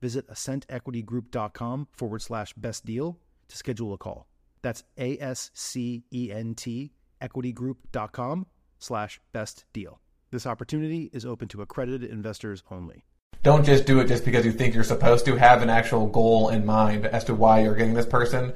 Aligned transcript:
visit 0.00 0.28
ascentequitygroup.com 0.28 1.88
forward 1.92 2.22
slash 2.22 2.52
best 2.54 2.84
deal 2.84 3.18
to 3.48 3.56
schedule 3.56 3.92
a 3.92 3.98
call. 3.98 4.26
That's 4.62 4.84
A 4.98 5.18
S 5.18 5.50
C 5.54 6.04
E 6.12 6.30
N 6.32 6.54
T 6.54 6.92
equitygroup.com 7.22 8.46
slash 8.78 9.20
best 9.32 9.64
deal. 9.72 10.00
This 10.30 10.46
opportunity 10.46 11.10
is 11.12 11.24
open 11.24 11.48
to 11.48 11.62
accredited 11.62 12.10
investors 12.10 12.62
only. 12.70 13.04
Don't 13.42 13.64
just 13.64 13.86
do 13.86 14.00
it 14.00 14.08
just 14.08 14.24
because 14.24 14.44
you 14.44 14.52
think 14.52 14.74
you're 14.74 14.84
supposed 14.84 15.24
to. 15.24 15.36
Have 15.36 15.62
an 15.62 15.70
actual 15.70 16.06
goal 16.06 16.48
in 16.50 16.66
mind 16.66 17.06
as 17.06 17.24
to 17.24 17.34
why 17.34 17.60
you're 17.62 17.74
getting 17.76 17.94
this 17.94 18.06
person. 18.06 18.52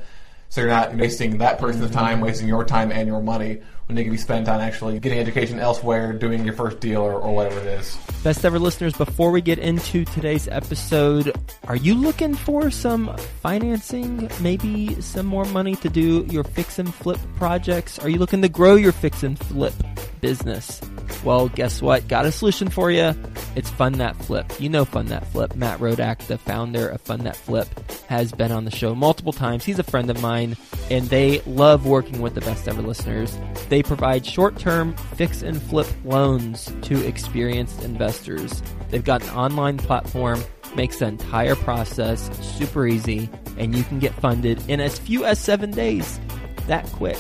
So 0.49 0.61
you're 0.61 0.71
not 0.71 0.95
wasting 0.95 1.39
that 1.39 1.59
person's 1.59 1.87
Mm-hmm. 1.87 1.95
time, 1.95 2.21
wasting 2.21 2.47
your 2.49 2.65
time 2.65 2.93
and 2.93 3.09
your 3.09 3.23
money 3.23 3.63
when 3.93 3.97
they 3.99 4.05
can 4.05 4.13
be 4.13 4.19
spent 4.19 4.49
on 4.49 4.59
actually 4.59 4.99
getting 4.99 5.19
education 5.19 5.59
elsewhere, 5.59 6.15
doing 6.15 6.47
your 6.47 6.55
first 6.55 6.81
deal 6.81 7.03
or, 7.03 7.13
or 7.13 7.35
whatever 7.35 7.61
it 7.61 7.67
is. 7.67 7.99
Best 8.25 8.43
ever 8.43 8.59
listeners, 8.59 8.95
before 8.95 9.31
we 9.31 9.43
get 9.43 9.59
into 9.59 10.07
today's 10.07 10.49
episode, 10.49 11.31
are 11.65 11.77
you 11.77 11.95
looking 11.95 12.35
for 12.35 12.71
some 12.71 13.15
financing? 13.43 14.31
Maybe 14.41 14.99
some 15.03 15.27
more 15.27 15.45
money 15.45 15.77
to 15.77 15.91
do 15.91 16.25
your 16.31 16.43
fix 16.43 16.79
and 16.79 16.93
flip 16.95 17.19
projects? 17.37 17.99
Are 17.99 18.09
you 18.09 18.17
looking 18.17 18.41
to 18.41 18.49
grow 18.49 18.77
your 18.77 18.93
fix 18.93 19.23
and 19.23 19.39
flip 19.39 19.75
business? 20.23 20.81
Well, 21.23 21.49
guess 21.51 21.83
what? 21.83 22.09
Got 22.09 22.25
a 22.25 22.33
solution 22.33 22.69
for 22.69 22.91
you. 22.91 23.15
It's 23.55 23.71
Fund 23.71 23.97
That 23.97 24.17
Flip. 24.17 24.51
You 24.59 24.69
know 24.69 24.85
Fund 24.85 25.09
That 25.09 25.27
Flip. 25.29 25.55
Matt 25.55 25.79
Rodak, 25.79 26.27
the 26.27 26.39
founder 26.39 26.89
of 26.89 27.01
Fund 27.01 27.23
That 27.23 27.37
Flip, 27.37 27.69
has 28.09 28.33
been 28.33 28.51
on 28.51 28.65
the 28.65 28.71
show 28.71 28.95
multiple 28.95 29.33
times. 29.33 29.65
He's 29.65 29.79
a 29.79 29.85
friend 29.85 30.11
of 30.11 30.21
mine, 30.21 30.57
and 30.91 31.09
they 31.09 31.41
love 31.41 31.87
working 31.87 32.23
with 32.23 32.35
the 32.35 32.41
best 32.41 32.67
ever 32.67 32.83
listeners. 32.83 33.39
They 33.69 33.82
provide 33.83 34.25
short 34.25 34.59
term 34.59 34.95
fix 35.17 35.43
and 35.43 35.61
flip 35.61 35.87
loans 36.05 36.73
to 36.83 37.07
experienced 37.07 37.83
investors. 37.83 38.63
They've 38.91 39.05
got 39.05 39.23
an 39.23 39.31
online 39.31 39.79
platform, 39.79 40.43
makes 40.75 40.99
the 40.99 41.07
entire 41.07 41.55
process 41.55 42.31
super 42.59 42.87
easy, 42.87 43.29
and 43.59 43.75
you 43.75 43.85
can 43.85 43.99
get 43.99 44.15
funded 44.15 44.63
in 44.69 44.81
as 44.81 44.99
few 44.99 45.25
as 45.25 45.39
seven 45.39 45.71
days. 45.71 46.21
That 46.67 46.87
quick. 46.87 47.19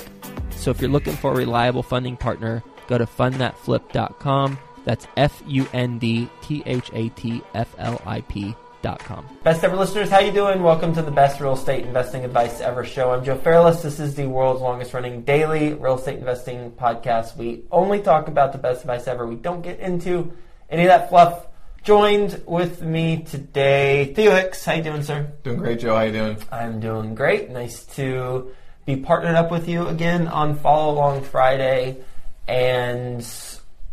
So 0.50 0.70
if 0.70 0.80
you're 0.80 0.90
looking 0.90 1.16
for 1.16 1.32
a 1.32 1.36
reliable 1.36 1.82
funding 1.82 2.16
partner, 2.16 2.62
go 2.86 2.98
to 2.98 3.06
fundthatflip.com. 3.06 4.58
That's 4.84 5.06
F 5.16 5.42
U 5.46 5.66
N 5.72 5.98
D 5.98 6.28
T 6.42 6.62
H 6.66 6.90
A 6.92 7.08
T 7.10 7.42
F 7.54 7.74
L 7.78 8.00
I 8.04 8.20
P 8.22 8.54
dot 8.82 8.98
com. 8.98 9.24
Best 9.44 9.62
ever 9.64 9.76
listeners, 9.76 10.10
how 10.10 10.18
you 10.18 10.32
doing? 10.32 10.62
Welcome 10.62 10.92
to 10.94 11.02
the 11.02 11.10
best 11.10 11.40
real 11.40 11.54
estate 11.54 11.86
investing 11.86 12.24
advice 12.24 12.60
ever 12.60 12.84
show. 12.84 13.12
I'm 13.12 13.24
Joe 13.24 13.36
Fairless. 13.36 13.80
This 13.82 14.00
is 14.00 14.14
the 14.14 14.26
world's 14.26 14.60
longest 14.60 14.92
running 14.92 15.22
daily 15.22 15.72
real 15.74 15.98
estate 15.98 16.18
investing 16.18 16.72
podcast. 16.72 17.36
We 17.36 17.62
only 17.70 18.00
talk 18.00 18.28
about 18.28 18.52
the 18.52 18.58
best 18.58 18.80
advice 18.80 19.06
ever. 19.06 19.26
We 19.26 19.36
don't 19.36 19.62
get 19.62 19.80
into 19.80 20.32
any 20.68 20.82
of 20.82 20.88
that 20.88 21.08
fluff. 21.08 21.46
Joined 21.84 22.42
with 22.46 22.80
me 22.82 23.22
today, 23.22 24.12
Theo 24.14 24.32
Hicks. 24.36 24.64
How 24.64 24.74
you 24.74 24.82
doing, 24.82 25.02
sir? 25.02 25.32
Doing 25.42 25.58
great, 25.58 25.80
Joe. 25.80 25.96
How 25.96 26.02
you 26.02 26.12
doing? 26.12 26.36
I'm 26.52 26.78
doing 26.78 27.14
great. 27.14 27.50
Nice 27.50 27.84
to 27.96 28.52
be 28.86 28.96
partnered 28.96 29.34
up 29.34 29.50
with 29.50 29.68
you 29.68 29.88
again 29.88 30.28
on 30.28 30.56
Follow 30.56 30.94
Along 30.94 31.22
Friday. 31.22 31.98
And 32.46 33.26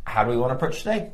how 0.03 0.23
do 0.23 0.29
we 0.31 0.37
want 0.37 0.51
to 0.51 0.55
approach 0.55 0.79
today? 0.79 1.11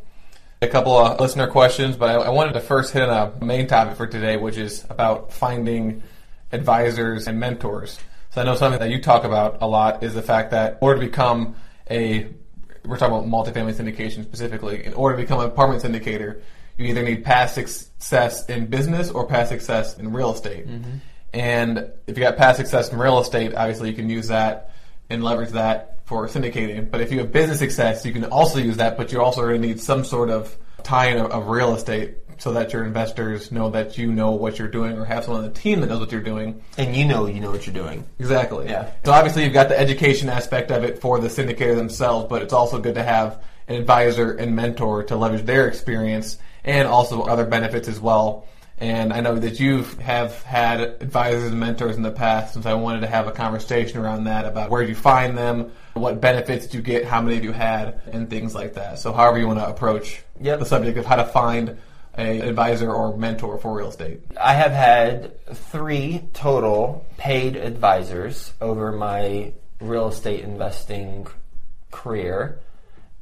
A 0.65 0.67
couple 0.67 0.97
of 0.97 1.19
listener 1.19 1.45
questions, 1.45 1.95
but 1.95 2.09
I, 2.09 2.13
I 2.13 2.29
wanted 2.29 2.53
to 2.53 2.59
first 2.59 2.91
hit 2.91 3.07
on 3.07 3.33
a 3.39 3.45
main 3.45 3.67
topic 3.67 3.95
for 3.97 4.07
today, 4.07 4.35
which 4.35 4.57
is 4.57 4.83
about 4.89 5.31
finding 5.31 6.01
advisors 6.51 7.27
and 7.27 7.39
mentors. 7.39 7.99
So 8.31 8.41
I 8.41 8.45
know 8.45 8.55
something 8.55 8.79
that 8.79 8.89
you 8.89 8.99
talk 8.99 9.25
about 9.25 9.61
a 9.61 9.67
lot 9.67 10.01
is 10.03 10.15
the 10.15 10.23
fact 10.23 10.49
that 10.51 10.71
in 10.73 10.77
order 10.81 11.01
to 11.01 11.05
become 11.05 11.55
a, 11.89 12.29
we're 12.83 12.97
talking 12.97 13.15
about 13.15 13.27
multifamily 13.27 13.75
syndication 13.75 14.23
specifically, 14.23 14.83
in 14.83 14.95
order 14.95 15.15
to 15.15 15.21
become 15.21 15.39
an 15.39 15.45
apartment 15.45 15.83
syndicator, 15.83 16.41
you 16.77 16.85
either 16.87 17.03
need 17.03 17.23
past 17.23 17.53
success 17.53 18.47
in 18.47 18.65
business 18.65 19.11
or 19.11 19.27
past 19.27 19.49
success 19.49 19.99
in 19.99 20.11
real 20.11 20.33
estate. 20.33 20.67
Mm-hmm. 20.67 20.97
And 21.33 21.91
if 22.07 22.17
you 22.17 22.23
got 22.23 22.37
past 22.37 22.57
success 22.57 22.91
in 22.91 22.97
real 22.97 23.19
estate, 23.19 23.53
obviously 23.53 23.91
you 23.91 23.95
can 23.95 24.09
use 24.09 24.29
that 24.29 24.73
and 25.11 25.23
leverage 25.23 25.51
that 25.51 25.94
for 26.05 26.27
syndicating. 26.27 26.89
But 26.89 27.01
if 27.01 27.11
you 27.11 27.19
have 27.19 27.31
business 27.31 27.59
success, 27.59 28.05
you 28.05 28.13
can 28.13 28.25
also 28.25 28.59
use 28.59 28.77
that, 28.77 28.97
but 28.97 29.11
you 29.11 29.21
also 29.21 29.41
going 29.41 29.61
to 29.61 29.67
need 29.67 29.79
some 29.79 30.05
sort 30.05 30.29
of 30.29 30.55
tie-in 30.83 31.17
of, 31.17 31.31
of 31.31 31.47
real 31.47 31.75
estate 31.75 32.17
so 32.37 32.53
that 32.53 32.73
your 32.73 32.83
investors 32.83 33.51
know 33.51 33.69
that 33.69 33.97
you 33.97 34.11
know 34.11 34.31
what 34.31 34.59
you're 34.59 34.67
doing 34.67 34.97
or 34.97 35.05
have 35.05 35.23
someone 35.23 35.43
on 35.43 35.49
the 35.49 35.59
team 35.59 35.79
that 35.81 35.87
knows 35.87 35.99
what 35.99 36.11
you're 36.11 36.21
doing. 36.21 36.61
And 36.77 36.95
you 36.95 37.05
know 37.05 37.27
you 37.27 37.39
know 37.39 37.51
what 37.51 37.65
you're 37.65 37.73
doing. 37.73 38.05
Exactly. 38.19 38.67
Yeah. 38.67 38.91
So 39.03 39.11
obviously 39.11 39.43
you've 39.43 39.53
got 39.53 39.69
the 39.69 39.79
education 39.79 40.29
aspect 40.29 40.71
of 40.71 40.83
it 40.83 40.99
for 40.99 41.19
the 41.19 41.27
syndicator 41.27 41.75
themselves, 41.75 42.27
but 42.29 42.41
it's 42.41 42.53
also 42.53 42.79
good 42.79 42.95
to 42.95 43.03
have 43.03 43.43
an 43.67 43.75
advisor 43.75 44.33
and 44.33 44.55
mentor 44.55 45.03
to 45.03 45.15
leverage 45.15 45.45
their 45.45 45.67
experience 45.67 46.37
and 46.63 46.87
also 46.87 47.23
other 47.23 47.45
benefits 47.45 47.87
as 47.87 47.99
well. 47.99 48.47
And 48.77 49.13
I 49.13 49.21
know 49.21 49.39
that 49.39 49.59
you 49.59 49.83
have 50.01 50.43
had 50.43 50.81
advisors 50.81 51.49
and 51.51 51.59
mentors 51.59 51.95
in 51.95 52.03
the 52.03 52.11
past, 52.11 52.53
since 52.53 52.65
I 52.65 52.73
wanted 52.73 53.01
to 53.01 53.07
have 53.07 53.27
a 53.27 53.31
conversation 53.31 53.99
around 53.99 54.25
that 54.25 54.45
about 54.45 54.69
where 54.69 54.83
you 54.83 54.95
find 54.95 55.37
them, 55.37 55.71
what 55.95 56.19
benefits 56.19 56.67
do 56.67 56.77
you 56.77 56.83
get, 56.83 57.05
how 57.05 57.21
many 57.21 57.37
of 57.37 57.43
you 57.43 57.53
had, 57.53 58.01
and 58.11 58.29
things 58.29 58.53
like 58.53 58.73
that. 58.73 58.99
So 58.99 59.13
however 59.13 59.39
you 59.39 59.47
want 59.47 59.59
to 59.59 59.67
approach 59.67 60.23
Yep. 60.41 60.59
the 60.59 60.65
subject 60.65 60.97
of 60.97 61.05
how 61.05 61.15
to 61.15 61.25
find 61.25 61.77
a 62.17 62.41
advisor 62.41 62.91
or 62.91 63.17
mentor 63.17 63.57
for 63.57 63.73
real 63.73 63.89
estate. 63.89 64.21
I 64.39 64.53
have 64.53 64.71
had 64.71 65.45
three 65.47 66.23
total 66.33 67.05
paid 67.17 67.55
advisors 67.55 68.53
over 68.61 68.91
my 68.91 69.53
real 69.79 70.09
estate 70.09 70.41
investing 70.41 71.27
career. 71.91 72.59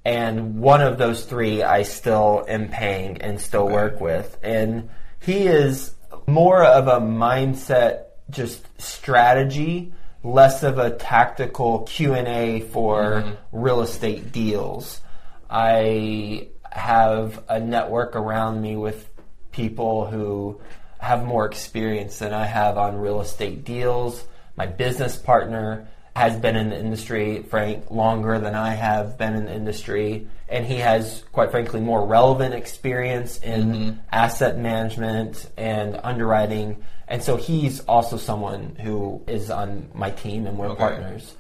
And 0.06 0.60
one 0.60 0.82
of 0.82 0.98
those 0.98 1.26
three 1.26 1.64
I 1.64 1.84
still 1.84 2.44
am 2.48 2.70
paying 2.70 3.22
and 3.22 3.40
still 3.40 3.68
work 3.68 4.02
with. 4.02 4.38
And 4.44 4.90
he 5.20 5.48
is 5.48 5.94
more 6.28 6.64
of 6.64 6.88
a 6.88 7.00
mindset, 7.00 8.06
just 8.30 8.66
strategy, 8.82 9.94
less 10.24 10.64
of 10.64 10.78
a 10.78 10.92
tactical 10.92 11.80
Q&A 11.82 12.62
for 12.72 13.04
mm-hmm. 13.04 13.34
real 13.52 13.82
estate 13.82 14.32
deals. 14.32 15.02
I 15.50 16.48
have 16.72 17.44
a 17.50 17.60
network 17.60 18.16
around 18.16 18.62
me 18.62 18.76
with 18.76 19.10
people 19.52 20.08
who 20.08 20.60
have 21.00 21.26
more 21.26 21.46
experience 21.46 22.20
than 22.20 22.34
I 22.34 22.46
have 22.46 22.78
on 22.78 22.98
real 22.98 23.22
estate 23.22 23.66
deals. 23.66 24.26
My 24.56 24.66
business 24.66 25.18
partner 25.18 25.88
has 26.16 26.40
been 26.40 26.56
in 26.56 26.70
the 26.70 26.80
industry, 26.80 27.44
Frank, 27.44 27.90
longer 27.90 28.40
than 28.40 28.56
I 28.56 28.70
have 28.70 29.18
been 29.18 29.36
in 29.36 29.46
the 29.46 29.54
industry, 29.54 30.28
and 30.48 30.66
he 30.66 30.76
has, 30.78 31.24
quite 31.32 31.52
frankly, 31.52 31.82
more 31.82 32.06
relevant 32.06 32.54
experience 32.54 33.40
in 33.40 33.62
mm-hmm. 33.64 34.00
asset 34.12 34.58
management 34.60 35.50
and 35.58 36.00
underwriting. 36.04 36.84
And 37.14 37.22
so 37.22 37.38
he's 37.38 37.80
also 37.82 38.18
someone 38.18 38.76
who 38.82 39.22
is 39.28 39.52
on 39.52 39.88
my 39.94 40.10
team, 40.10 40.48
and 40.48 40.58
we're 40.58 40.70
Okay. 40.70 40.80
partners. 40.80 41.36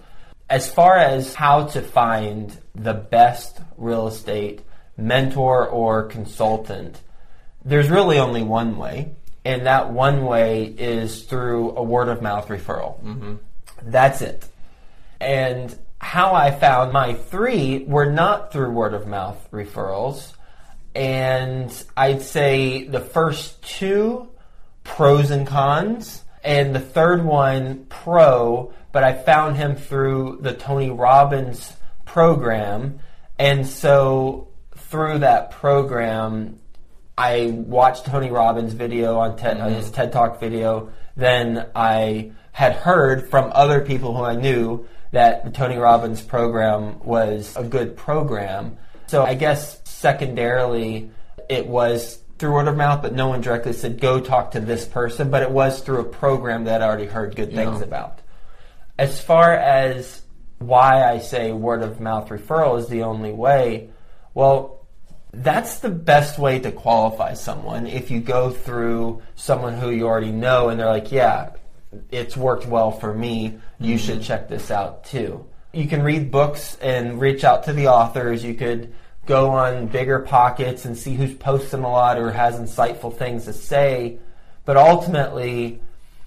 As 0.47 0.71
far 0.71 0.97
as 0.97 1.33
how 1.33 1.63
to 1.73 1.81
find 1.81 2.55
the 2.75 2.93
best 2.93 3.59
real 3.75 4.07
estate 4.07 4.61
mentor 4.97 5.67
or 5.67 6.03
consultant, 6.03 7.01
there's 7.65 7.89
really 7.89 8.19
only 8.19 8.43
one 8.43 8.77
way, 8.77 9.15
and 9.43 9.65
that 9.65 9.91
one 9.91 10.27
way 10.27 10.65
is 10.77 11.23
through 11.23 11.75
a 11.75 11.81
word 11.81 12.07
of 12.07 12.21
mouth 12.21 12.49
referral. 12.49 13.01
Mm-hmm. 13.01 13.33
That's 13.81 14.21
it. 14.21 14.45
And 15.19 15.75
how 15.97 16.35
I 16.35 16.51
found 16.51 16.93
my 16.93 17.15
three 17.15 17.83
were 17.87 18.11
not 18.11 18.53
through 18.53 18.69
word 18.69 18.93
of 18.93 19.07
mouth 19.07 19.39
referrals. 19.51 20.33
And 20.93 21.71
I'd 21.97 22.21
say 22.21 22.83
the 22.83 22.99
first 22.99 23.63
two, 23.63 24.29
pros 24.93 25.31
and 25.31 25.47
cons, 25.47 26.23
and 26.43 26.75
the 26.75 26.79
third 26.79 27.25
one 27.25 27.83
pro, 27.89 28.71
but 28.91 29.03
I 29.03 29.13
found 29.13 29.57
him 29.57 29.75
through 29.75 30.37
the 30.41 30.53
Tony 30.53 30.91
Robbins 30.91 31.75
program. 32.05 32.99
And 33.39 33.65
so 33.65 34.49
through 34.75 35.19
that 35.19 35.49
program, 35.49 36.59
I 37.17 37.47
watched 37.47 38.05
Tony 38.05 38.29
Robbins' 38.29 38.73
video 38.73 39.17
on 39.17 39.35
TED, 39.35 39.57
mm-hmm. 39.57 39.73
his 39.73 39.89
TED 39.89 40.11
Talk 40.11 40.39
video. 40.39 40.91
Then 41.17 41.65
I 41.73 42.33
had 42.51 42.73
heard 42.73 43.31
from 43.31 43.51
other 43.55 43.81
people 43.81 44.15
who 44.15 44.23
I 44.23 44.35
knew 44.35 44.87
that 45.09 45.43
the 45.43 45.49
Tony 45.49 45.77
Robbins 45.77 46.21
program 46.21 46.99
was 46.99 47.55
a 47.55 47.63
good 47.63 47.97
program. 47.97 48.77
So 49.07 49.23
I 49.23 49.33
guess 49.33 49.81
secondarily, 49.85 51.09
it 51.49 51.65
was 51.65 52.19
through 52.43 52.51
word 52.51 52.67
of 52.67 52.75
mouth, 52.75 53.01
but 53.01 53.13
no 53.13 53.29
one 53.29 53.39
directly 53.39 53.71
said, 53.71 54.01
go 54.01 54.19
talk 54.19 54.51
to 54.51 54.59
this 54.59 54.85
person. 54.85 55.31
But 55.31 55.43
it 55.43 55.49
was 55.49 55.79
through 55.79 56.01
a 56.01 56.03
program 56.03 56.65
that 56.65 56.81
I 56.81 56.85
already 56.85 57.05
heard 57.05 57.37
good 57.37 57.53
things 57.53 57.79
yeah. 57.79 57.85
about. 57.85 58.19
As 58.99 59.21
far 59.21 59.53
as 59.53 60.21
why 60.59 61.09
I 61.09 61.19
say 61.19 61.53
word 61.53 61.83
of 61.83 62.01
mouth 62.01 62.27
referral 62.27 62.77
is 62.77 62.89
the 62.89 63.03
only 63.03 63.31
way, 63.31 63.91
well, 64.33 64.85
that's 65.31 65.79
the 65.79 65.89
best 65.89 66.37
way 66.37 66.59
to 66.59 66.73
qualify 66.73 67.33
someone 67.35 67.87
if 67.87 68.11
you 68.11 68.19
go 68.19 68.49
through 68.49 69.21
someone 69.35 69.75
who 69.75 69.89
you 69.89 70.05
already 70.05 70.33
know 70.33 70.67
and 70.67 70.77
they're 70.77 70.87
like, 70.87 71.13
yeah, 71.13 71.51
it's 72.11 72.35
worked 72.35 72.67
well 72.67 72.91
for 72.91 73.13
me. 73.13 73.57
You 73.79 73.95
mm-hmm. 73.95 74.05
should 74.05 74.21
check 74.21 74.49
this 74.49 74.69
out 74.69 75.05
too. 75.05 75.45
You 75.71 75.87
can 75.87 76.03
read 76.03 76.29
books 76.29 76.77
and 76.81 77.21
reach 77.21 77.45
out 77.45 77.63
to 77.63 77.73
the 77.73 77.87
authors. 77.87 78.43
You 78.43 78.53
could 78.53 78.93
go 79.25 79.51
on 79.51 79.87
bigger 79.87 80.19
pockets 80.19 80.85
and 80.85 80.97
see 80.97 81.15
who's 81.15 81.33
posting 81.33 81.83
a 81.83 81.89
lot 81.89 82.17
or 82.17 82.31
has 82.31 82.55
insightful 82.55 83.15
things 83.15 83.45
to 83.45 83.53
say. 83.53 84.17
But 84.65 84.77
ultimately, 84.77 85.81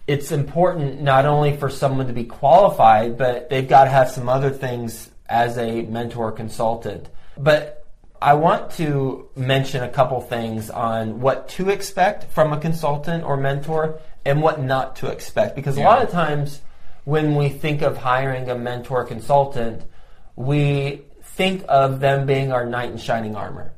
it's 0.07 0.33
important 0.33 1.01
not 1.03 1.27
only 1.27 1.57
for 1.57 1.69
someone 1.69 2.07
to 2.07 2.13
be 2.13 2.25
qualified, 2.25 3.19
but 3.19 3.51
they've 3.51 3.69
got 3.69 3.85
to 3.85 3.91
have 3.91 4.11
some 4.11 4.29
other 4.29 4.51
things 4.51 5.11
as 5.29 5.59
a 5.59 5.83
mentor 5.83 6.33
consultant. 6.33 7.09
But 7.37 7.85
I 8.21 8.35
want 8.35 8.71
to 8.73 9.29
mention 9.37 9.83
a 9.83 9.89
couple 9.89 10.21
things 10.21 10.71
on 10.71 11.21
what 11.21 11.49
to 11.51 11.69
expect 11.71 12.33
from 12.33 12.53
a 12.53 12.59
consultant 12.59 13.25
or 13.25 13.37
mentor 13.37 14.01
and 14.25 14.41
what 14.41 14.61
not 14.61 14.97
to 14.97 15.09
expect. 15.09 15.55
Because 15.55 15.77
yeah. 15.77 15.85
a 15.85 15.87
lot 15.87 16.03
of 16.03 16.11
times 16.11 16.61
when 17.05 17.35
we 17.35 17.49
think 17.49 17.83
of 17.83 17.97
hiring 17.97 18.49
a 18.49 18.57
mentor 18.57 19.05
consultant, 19.05 19.83
we 20.35 21.03
think 21.37 21.65
of 21.69 22.01
them 22.01 22.27
being 22.27 22.51
our 22.53 22.65
knight 22.67 22.91
in 22.91 22.99
shining 22.99 23.37
armor. 23.37 23.73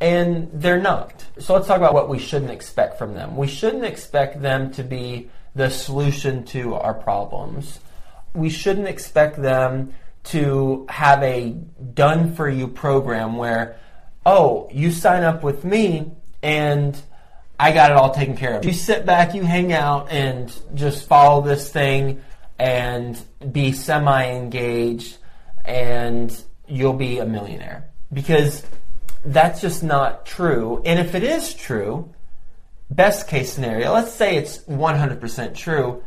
And 0.00 0.50
they're 0.52 0.80
not. 0.80 1.24
So 1.38 1.54
let's 1.54 1.68
talk 1.68 1.76
about 1.76 1.94
what 1.94 2.08
we 2.08 2.18
shouldn't 2.18 2.50
expect 2.50 2.98
from 2.98 3.14
them. 3.14 3.36
We 3.36 3.46
shouldn't 3.46 3.84
expect 3.84 4.42
them 4.42 4.72
to 4.72 4.82
be 4.82 5.30
the 5.54 5.70
solution 5.70 6.44
to 6.46 6.74
our 6.74 6.94
problems. 6.94 7.78
We 8.34 8.48
shouldn't 8.48 8.88
expect 8.88 9.40
them 9.40 9.94
to 10.24 10.86
have 10.88 11.22
a 11.22 11.50
done 11.50 12.34
for 12.34 12.48
you 12.48 12.66
program 12.66 13.36
where, 13.36 13.76
oh, 14.24 14.68
you 14.72 14.90
sign 14.90 15.22
up 15.22 15.42
with 15.42 15.64
me 15.64 16.10
and 16.42 17.00
I 17.58 17.70
got 17.72 17.92
it 17.92 17.96
all 17.96 18.12
taken 18.12 18.36
care 18.36 18.56
of. 18.56 18.64
You 18.64 18.72
sit 18.72 19.06
back, 19.06 19.34
you 19.34 19.42
hang 19.42 19.72
out, 19.72 20.10
and 20.10 20.52
just 20.74 21.06
follow 21.06 21.42
this 21.42 21.70
thing 21.70 22.20
and 22.58 23.20
be 23.52 23.70
semi 23.70 24.30
engaged, 24.30 25.18
and 25.64 26.36
you'll 26.72 26.94
be 26.94 27.18
a 27.18 27.26
millionaire. 27.26 27.88
Because 28.12 28.64
that's 29.24 29.60
just 29.60 29.82
not 29.82 30.24
true. 30.26 30.82
And 30.84 30.98
if 30.98 31.14
it 31.14 31.22
is 31.22 31.54
true, 31.54 32.12
best 32.90 33.28
case 33.28 33.52
scenario, 33.52 33.92
let's 33.92 34.12
say 34.12 34.36
it's 34.36 34.58
100% 34.58 35.54
true, 35.54 36.02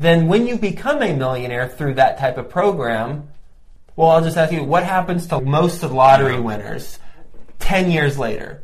then 0.00 0.26
when 0.26 0.46
you 0.46 0.56
become 0.56 1.02
a 1.02 1.14
millionaire 1.14 1.68
through 1.68 1.94
that 1.94 2.18
type 2.18 2.36
of 2.36 2.50
program, 2.50 3.28
well, 3.96 4.10
I'll 4.10 4.22
just 4.22 4.36
ask 4.36 4.52
you, 4.52 4.64
what 4.64 4.84
happens 4.84 5.28
to 5.28 5.40
most 5.40 5.82
of 5.82 5.92
lottery 5.92 6.38
winners 6.38 6.98
10 7.60 7.90
years 7.90 8.18
later? 8.18 8.62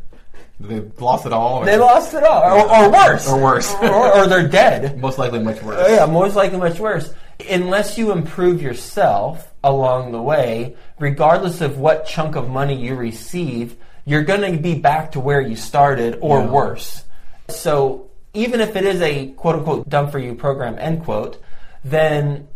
They 0.61 0.81
lost 1.01 1.27
it 1.27 1.33
all. 1.33 1.59
Or? 1.59 1.65
They 1.65 1.77
lost 1.77 2.15
it 2.15 2.23
all, 2.23 2.43
or, 2.43 2.75
or 2.75 2.91
worse, 2.91 3.29
or 3.29 3.43
worse, 3.43 3.75
or, 3.83 4.17
or, 4.17 4.27
they're 4.29 4.49
dead. 4.49 5.01
Most 5.01 5.19
likely, 5.19 5.41
much 5.41 5.61
worse. 5.63 5.89
Yeah, 5.89 6.07
most 6.07 6.37
likely, 6.37 6.59
much 6.59 6.79
worse. 6.79 7.13
Unless 7.51 7.99
you 7.99 8.13
improve 8.13 8.63
yourself 8.63 9.53
along 9.65 10.13
the 10.13 10.23
way, 10.23 10.77
regardless 10.99 11.61
of 11.61 11.79
what 11.79 12.07
chunk 12.07 12.37
of 12.37 12.49
money 12.49 12.77
you 12.77 12.95
receive, 12.95 13.77
you're 14.05 14.23
going 14.23 14.53
to 14.53 14.59
be 14.61 14.75
back 14.79 15.13
to 15.13 15.21
where 15.21 15.41
you 15.41 15.57
started 15.57 16.19
or 16.21 16.41
yeah. 16.41 16.51
worse. 16.51 17.03
So 17.49 18.11
even 18.35 18.61
if 18.61 18.77
it 18.77 18.85
is 18.85 19.01
a 19.01 19.29
quote 19.29 19.57
unquote 19.57 19.89
done 19.89 20.11
for 20.11 20.19
you 20.19 20.35
program, 20.35 20.79
end 20.79 21.05
quote, 21.05 21.43
then 21.83 22.47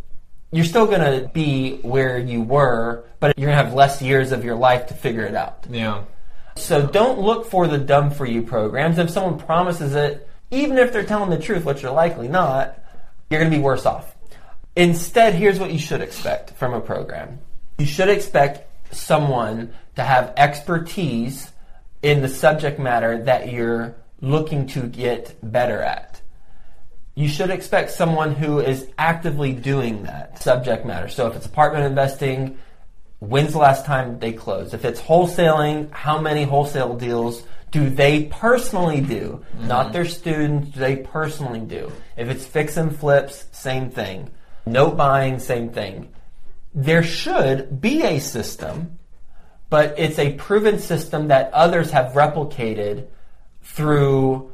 you're 0.51 0.65
still 0.65 0.85
going 0.85 1.01
to 1.01 1.27
be 1.29 1.77
where 1.77 2.17
you 2.17 2.41
were, 2.41 3.05
but 3.19 3.37
you're 3.37 3.47
going 3.47 3.57
to 3.57 3.63
have 3.63 3.73
less 3.73 4.01
years 4.01 4.31
of 4.31 4.45
your 4.45 4.55
life 4.55 4.87
to 4.87 4.93
figure 4.93 5.25
it 5.25 5.35
out. 5.35 5.65
Yeah. 5.69 6.03
So 6.55 6.85
don't 6.85 7.19
look 7.19 7.47
for 7.47 7.67
the 7.67 7.77
dumb 7.77 8.11
for 8.11 8.25
you 8.25 8.41
programs. 8.41 8.97
If 8.97 9.09
someone 9.09 9.39
promises 9.39 9.95
it, 9.95 10.27
even 10.51 10.77
if 10.77 10.91
they're 10.91 11.03
telling 11.05 11.29
the 11.29 11.39
truth, 11.39 11.65
which 11.65 11.81
you're 11.81 11.91
likely 11.91 12.27
not, 12.27 12.77
you're 13.29 13.39
going 13.39 13.51
to 13.51 13.57
be 13.57 13.63
worse 13.63 13.85
off. 13.85 14.15
Instead, 14.79 15.33
here's 15.33 15.59
what 15.59 15.73
you 15.73 15.77
should 15.77 15.99
expect 15.99 16.51
from 16.51 16.73
a 16.73 16.79
program. 16.79 17.37
You 17.79 17.85
should 17.85 18.07
expect 18.07 18.95
someone 18.95 19.73
to 19.97 20.03
have 20.03 20.31
expertise 20.37 21.51
in 22.01 22.21
the 22.21 22.29
subject 22.29 22.79
matter 22.79 23.21
that 23.23 23.51
you're 23.51 23.93
looking 24.21 24.67
to 24.67 24.87
get 24.87 25.35
better 25.43 25.81
at. 25.81 26.21
You 27.13 27.27
should 27.27 27.49
expect 27.49 27.91
someone 27.91 28.33
who 28.33 28.59
is 28.59 28.87
actively 28.97 29.51
doing 29.51 30.03
that 30.03 30.41
subject 30.41 30.85
matter. 30.85 31.09
So 31.09 31.27
if 31.27 31.35
it's 31.35 31.45
apartment 31.45 31.83
investing, 31.83 32.57
when's 33.19 33.51
the 33.51 33.57
last 33.57 33.83
time 33.83 34.17
they 34.19 34.31
closed? 34.31 34.73
If 34.73 34.85
it's 34.85 35.01
wholesaling, 35.01 35.91
how 35.91 36.21
many 36.21 36.43
wholesale 36.43 36.95
deals 36.95 37.43
do 37.71 37.89
they 37.89 38.27
personally 38.31 39.01
do? 39.01 39.43
Mm-hmm. 39.57 39.67
Not 39.67 39.91
their 39.91 40.05
students, 40.05 40.69
do 40.69 40.79
they 40.79 40.95
personally 40.95 41.59
do? 41.59 41.91
If 42.15 42.29
it's 42.29 42.45
fix 42.45 42.77
and 42.77 42.97
flips, 42.97 43.45
same 43.51 43.89
thing. 43.89 44.31
Note 44.71 44.95
buying, 44.95 45.39
same 45.39 45.69
thing. 45.69 46.13
There 46.75 47.03
should 47.03 47.81
be 47.81 48.03
a 48.03 48.19
system, 48.19 48.99
but 49.69 49.95
it's 49.97 50.19
a 50.19 50.33
proven 50.33 50.79
system 50.79 51.29
that 51.29 51.51
others 51.53 51.91
have 51.91 52.13
replicated 52.13 53.07
through 53.63 54.51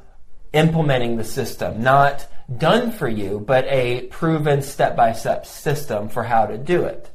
implementing 0.53 1.17
the 1.17 1.23
system, 1.25 1.83
not 1.83 2.27
done 2.57 2.91
for 2.91 3.09
you, 3.09 3.43
but 3.45 3.65
a 3.65 4.03
proven 4.03 4.61
step 4.61 4.95
by 4.95 5.11
step 5.11 5.45
system 5.45 6.07
for 6.07 6.23
how 6.23 6.45
to 6.45 6.57
do 6.57 6.85
it. 6.85 7.09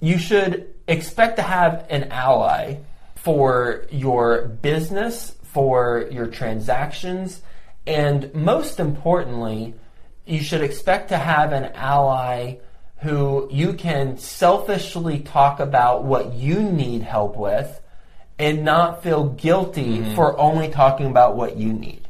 You 0.00 0.18
should 0.18 0.72
expect 0.88 1.36
to 1.36 1.42
have 1.42 1.86
an 1.90 2.04
ally 2.10 2.76
for 3.16 3.84
your 3.90 4.46
business, 4.46 5.34
for 5.42 6.08
your 6.10 6.26
transactions, 6.26 7.42
and 7.86 8.34
most 8.34 8.80
importantly, 8.80 9.74
you 10.26 10.40
should 10.40 10.62
expect 10.62 11.08
to 11.08 11.18
have 11.18 11.52
an 11.52 11.72
ally 11.74 12.56
who 12.98 13.48
you 13.50 13.74
can 13.74 14.16
selfishly 14.16 15.18
talk 15.18 15.58
about 15.58 16.04
what 16.04 16.32
you 16.34 16.62
need 16.62 17.02
help 17.02 17.36
with 17.36 17.80
and 18.38 18.64
not 18.64 19.02
feel 19.02 19.28
guilty 19.28 19.98
mm-hmm. 19.98 20.14
for 20.14 20.38
only 20.38 20.68
talking 20.68 21.06
about 21.06 21.36
what 21.36 21.56
you 21.56 21.72
need. 21.72 22.06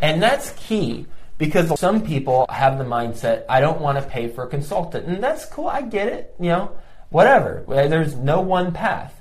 And 0.00 0.22
that's 0.22 0.52
key 0.52 1.06
because 1.36 1.78
some 1.78 2.02
people 2.02 2.46
have 2.48 2.78
the 2.78 2.84
mindset, 2.84 3.44
I 3.48 3.60
don't 3.60 3.80
want 3.80 3.98
to 3.98 4.08
pay 4.08 4.28
for 4.28 4.44
a 4.44 4.48
consultant. 4.48 5.06
And 5.06 5.22
that's 5.22 5.44
cool, 5.46 5.68
I 5.68 5.82
get 5.82 6.08
it, 6.08 6.34
you 6.40 6.48
know, 6.48 6.72
whatever. 7.10 7.64
There's 7.68 8.14
no 8.14 8.40
one 8.40 8.72
path. 8.72 9.20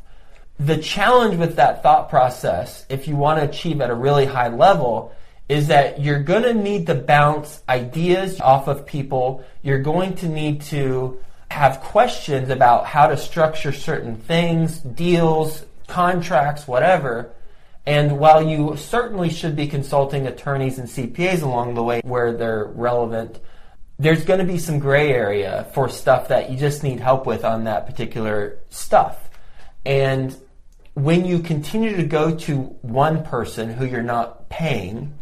The 0.60 0.78
challenge 0.78 1.38
with 1.38 1.56
that 1.58 1.84
thought 1.84 2.10
process, 2.10 2.86
if 2.88 3.08
you 3.08 3.16
want 3.16 3.40
to 3.40 3.50
achieve 3.50 3.82
at 3.82 3.90
a 3.90 3.96
really 3.96 4.26
high 4.26 4.50
level, 4.50 5.14
is 5.50 5.68
that 5.68 6.02
you're 6.02 6.24
going 6.24 6.44
to 6.44 6.54
need 6.54 6.88
to 6.88 6.96
bounce 6.96 7.62
ideas 7.68 8.40
off 8.40 8.68
of 8.68 8.86
people. 8.86 9.44
You're 9.62 9.82
going 9.82 10.16
to 10.18 10.28
need 10.28 10.62
to 10.64 11.20
have 11.52 11.82
questions 11.82 12.50
about 12.50 12.86
how 12.86 13.08
to 13.08 13.18
structure 13.18 13.72
certain 13.72 14.16
things, 14.16 14.80
deals, 14.80 15.66
contracts, 15.88 16.68
whatever. 16.68 17.34
And 17.86 18.18
while 18.18 18.42
you 18.42 18.78
certainly 18.78 19.30
should 19.30 19.56
be 19.56 19.68
consulting 19.68 20.26
attorneys 20.26 20.80
and 20.80 20.88
CPAs 20.88 21.44
along 21.44 21.76
the 21.76 21.84
way 21.84 22.02
where 22.04 22.32
they're 22.32 22.66
relevant, 22.66 23.40
there's 24.00 24.24
going 24.24 24.40
to 24.40 24.52
be 24.52 24.58
some 24.58 24.80
gray 24.80 25.12
area 25.12 25.68
for 25.74 25.90
stuff 25.90 26.30
that 26.30 26.50
you 26.50 26.58
just 26.58 26.82
need 26.82 27.00
help 27.00 27.26
with 27.26 27.44
on 27.44 27.66
that 27.66 27.86
particular 27.86 28.60
stuff. 28.70 29.30
And 29.86 30.36
when 30.94 31.26
you 31.26 31.40
continue 31.40 31.96
to 31.98 32.04
go 32.04 32.36
to 32.36 32.58
one 32.82 33.24
person 33.24 33.70
who 33.70 33.86
you're 33.86 34.02
not 34.02 34.50
paying, 34.50 35.14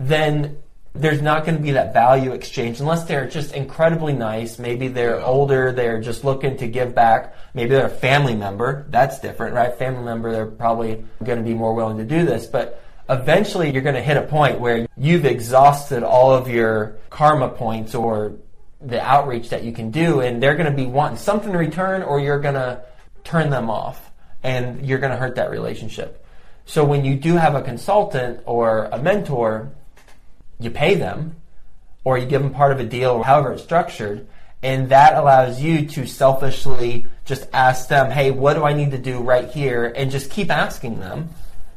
then 0.00 0.56
there's 0.94 1.22
not 1.22 1.44
going 1.44 1.56
to 1.56 1.62
be 1.62 1.70
that 1.72 1.92
value 1.92 2.32
exchange 2.32 2.80
unless 2.80 3.04
they're 3.04 3.28
just 3.28 3.54
incredibly 3.54 4.12
nice. 4.12 4.58
Maybe 4.58 4.88
they're 4.88 5.20
older, 5.20 5.70
they're 5.70 6.00
just 6.00 6.24
looking 6.24 6.56
to 6.56 6.66
give 6.66 6.94
back. 6.94 7.36
Maybe 7.54 7.70
they're 7.70 7.86
a 7.86 7.90
family 7.90 8.34
member. 8.34 8.86
That's 8.88 9.20
different, 9.20 9.54
right? 9.54 9.72
Family 9.74 10.02
member, 10.02 10.32
they're 10.32 10.46
probably 10.46 11.04
going 11.22 11.38
to 11.38 11.44
be 11.44 11.54
more 11.54 11.74
willing 11.74 11.98
to 11.98 12.04
do 12.04 12.24
this. 12.24 12.46
But 12.46 12.82
eventually 13.08 13.70
you're 13.70 13.82
going 13.82 13.94
to 13.94 14.02
hit 14.02 14.16
a 14.16 14.22
point 14.22 14.58
where 14.58 14.88
you've 14.96 15.26
exhausted 15.26 16.02
all 16.02 16.32
of 16.32 16.48
your 16.48 16.96
karma 17.08 17.50
points 17.50 17.94
or 17.94 18.32
the 18.80 19.00
outreach 19.00 19.50
that 19.50 19.62
you 19.62 19.72
can 19.72 19.90
do, 19.90 20.20
and 20.20 20.42
they're 20.42 20.56
going 20.56 20.70
to 20.70 20.76
be 20.76 20.86
wanting 20.86 21.18
something 21.18 21.50
in 21.50 21.56
return, 21.56 22.02
or 22.02 22.18
you're 22.18 22.40
going 22.40 22.54
to 22.54 22.82
turn 23.22 23.50
them 23.50 23.68
off, 23.68 24.10
and 24.42 24.84
you're 24.86 24.98
going 24.98 25.12
to 25.12 25.18
hurt 25.18 25.36
that 25.36 25.50
relationship. 25.50 26.24
So 26.64 26.84
when 26.84 27.04
you 27.04 27.16
do 27.16 27.34
have 27.34 27.54
a 27.54 27.62
consultant 27.62 28.40
or 28.46 28.86
a 28.86 28.98
mentor, 28.98 29.72
you 30.60 30.70
pay 30.70 30.94
them, 30.94 31.36
or 32.04 32.18
you 32.18 32.26
give 32.26 32.42
them 32.42 32.52
part 32.52 32.72
of 32.72 32.80
a 32.80 32.84
deal, 32.84 33.10
or 33.10 33.24
however 33.24 33.52
it's 33.52 33.62
structured, 33.62 34.26
and 34.62 34.90
that 34.90 35.14
allows 35.14 35.60
you 35.60 35.86
to 35.86 36.06
selfishly 36.06 37.06
just 37.24 37.48
ask 37.52 37.88
them, 37.88 38.10
hey, 38.10 38.30
what 38.30 38.54
do 38.54 38.64
I 38.64 38.74
need 38.74 38.90
to 38.90 38.98
do 38.98 39.20
right 39.20 39.48
here? 39.48 39.92
And 39.96 40.10
just 40.10 40.30
keep 40.30 40.50
asking 40.50 41.00
them 41.00 41.30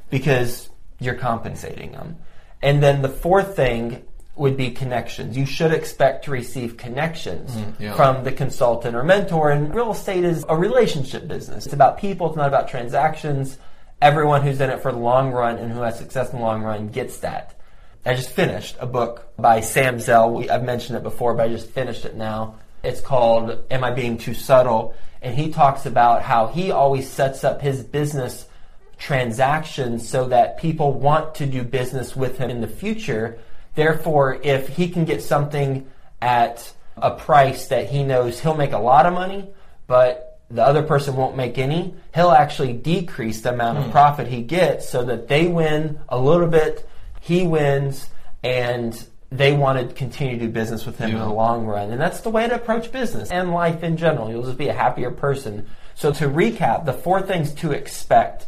because 0.09 0.69
you're 0.99 1.15
compensating 1.15 1.91
them. 1.91 2.17
And 2.61 2.83
then 2.83 3.01
the 3.01 3.09
fourth 3.09 3.55
thing 3.55 4.03
would 4.35 4.57
be 4.57 4.71
connections. 4.71 5.37
You 5.37 5.45
should 5.45 5.71
expect 5.71 6.25
to 6.25 6.31
receive 6.31 6.75
connections 6.75 7.51
mm, 7.51 7.79
yeah. 7.79 7.95
from 7.95 8.23
the 8.23 8.31
consultant 8.31 8.95
or 8.95 9.03
mentor. 9.03 9.51
And 9.51 9.73
real 9.73 9.91
estate 9.91 10.23
is 10.23 10.43
a 10.49 10.57
relationship 10.57 11.27
business. 11.27 11.65
It's 11.65 11.73
about 11.73 11.99
people, 11.99 12.27
it's 12.27 12.35
not 12.35 12.47
about 12.47 12.67
transactions. 12.67 13.57
Everyone 14.01 14.41
who's 14.41 14.59
in 14.59 14.69
it 14.69 14.81
for 14.81 14.91
the 14.91 14.97
long 14.97 15.31
run 15.31 15.57
and 15.57 15.71
who 15.71 15.81
has 15.81 15.97
success 15.97 16.31
in 16.31 16.39
the 16.39 16.43
long 16.43 16.63
run 16.63 16.89
gets 16.89 17.19
that. 17.19 17.57
I 18.05 18.15
just 18.15 18.31
finished 18.31 18.75
a 18.79 18.85
book 18.85 19.31
by 19.37 19.61
Sam 19.61 19.97
Zell. 19.97 20.43
I've 20.51 20.63
mentioned 20.63 20.97
it 20.97 21.03
before, 21.03 21.35
but 21.35 21.45
I 21.45 21.49
just 21.49 21.69
finished 21.69 22.03
it 22.03 22.15
now. 22.15 22.55
It's 22.83 22.99
called 22.99 23.63
Am 23.71 23.83
I 23.83 23.91
Being 23.91 24.17
Too 24.17 24.33
Subtle? 24.33 24.93
And 25.21 25.33
he 25.33 25.51
talks 25.51 25.85
about 25.85 26.21
how 26.21 26.47
he 26.47 26.71
always 26.71 27.09
sets 27.09 27.45
up 27.45 27.61
his 27.61 27.81
business 27.81 28.45
transactions 28.97 30.07
so 30.07 30.27
that 30.27 30.57
people 30.57 30.91
want 30.91 31.35
to 31.35 31.45
do 31.45 31.63
business 31.63 32.13
with 32.13 32.37
him 32.37 32.49
in 32.49 32.59
the 32.59 32.67
future. 32.67 33.39
Therefore, 33.75 34.37
if 34.43 34.67
he 34.67 34.89
can 34.89 35.05
get 35.05 35.23
something 35.23 35.87
at 36.21 36.73
a 36.97 37.11
price 37.11 37.67
that 37.67 37.89
he 37.89 38.03
knows 38.03 38.39
he'll 38.39 38.55
make 38.55 38.73
a 38.73 38.77
lot 38.77 39.05
of 39.05 39.13
money, 39.13 39.47
but 39.87 40.41
the 40.51 40.61
other 40.61 40.83
person 40.83 41.15
won't 41.15 41.37
make 41.37 41.57
any, 41.57 41.95
he'll 42.13 42.31
actually 42.31 42.73
decrease 42.73 43.41
the 43.41 43.53
amount 43.53 43.77
of 43.77 43.85
hmm. 43.85 43.91
profit 43.91 44.27
he 44.27 44.41
gets 44.41 44.89
so 44.89 45.03
that 45.05 45.29
they 45.29 45.47
win 45.47 45.99
a 46.09 46.19
little 46.19 46.47
bit, 46.47 46.87
he 47.23 47.47
wins, 47.47 48.09
and 48.43 49.01
they 49.31 49.53
want 49.53 49.79
to 49.79 49.95
continue 49.95 50.37
to 50.37 50.47
do 50.47 50.51
business 50.51 50.85
with 50.85 50.97
him 50.97 51.11
yeah. 51.11 51.15
in 51.15 51.21
the 51.21 51.33
long 51.33 51.65
run. 51.65 51.89
And 51.89 52.01
that's 52.01 52.19
the 52.19 52.29
way 52.29 52.45
to 52.49 52.53
approach 52.53 52.91
business 52.91 53.31
and 53.31 53.53
life 53.53 53.81
in 53.81 53.95
general. 53.95 54.29
You'll 54.29 54.43
just 54.43 54.57
be 54.57 54.67
a 54.67 54.73
happier 54.73 55.09
person. 55.09 55.65
So 55.95 56.11
to 56.11 56.25
recap, 56.25 56.83
the 56.83 56.91
four 56.91 57.21
things 57.21 57.53
to 57.53 57.71
expect 57.71 58.47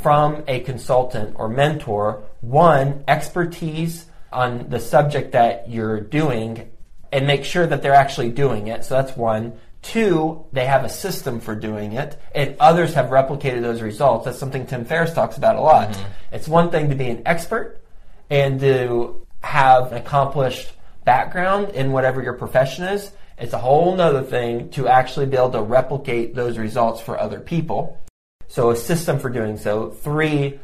from 0.00 0.44
a 0.48 0.60
consultant 0.60 1.36
or 1.38 1.50
mentor 1.50 2.22
one, 2.40 3.04
expertise 3.06 4.06
on 4.32 4.70
the 4.70 4.80
subject 4.80 5.32
that 5.32 5.68
you're 5.68 6.00
doing 6.00 6.70
and 7.12 7.26
make 7.26 7.44
sure 7.44 7.66
that 7.66 7.82
they're 7.82 7.92
actually 7.92 8.30
doing 8.30 8.68
it. 8.68 8.82
So 8.86 8.94
that's 8.94 9.14
one. 9.14 9.58
Two, 9.82 10.46
they 10.52 10.64
have 10.64 10.84
a 10.84 10.88
system 10.88 11.38
for 11.38 11.54
doing 11.54 11.92
it, 11.92 12.18
and 12.34 12.56
others 12.60 12.94
have 12.94 13.10
replicated 13.10 13.60
those 13.60 13.82
results. 13.82 14.24
That's 14.24 14.38
something 14.38 14.66
Tim 14.66 14.86
Ferriss 14.86 15.12
talks 15.12 15.36
about 15.36 15.56
a 15.56 15.60
lot. 15.60 15.90
Mm-hmm. 15.90 16.34
It's 16.34 16.48
one 16.48 16.70
thing 16.70 16.88
to 16.88 16.94
be 16.94 17.08
an 17.08 17.22
expert 17.26 17.82
and 18.30 18.60
to 18.60 19.26
have 19.42 19.92
an 19.92 19.98
accomplished 19.98 20.72
background 21.04 21.70
in 21.70 21.92
whatever 21.92 22.22
your 22.22 22.34
profession 22.34 22.84
is. 22.84 23.12
It's 23.38 23.52
a 23.52 23.58
whole 23.58 23.94
nother 23.96 24.22
thing 24.22 24.70
to 24.70 24.88
actually 24.88 25.26
be 25.26 25.36
able 25.36 25.50
to 25.50 25.62
replicate 25.62 26.34
those 26.34 26.58
results 26.58 27.00
for 27.00 27.18
other 27.18 27.40
people. 27.40 28.00
So 28.48 28.70
a 28.70 28.76
system 28.76 29.18
for 29.18 29.28
doing 29.28 29.56
so. 29.56 29.90
Three, 29.90 30.58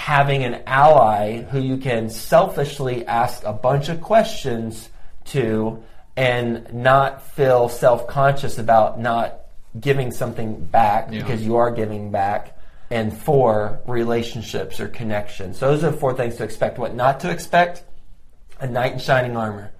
having 0.00 0.44
an 0.44 0.62
ally 0.66 1.42
who 1.42 1.60
you 1.60 1.76
can 1.76 2.10
selfishly 2.10 3.06
ask 3.06 3.44
a 3.44 3.52
bunch 3.52 3.88
of 3.88 4.00
questions 4.00 4.88
to 5.26 5.82
and 6.16 6.72
not 6.72 7.22
feel 7.34 7.68
self-conscious 7.68 8.58
about 8.58 8.98
not 8.98 9.40
giving 9.78 10.10
something 10.10 10.64
back 10.64 11.08
yeah. 11.10 11.20
because 11.20 11.44
you 11.44 11.56
are 11.56 11.70
giving 11.70 12.10
back 12.10 12.55
and 12.90 13.16
four 13.16 13.80
relationships 13.86 14.80
or 14.80 14.88
connections 14.88 15.58
those 15.60 15.82
are 15.82 15.90
the 15.90 15.96
four 15.96 16.14
things 16.14 16.36
to 16.36 16.44
expect 16.44 16.78
what 16.78 16.94
not 16.94 17.20
to 17.20 17.30
expect 17.30 17.82
a 18.60 18.66
knight 18.66 18.92
in 18.92 18.98
shining 18.98 19.36
armor 19.36 19.72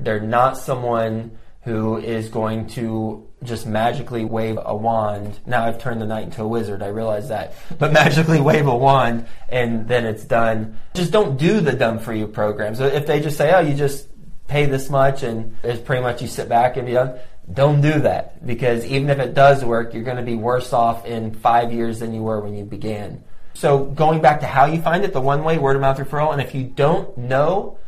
they're 0.00 0.20
not 0.20 0.56
someone 0.56 1.38
who 1.62 1.98
is 1.98 2.28
going 2.28 2.66
to 2.66 3.28
just 3.42 3.66
magically 3.66 4.24
wave 4.24 4.58
a 4.64 4.74
wand. 4.74 5.38
Now 5.44 5.64
I've 5.64 5.78
turned 5.78 6.00
the 6.00 6.06
knight 6.06 6.24
into 6.24 6.42
a 6.42 6.48
wizard, 6.48 6.82
I 6.82 6.88
realize 6.88 7.28
that. 7.28 7.54
But 7.78 7.92
magically 8.04 8.40
wave 8.40 8.66
a 8.66 8.76
wand 8.76 9.26
and 9.48 9.86
then 9.86 10.06
it's 10.06 10.24
done. 10.24 10.78
Just 10.94 11.12
don't 11.12 11.36
do 11.36 11.60
the 11.60 11.72
done 11.72 11.98
for 11.98 12.12
you 12.12 12.26
programs. 12.26 12.80
If 12.80 13.06
they 13.06 13.20
just 13.20 13.36
say, 13.36 13.52
oh, 13.52 13.60
you 13.60 13.74
just 13.74 14.08
pay 14.46 14.64
this 14.64 14.88
much 14.88 15.22
and 15.22 15.56
it's 15.62 15.80
pretty 15.80 16.02
much 16.02 16.22
you 16.22 16.28
sit 16.28 16.48
back 16.48 16.76
and 16.76 16.86
be 16.86 16.94
done, 16.94 17.18
don't 17.52 17.80
do 17.80 18.00
that 18.00 18.46
because 18.46 18.84
even 18.84 19.10
if 19.10 19.18
it 19.18 19.34
does 19.34 19.64
work, 19.64 19.94
you're 19.94 20.02
going 20.02 20.16
to 20.16 20.22
be 20.22 20.34
worse 20.34 20.72
off 20.72 21.06
in 21.06 21.32
five 21.34 21.72
years 21.72 22.00
than 22.00 22.12
you 22.12 22.22
were 22.22 22.40
when 22.40 22.56
you 22.56 22.64
began. 22.64 23.24
So 23.54 23.84
going 23.84 24.20
back 24.20 24.40
to 24.40 24.46
how 24.46 24.66
you 24.66 24.80
find 24.80 25.04
it, 25.04 25.12
the 25.12 25.20
one 25.20 25.42
way 25.42 25.58
word 25.58 25.76
of 25.76 25.82
mouth 25.82 25.98
referral, 25.98 26.32
and 26.32 26.40
if 26.40 26.54
you 26.54 26.64
don't 26.64 27.16
know 27.16 27.78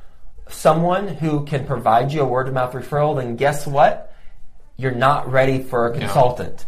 someone 0.48 1.06
who 1.08 1.44
can 1.44 1.66
provide 1.66 2.12
you 2.12 2.22
a 2.22 2.24
word 2.24 2.48
of 2.48 2.54
mouth 2.54 2.72
referral, 2.72 3.16
then 3.16 3.36
guess 3.36 3.66
what? 3.66 4.14
You're 4.76 4.90
not 4.92 5.30
ready 5.30 5.62
for 5.62 5.86
a 5.86 5.98
consultant 5.98 6.56
no. 6.58 6.64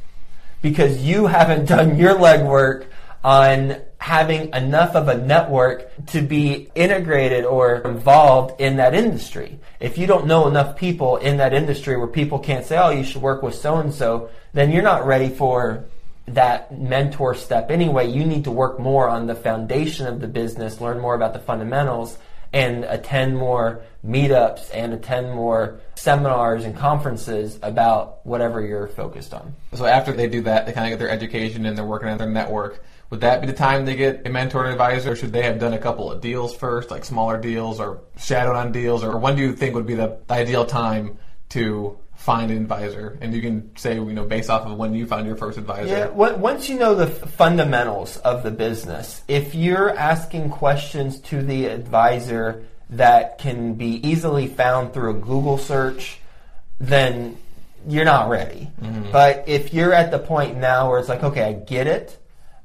because 0.61 0.99
you 0.99 1.27
haven't 1.27 1.65
done 1.69 1.97
your 1.97 2.15
legwork 2.15 2.87
on 3.25 3.81
having 4.03 4.53
enough 4.53 4.97
of 4.97 5.07
a 5.07 5.17
network 5.17 5.89
to 6.07 6.21
be 6.21 6.69
integrated 6.75 7.45
or 7.45 7.77
involved 7.83 8.61
in 8.61 8.77
that 8.77 8.95
industry. 8.95 9.61
If 9.79 9.97
you 9.97 10.09
don't 10.09 10.27
know 10.27 10.49
enough 10.49 10.77
people 10.77 11.19
in 11.19 11.37
that 11.37 11.55
industry 11.55 11.97
where 11.97 12.09
people 12.09 12.41
can't 12.41 12.67
say, 12.67 12.77
oh, 12.79 12.91
you 12.91 13.05
should 13.05 13.23
work 13.23 13.45
with 13.45 13.55
so 13.55 13.77
and 13.77 13.95
so, 13.95 14.29
then 14.55 14.73
you're 14.73 14.83
not 14.83 15.07
ready 15.07 15.29
for 15.29 15.85
that 16.27 16.77
mentor 16.77 17.37
step 17.37 17.71
anyway. 17.71 18.11
You 18.11 18.25
need 18.25 18.43
to 18.45 18.51
work 18.51 18.81
more 18.81 19.09
on 19.09 19.29
the 19.29 19.37
foundation 19.37 20.09
of 20.09 20.21
the 20.21 20.27
business, 20.27 20.81
learn 20.81 20.99
more 20.99 21.15
about 21.15 21.33
the 21.33 21.39
fundamentals, 21.39 22.19
and 22.53 22.83
attend 22.85 23.37
more 23.37 23.83
meetups 24.05 24.69
and 24.75 24.93
attend 24.93 25.33
more 25.33 25.81
seminars 25.95 26.65
and 26.65 26.77
conferences 26.77 27.57
about 27.63 28.27
whatever 28.27 28.61
you're 28.61 28.89
focused 28.89 29.33
on. 29.33 29.55
So 29.75 29.87
after 29.87 30.13
they 30.13 30.27
do 30.27 30.41
that, 30.43 30.67
they 30.67 30.73
kind 30.73 30.93
of 30.93 30.99
get 30.99 31.05
their 31.05 31.15
education 31.15 31.67
and 31.67 31.79
they're 31.79 31.85
working 31.85 32.09
on 32.09 32.19
their 32.19 32.29
network. 32.29 32.83
Would 33.13 33.21
that 33.21 33.43
be 33.43 33.47
the 33.47 33.53
time 33.53 33.85
they 33.85 33.95
get 33.95 34.27
a 34.27 34.31
mentor 34.31 34.65
and 34.65 34.73
advisor? 34.73 35.13
Or 35.13 35.17
should 35.17 35.33
they 35.33 35.43
have 35.43 35.59
done 35.59 35.75
a 35.75 35.79
couple 35.79 36.11
of 36.11 36.23
deals 36.23 36.57
first, 36.57 36.91
like 36.91 37.05
smaller 37.05 37.39
deals 37.39 37.79
or 37.79 38.01
shadowed 38.17 38.57
on 38.57 38.73
deals? 38.73 39.05
Or 39.05 39.19
when 39.19 39.37
do 39.37 39.43
you 39.43 39.53
think 39.55 39.75
would 39.75 39.87
be 39.87 39.95
the 39.95 40.19
ideal 40.31 40.65
time 40.65 41.19
to 41.51 41.99
find 42.15 42.51
an 42.51 42.57
advisor, 42.57 43.19
and 43.21 43.35
you 43.35 43.43
can 43.43 43.77
say, 43.77 43.95
you 43.95 44.13
know, 44.13 44.25
based 44.25 44.49
off 44.49 44.65
of 44.65 44.79
when 44.79 44.95
you 44.95 45.07
found 45.07 45.27
your 45.27 45.37
first 45.37 45.59
advisor. 45.59 45.89
Yeah, 45.89 46.09
once 46.09 46.69
you 46.69 46.79
know 46.79 46.95
the 46.95 47.09
fundamentals 47.09 48.17
of 48.19 48.45
the 48.45 48.51
business, 48.53 49.23
if 49.27 49.55
you're 49.55 49.91
asking 49.91 50.51
questions 50.51 51.19
to 51.23 51.43
the 51.43 51.67
advisor 51.67 52.65
that 52.91 53.39
can 53.39 53.75
be 53.75 54.09
easily 54.09 54.47
found 54.47 54.95
through 54.95 55.11
a 55.11 55.15
Google 55.21 55.59
search, 55.59 56.21
then 56.79 57.37
you're 57.89 58.05
not 58.05 58.29
ready. 58.29 58.71
Mm-hmm. 58.81 59.11
But 59.11 59.45
if 59.49 59.75
you're 59.75 59.93
at 59.93 60.13
the 60.13 60.21
point 60.21 60.57
now 60.57 60.91
where 60.91 61.01
it's 61.01 61.09
like, 61.09 61.25
okay, 61.25 61.43
I 61.43 61.53
get 61.55 61.89
it, 61.89 62.19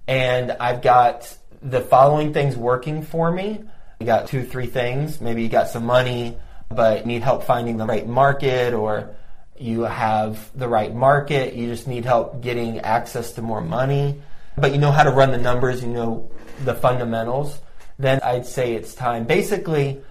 and 0.07 0.51
I've 0.51 0.81
got 0.81 1.35
the 1.61 1.81
following 1.81 2.33
things 2.33 2.55
working 2.55 3.03
for 3.03 3.31
me. 3.31 3.63
You 3.99 4.05
got 4.05 4.27
two, 4.27 4.43
three 4.43 4.67
things. 4.67 5.19
Maybe 5.19 5.41
you 5.41 5.49
got 5.49 5.69
some 5.69 5.85
money, 5.85 6.37
but 6.69 7.05
need 7.05 7.23
help 7.23 7.43
finding 7.43 7.77
the 7.77 7.85
right 7.85 8.07
market 8.07 8.73
or 8.73 9.15
you 9.59 9.81
have 9.81 10.51
the 10.57 10.67
right 10.67 10.93
market, 10.93 11.55
you 11.55 11.67
just 11.67 11.87
need 11.87 12.05
help 12.05 12.41
getting 12.41 12.79
access 12.79 13.33
to 13.33 13.41
more 13.41 13.61
money, 13.61 14.21
but 14.57 14.71
you 14.71 14.77
know 14.77 14.91
how 14.91 15.03
to 15.03 15.11
run 15.11 15.31
the 15.31 15.37
numbers, 15.37 15.81
you 15.81 15.89
know 15.89 16.29
the 16.63 16.73
fundamentals, 16.73 17.59
then 17.97 18.19
I'd 18.23 18.45
say 18.45 18.73
it's 18.73 18.93
time. 18.93 19.25
Basically, 19.25 20.01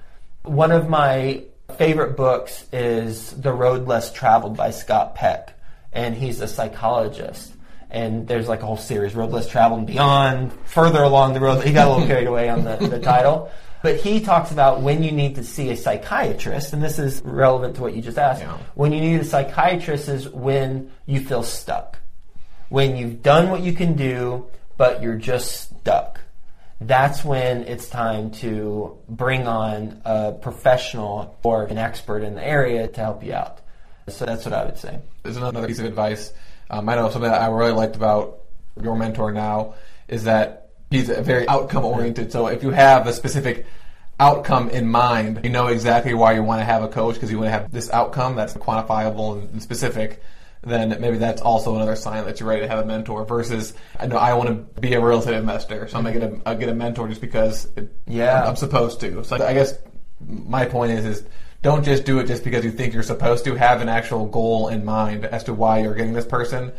one 0.42 0.72
of 0.72 0.88
my 0.88 1.44
favorite 1.76 2.16
books 2.16 2.64
is 2.72 3.32
The 3.32 3.52
Road 3.52 3.86
Less 3.86 4.12
Traveled 4.12 4.56
by 4.56 4.70
Scott 4.70 5.14
Peck, 5.14 5.58
and 5.92 6.14
he's 6.14 6.40
a 6.40 6.48
psychologist. 6.48 7.52
And 7.90 8.26
there's 8.26 8.48
like 8.48 8.62
a 8.62 8.66
whole 8.66 8.76
series, 8.76 9.14
Road 9.14 9.30
Less 9.30 9.48
Traveled 9.48 9.78
and 9.78 9.86
Beyond, 9.86 10.52
further 10.64 11.02
along 11.02 11.34
the 11.34 11.40
road. 11.40 11.64
He 11.64 11.72
got 11.72 11.88
a 11.88 11.90
little 11.92 12.06
carried 12.06 12.26
away 12.26 12.48
on 12.48 12.64
the, 12.64 12.76
the 12.76 12.98
title. 12.98 13.50
But 13.82 13.96
he 13.96 14.20
talks 14.20 14.50
about 14.50 14.80
when 14.80 15.02
you 15.02 15.12
need 15.12 15.36
to 15.36 15.44
see 15.44 15.70
a 15.70 15.76
psychiatrist, 15.76 16.72
and 16.72 16.82
this 16.82 16.98
is 16.98 17.22
relevant 17.22 17.76
to 17.76 17.82
what 17.82 17.94
you 17.94 18.02
just 18.02 18.18
asked. 18.18 18.42
Yeah. 18.42 18.58
When 18.74 18.92
you 18.92 19.00
need 19.00 19.20
a 19.20 19.24
psychiatrist 19.24 20.08
is 20.08 20.28
when 20.28 20.90
you 21.06 21.20
feel 21.20 21.42
stuck. 21.42 21.98
When 22.68 22.96
you've 22.96 23.22
done 23.22 23.50
what 23.50 23.60
you 23.60 23.72
can 23.72 23.94
do, 23.94 24.46
but 24.76 25.02
you're 25.02 25.16
just 25.16 25.70
stuck. 25.78 26.20
That's 26.80 27.24
when 27.24 27.62
it's 27.62 27.88
time 27.88 28.32
to 28.32 28.98
bring 29.08 29.46
on 29.46 30.02
a 30.04 30.32
professional 30.32 31.38
or 31.42 31.64
an 31.64 31.78
expert 31.78 32.22
in 32.22 32.34
the 32.34 32.44
area 32.44 32.88
to 32.88 33.00
help 33.00 33.24
you 33.24 33.34
out. 33.34 33.60
So 34.08 34.24
that's 34.24 34.44
what 34.44 34.54
I 34.54 34.64
would 34.64 34.78
say. 34.78 35.00
There's 35.22 35.36
another 35.36 35.66
piece 35.66 35.78
of 35.78 35.86
advice. 35.86 36.32
Um, 36.70 36.88
I 36.88 36.96
know 36.96 37.10
something 37.10 37.30
that 37.30 37.40
I 37.40 37.48
really 37.48 37.72
liked 37.72 37.96
about 37.96 38.40
your 38.82 38.96
mentor 38.96 39.32
now 39.32 39.74
is 40.08 40.24
that 40.24 40.70
he's 40.90 41.08
a 41.08 41.22
very 41.22 41.48
outcome 41.48 41.84
oriented. 41.84 42.32
So 42.32 42.46
if 42.48 42.62
you 42.62 42.70
have 42.70 43.06
a 43.06 43.12
specific 43.12 43.66
outcome 44.18 44.70
in 44.70 44.88
mind, 44.88 45.40
you 45.44 45.50
know 45.50 45.66
exactly 45.68 46.14
why 46.14 46.32
you 46.32 46.42
want 46.42 46.60
to 46.60 46.64
have 46.64 46.82
a 46.82 46.88
coach 46.88 47.14
because 47.14 47.30
you 47.30 47.38
want 47.38 47.48
to 47.48 47.52
have 47.52 47.70
this 47.70 47.90
outcome 47.90 48.36
that's 48.36 48.54
quantifiable 48.54 49.40
and 49.50 49.62
specific. 49.62 50.22
Then 50.62 51.00
maybe 51.00 51.18
that's 51.18 51.42
also 51.42 51.76
another 51.76 51.94
sign 51.94 52.24
that 52.24 52.40
you're 52.40 52.48
ready 52.48 52.62
to 52.62 52.68
have 52.68 52.80
a 52.80 52.84
mentor. 52.84 53.24
Versus, 53.24 53.74
I 54.00 54.06
know 54.06 54.16
I 54.16 54.34
want 54.34 54.48
to 54.48 54.80
be 54.80 54.94
a 54.94 55.00
real 55.00 55.18
estate 55.18 55.34
investor, 55.34 55.86
so 55.86 55.98
I'm 55.98 56.04
gonna 56.04 56.18
get 56.18 56.32
a, 56.32 56.40
I'll 56.44 56.56
get 56.56 56.68
a 56.68 56.74
mentor 56.74 57.08
just 57.08 57.20
because 57.20 57.68
it, 57.76 57.94
Yeah. 58.06 58.42
I'm, 58.42 58.48
I'm 58.50 58.56
supposed 58.56 58.98
to. 59.00 59.22
So 59.22 59.36
I 59.36 59.54
guess 59.54 59.78
my 60.26 60.64
point 60.64 60.92
is 60.92 61.04
is 61.04 61.24
don't 61.66 61.84
just 61.84 62.04
do 62.04 62.20
it 62.20 62.28
just 62.28 62.44
because 62.44 62.64
you 62.64 62.70
think 62.70 62.94
you're 62.94 63.02
supposed 63.02 63.44
to. 63.44 63.56
Have 63.56 63.80
an 63.80 63.88
actual 63.88 64.26
goal 64.26 64.68
in 64.68 64.84
mind 64.84 65.24
as 65.24 65.42
to 65.44 65.52
why 65.52 65.80
you're 65.80 65.96
getting 65.96 66.12
this 66.12 66.24
person. 66.24 66.72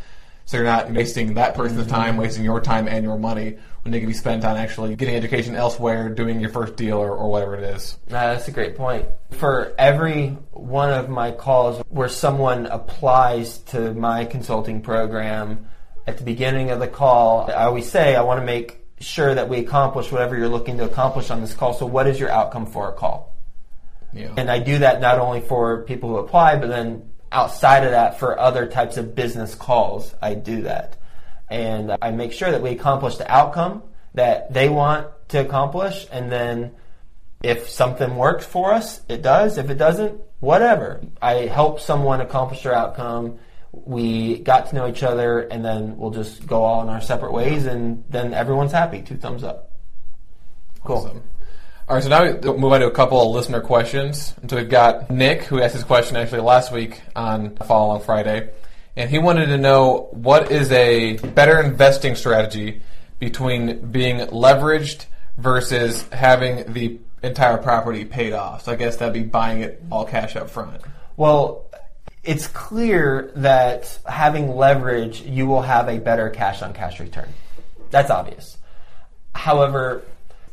So 0.45 0.55
you're 0.55 0.65
not 0.65 0.89
wasting 0.89 1.33
that 1.33 1.55
person's 1.55 1.81
Mm-hmm. 1.81 1.91
time, 1.91 2.15
wasting 2.15 2.45
your 2.45 2.61
time 2.61 2.87
and 2.87 3.03
your 3.03 3.19
money 3.19 3.57
when 3.81 3.91
they 3.91 3.99
can 3.99 4.07
be 4.07 4.13
spent 4.13 4.45
on 4.45 4.55
actually 4.55 4.95
getting 4.95 5.13
education 5.13 5.55
elsewhere, 5.55 6.07
doing 6.07 6.39
your 6.39 6.51
first 6.51 6.77
deal 6.77 6.99
or, 6.99 7.11
or 7.11 7.29
whatever 7.29 7.55
it 7.57 7.65
is. 7.65 7.97
No, 8.07 8.13
that's 8.13 8.47
a 8.47 8.51
great 8.51 8.77
point. 8.77 9.05
For 9.31 9.73
every 9.77 10.29
one 10.51 10.89
of 10.93 11.09
my 11.09 11.31
calls 11.31 11.83
where 11.89 12.07
someone 12.07 12.65
applies 12.67 13.57
to 13.73 13.93
my 13.93 14.23
consulting 14.23 14.79
program, 14.81 15.67
at 16.07 16.17
the 16.17 16.23
beginning 16.23 16.71
of 16.71 16.79
the 16.79 16.87
call, 16.87 17.51
I 17.51 17.65
always 17.65 17.91
say 17.91 18.15
I 18.15 18.21
want 18.21 18.39
to 18.39 18.45
make 18.45 18.79
sure 19.01 19.35
that 19.35 19.49
we 19.49 19.57
accomplish 19.57 20.13
whatever 20.13 20.37
you're 20.37 20.47
looking 20.47 20.77
to 20.77 20.85
accomplish 20.85 21.29
on 21.29 21.41
this 21.41 21.53
call. 21.53 21.73
So, 21.73 21.85
what 21.85 22.07
is 22.07 22.17
your 22.21 22.31
outcome 22.31 22.65
for 22.65 22.87
a 22.87 22.93
call? 22.93 23.36
Yeah. 24.13 24.33
And 24.37 24.49
I 24.49 24.59
do 24.59 24.79
that 24.79 25.01
not 25.01 25.19
only 25.19 25.41
for 25.41 25.83
people 25.83 26.09
who 26.09 26.17
apply, 26.17 26.57
but 26.57 26.67
then 26.67 27.09
outside 27.31 27.83
of 27.83 27.91
that, 27.91 28.19
for 28.19 28.39
other 28.39 28.65
types 28.65 28.97
of 28.97 29.15
business 29.15 29.55
calls, 29.55 30.13
I 30.21 30.33
do 30.33 30.63
that. 30.63 30.97
And 31.49 31.95
I 32.01 32.11
make 32.11 32.33
sure 32.33 32.51
that 32.51 32.61
we 32.61 32.71
accomplish 32.71 33.17
the 33.17 33.31
outcome 33.31 33.83
that 34.13 34.53
they 34.53 34.69
want 34.69 35.07
to 35.29 35.39
accomplish. 35.39 36.07
And 36.11 36.31
then 36.31 36.71
if 37.43 37.69
something 37.69 38.15
works 38.15 38.45
for 38.45 38.73
us, 38.73 39.01
it 39.07 39.21
does. 39.21 39.57
If 39.57 39.69
it 39.69 39.77
doesn't, 39.77 40.19
whatever. 40.39 41.01
I 41.21 41.45
help 41.45 41.79
someone 41.79 42.21
accomplish 42.21 42.63
their 42.63 42.73
outcome. 42.73 43.39
We 43.71 44.39
got 44.39 44.69
to 44.69 44.75
know 44.75 44.87
each 44.87 45.03
other, 45.03 45.41
and 45.41 45.63
then 45.63 45.97
we'll 45.97 46.11
just 46.11 46.47
go 46.47 46.63
all 46.63 46.81
in 46.81 46.89
our 46.89 47.01
separate 47.01 47.31
ways, 47.31 47.65
and 47.65 48.03
then 48.09 48.33
everyone's 48.33 48.71
happy. 48.71 49.01
Two 49.01 49.17
thumbs 49.17 49.43
up. 49.43 49.71
Cool. 50.83 50.97
Awesome. 50.97 51.23
All 51.89 51.95
right, 51.95 52.03
so 52.03 52.09
now 52.09 52.25
we 52.25 52.59
move 52.59 52.73
on 52.73 52.81
to 52.81 52.87
a 52.87 52.91
couple 52.91 53.21
of 53.21 53.33
listener 53.33 53.61
questions. 53.61 54.33
And 54.41 54.49
so 54.49 54.57
we've 54.57 54.67
got 54.67 55.09
Nick, 55.09 55.43
who 55.43 55.61
asked 55.61 55.73
his 55.73 55.85
question 55.85 56.17
actually 56.17 56.41
last 56.41 56.69
week 56.69 57.01
on 57.15 57.55
Follow 57.55 57.91
on 57.91 58.01
Friday, 58.01 58.49
and 58.97 59.09
he 59.09 59.19
wanted 59.19 59.45
to 59.45 59.57
know 59.57 60.09
what 60.11 60.51
is 60.51 60.69
a 60.73 61.13
better 61.13 61.61
investing 61.61 62.15
strategy 62.15 62.81
between 63.19 63.89
being 63.89 64.17
leveraged 64.17 65.05
versus 65.37 66.01
having 66.11 66.73
the 66.73 66.99
entire 67.23 67.57
property 67.57 68.03
paid 68.03 68.33
off. 68.33 68.65
So 68.65 68.73
I 68.73 68.75
guess 68.75 68.97
that'd 68.97 69.13
be 69.13 69.23
buying 69.23 69.61
it 69.61 69.81
all 69.89 70.03
cash 70.03 70.35
up 70.35 70.49
front. 70.49 70.81
Well, 71.15 71.67
it's 72.21 72.47
clear 72.47 73.31
that 73.37 73.97
having 74.05 74.57
leverage, 74.57 75.21
you 75.21 75.47
will 75.47 75.61
have 75.61 75.87
a 75.87 75.99
better 75.99 76.29
cash 76.31 76.61
on 76.61 76.73
cash 76.73 76.99
return. 76.99 77.29
That's 77.91 78.11
obvious. 78.11 78.57
However, 79.33 80.03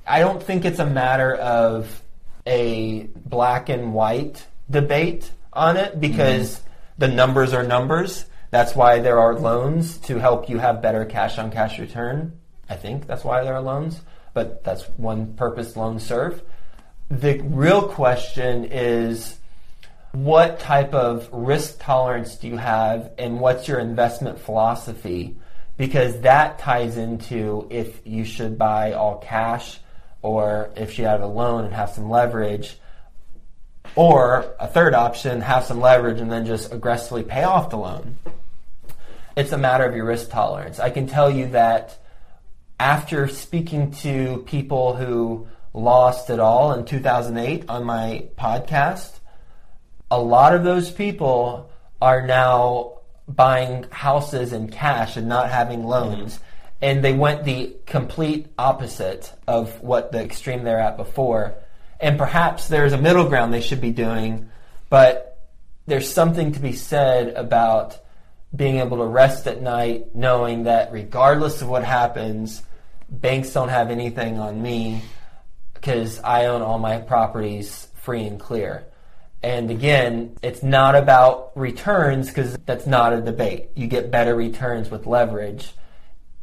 I 0.06 0.20
don't 0.20 0.42
think 0.42 0.64
it's 0.64 0.78
a 0.78 0.86
matter 0.86 1.34
of 1.34 2.02
a 2.46 3.08
black 3.14 3.68
and 3.68 3.94
white 3.94 4.46
debate 4.70 5.30
on 5.52 5.76
it 5.76 6.00
because 6.00 6.56
mm-hmm. 6.56 6.68
the 6.98 7.08
numbers 7.08 7.52
are 7.54 7.62
numbers. 7.62 8.26
That's 8.50 8.74
why 8.74 9.00
there 9.00 9.18
are 9.18 9.34
loans 9.34 9.98
to 9.98 10.18
help 10.18 10.48
you 10.48 10.58
have 10.58 10.82
better 10.82 11.04
cash 11.04 11.38
on 11.38 11.50
cash 11.50 11.78
return. 11.78 12.38
I 12.68 12.76
think 12.76 13.06
that's 13.06 13.24
why 13.24 13.44
there 13.44 13.54
are 13.54 13.60
loans, 13.60 14.00
but 14.32 14.62
that's 14.62 14.84
one 14.96 15.34
purpose 15.34 15.76
loans 15.76 16.04
serve. 16.04 16.42
The 17.10 17.40
real 17.40 17.88
question 17.88 18.66
is 18.66 19.38
what 20.12 20.60
type 20.60 20.94
of 20.94 21.28
risk 21.32 21.80
tolerance 21.80 22.36
do 22.36 22.48
you 22.48 22.56
have 22.56 23.10
and 23.18 23.40
what's 23.40 23.66
your 23.66 23.80
investment 23.80 24.38
philosophy? 24.38 25.36
Because 25.76 26.20
that 26.20 26.58
ties 26.58 26.96
into 26.96 27.66
if 27.70 28.00
you 28.06 28.24
should 28.24 28.56
buy 28.56 28.92
all 28.92 29.18
cash 29.18 29.80
or 30.24 30.70
if 30.74 30.98
you 30.98 31.04
have 31.04 31.20
a 31.20 31.26
loan 31.26 31.66
and 31.66 31.74
have 31.74 31.90
some 31.90 32.08
leverage. 32.08 32.78
Or 33.94 34.54
a 34.58 34.66
third 34.66 34.94
option, 34.94 35.42
have 35.42 35.64
some 35.64 35.80
leverage 35.80 36.18
and 36.18 36.32
then 36.32 36.46
just 36.46 36.72
aggressively 36.72 37.22
pay 37.22 37.44
off 37.44 37.68
the 37.68 37.76
loan. 37.76 38.16
It's 39.36 39.52
a 39.52 39.58
matter 39.58 39.84
of 39.84 39.94
your 39.94 40.06
risk 40.06 40.30
tolerance. 40.30 40.80
I 40.80 40.88
can 40.88 41.06
tell 41.06 41.30
you 41.30 41.48
that 41.48 41.98
after 42.80 43.28
speaking 43.28 43.90
to 44.02 44.42
people 44.46 44.96
who 44.96 45.46
lost 45.74 46.30
it 46.30 46.40
all 46.40 46.72
in 46.72 46.86
2008 46.86 47.68
on 47.68 47.84
my 47.84 48.26
podcast, 48.38 49.20
a 50.10 50.18
lot 50.18 50.54
of 50.54 50.64
those 50.64 50.90
people 50.90 51.70
are 52.00 52.26
now 52.26 53.00
buying 53.28 53.84
houses 53.90 54.54
in 54.54 54.70
cash 54.70 55.18
and 55.18 55.28
not 55.28 55.50
having 55.50 55.84
loans. 55.84 56.40
And 56.84 57.02
they 57.02 57.14
went 57.14 57.44
the 57.44 57.74
complete 57.86 58.48
opposite 58.58 59.32
of 59.48 59.80
what 59.80 60.12
the 60.12 60.22
extreme 60.22 60.64
they're 60.64 60.78
at 60.78 60.98
before. 60.98 61.54
And 61.98 62.18
perhaps 62.18 62.68
there's 62.68 62.92
a 62.92 62.98
middle 62.98 63.26
ground 63.26 63.54
they 63.54 63.62
should 63.62 63.80
be 63.80 63.90
doing, 63.90 64.50
but 64.90 65.48
there's 65.86 66.12
something 66.12 66.52
to 66.52 66.60
be 66.60 66.74
said 66.74 67.28
about 67.28 67.98
being 68.54 68.80
able 68.80 68.98
to 68.98 69.06
rest 69.06 69.46
at 69.46 69.62
night 69.62 70.14
knowing 70.14 70.64
that 70.64 70.92
regardless 70.92 71.62
of 71.62 71.68
what 71.68 71.84
happens, 71.84 72.62
banks 73.08 73.54
don't 73.54 73.70
have 73.70 73.90
anything 73.90 74.38
on 74.38 74.60
me 74.60 75.00
because 75.72 76.20
I 76.20 76.48
own 76.48 76.60
all 76.60 76.78
my 76.78 76.98
properties 76.98 77.88
free 77.94 78.24
and 78.24 78.38
clear. 78.38 78.84
And 79.42 79.70
again, 79.70 80.36
it's 80.42 80.62
not 80.62 80.96
about 80.96 81.56
returns 81.56 82.28
because 82.28 82.58
that's 82.66 82.86
not 82.86 83.14
a 83.14 83.22
debate. 83.22 83.70
You 83.74 83.86
get 83.86 84.10
better 84.10 84.34
returns 84.34 84.90
with 84.90 85.06
leverage 85.06 85.72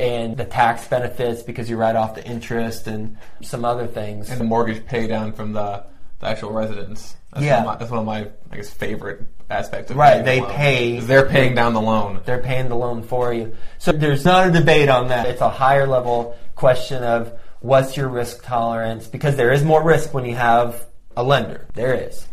and 0.02 0.36
the 0.36 0.46
tax 0.46 0.88
benefits 0.88 1.44
because 1.44 1.70
you 1.70 1.78
write 1.78 1.96
off 1.96 2.16
the 2.16 2.26
interest 2.26 2.88
and 2.88 3.18
some 3.44 3.64
other 3.64 3.86
things. 3.86 4.32
And 4.32 4.40
the 4.40 4.46
mortgage 4.46 4.84
pay 4.86 5.06
down 5.06 5.32
from 5.32 5.54
the, 5.54 5.86
the 6.20 6.28
actual 6.28 6.52
residence. 6.52 7.16
That's 7.32 7.46
Yeah. 7.46 7.58
One 7.58 7.60
of 7.60 7.66
my, 7.68 7.76
that's 7.78 7.92
one 7.92 8.00
of 8.00 8.06
my, 8.06 8.28
I 8.52 8.56
guess, 8.56 8.70
favorite 8.72 9.22
aspects 9.50 9.92
of 9.92 9.98
Right, 9.98 10.26
they 10.26 10.40
the 10.40 10.48
pay- 10.48 11.00
they're 11.00 11.28
paying 11.28 11.54
down 11.54 11.74
the 11.74 11.82
loan. 11.82 12.22
They're 12.26 12.42
paying 12.42 12.68
the 12.68 12.76
loan 12.76 13.04
for 13.04 13.32
you. 13.32 13.56
So 13.78 13.92
there's 13.92 14.26
not 14.26 14.48
a 14.48 14.52
debate 14.52 14.90
on 14.90 15.10
that. 15.10 15.28
It's 15.28 15.42
a 15.42 15.50
higher 15.50 15.86
level 15.86 16.36
question 16.56 17.04
of 17.04 17.40
what's 17.60 17.96
your 17.96 18.08
risk 18.10 18.44
tolerance 18.44 19.08
because 19.08 19.36
there 19.36 19.52
is 19.52 19.64
more 19.64 19.84
risk 19.84 20.16
when 20.16 20.26
you 20.26 20.36
have 20.36 20.84
a 21.16 21.22
lender. 21.22 21.68
There 21.76 21.94
is. 21.94 22.28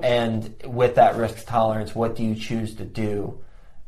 And 0.00 0.52
with 0.64 0.96
that 0.96 1.14
risk 1.14 1.46
tolerance, 1.46 1.94
what 1.94 2.16
do 2.16 2.24
you 2.24 2.34
choose 2.34 2.74
to 2.76 2.84
do? 2.84 3.38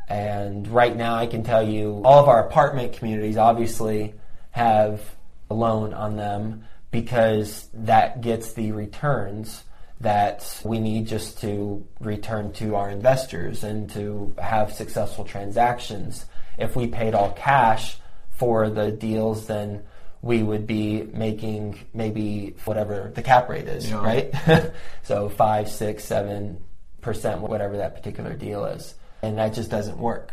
And 0.08 0.68
right 0.68 0.94
now 0.96 1.16
I 1.16 1.26
can 1.26 1.42
tell 1.42 1.66
you 1.66 2.00
all 2.04 2.22
of 2.22 2.28
our 2.28 2.46
apartment 2.46 2.92
communities 2.92 3.36
obviously 3.36 4.14
have 4.52 5.02
a 5.50 5.54
loan 5.54 5.92
on 5.94 6.16
them 6.16 6.64
because 6.90 7.68
that 7.74 8.20
gets 8.20 8.52
the 8.52 8.72
returns 8.72 9.64
that 10.00 10.60
we 10.64 10.78
need 10.78 11.06
just 11.06 11.40
to 11.40 11.86
return 12.00 12.52
to 12.52 12.76
our 12.76 12.90
investors 12.90 13.64
and 13.64 13.90
to 13.90 14.34
have 14.38 14.72
successful 14.72 15.24
transactions. 15.24 16.26
If 16.58 16.76
we 16.76 16.86
paid 16.86 17.14
all 17.14 17.32
cash 17.32 17.96
for 18.30 18.68
the 18.68 18.92
deals, 18.92 19.46
then 19.46 19.82
we 20.22 20.42
would 20.42 20.66
be 20.66 21.02
making 21.02 21.78
maybe 21.94 22.54
whatever 22.64 23.10
the 23.14 23.22
cap 23.22 23.48
rate 23.48 23.68
is, 23.68 23.88
Yeah. 23.88 24.04
right? 24.04 24.72
so 25.02 25.28
five, 25.28 25.68
six, 25.70 26.04
seven 26.04 26.58
percent, 27.00 27.40
whatever 27.40 27.78
that 27.78 27.94
particular 27.94 28.34
deal 28.34 28.64
is. 28.66 28.94
And 29.26 29.38
that 29.38 29.54
just 29.54 29.70
doesn't 29.70 29.98
work. 29.98 30.32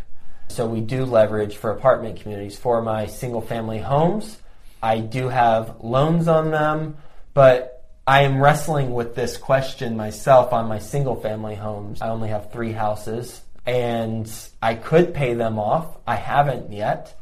So 0.49 0.67
we 0.67 0.81
do 0.81 1.05
leverage 1.05 1.57
for 1.57 1.71
apartment 1.71 2.21
communities. 2.21 2.57
For 2.57 2.81
my 2.81 3.07
single 3.07 3.41
family 3.41 3.79
homes, 3.79 4.37
I 4.81 4.99
do 4.99 5.29
have 5.29 5.77
loans 5.81 6.27
on 6.27 6.51
them, 6.51 6.97
but 7.33 7.83
I 8.05 8.23
am 8.23 8.41
wrestling 8.41 8.93
with 8.93 9.15
this 9.15 9.37
question 9.37 9.97
myself 9.97 10.53
on 10.53 10.67
my 10.67 10.79
single 10.79 11.15
family 11.15 11.55
homes. 11.55 12.01
I 12.01 12.09
only 12.09 12.29
have 12.29 12.51
three 12.51 12.73
houses 12.73 13.41
and 13.65 14.29
I 14.61 14.75
could 14.75 15.13
pay 15.13 15.33
them 15.33 15.57
off. 15.57 15.97
I 16.05 16.15
haven't 16.15 16.71
yet. 16.71 17.17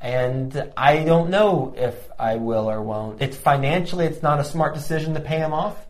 And 0.00 0.72
I 0.76 1.04
don't 1.04 1.30
know 1.30 1.74
if 1.78 1.94
I 2.18 2.36
will 2.36 2.68
or 2.68 2.82
won't. 2.82 3.22
It's 3.22 3.36
financially, 3.36 4.04
it's 4.04 4.22
not 4.22 4.40
a 4.40 4.44
smart 4.44 4.74
decision 4.74 5.14
to 5.14 5.20
pay 5.20 5.38
them 5.38 5.54
off, 5.54 5.86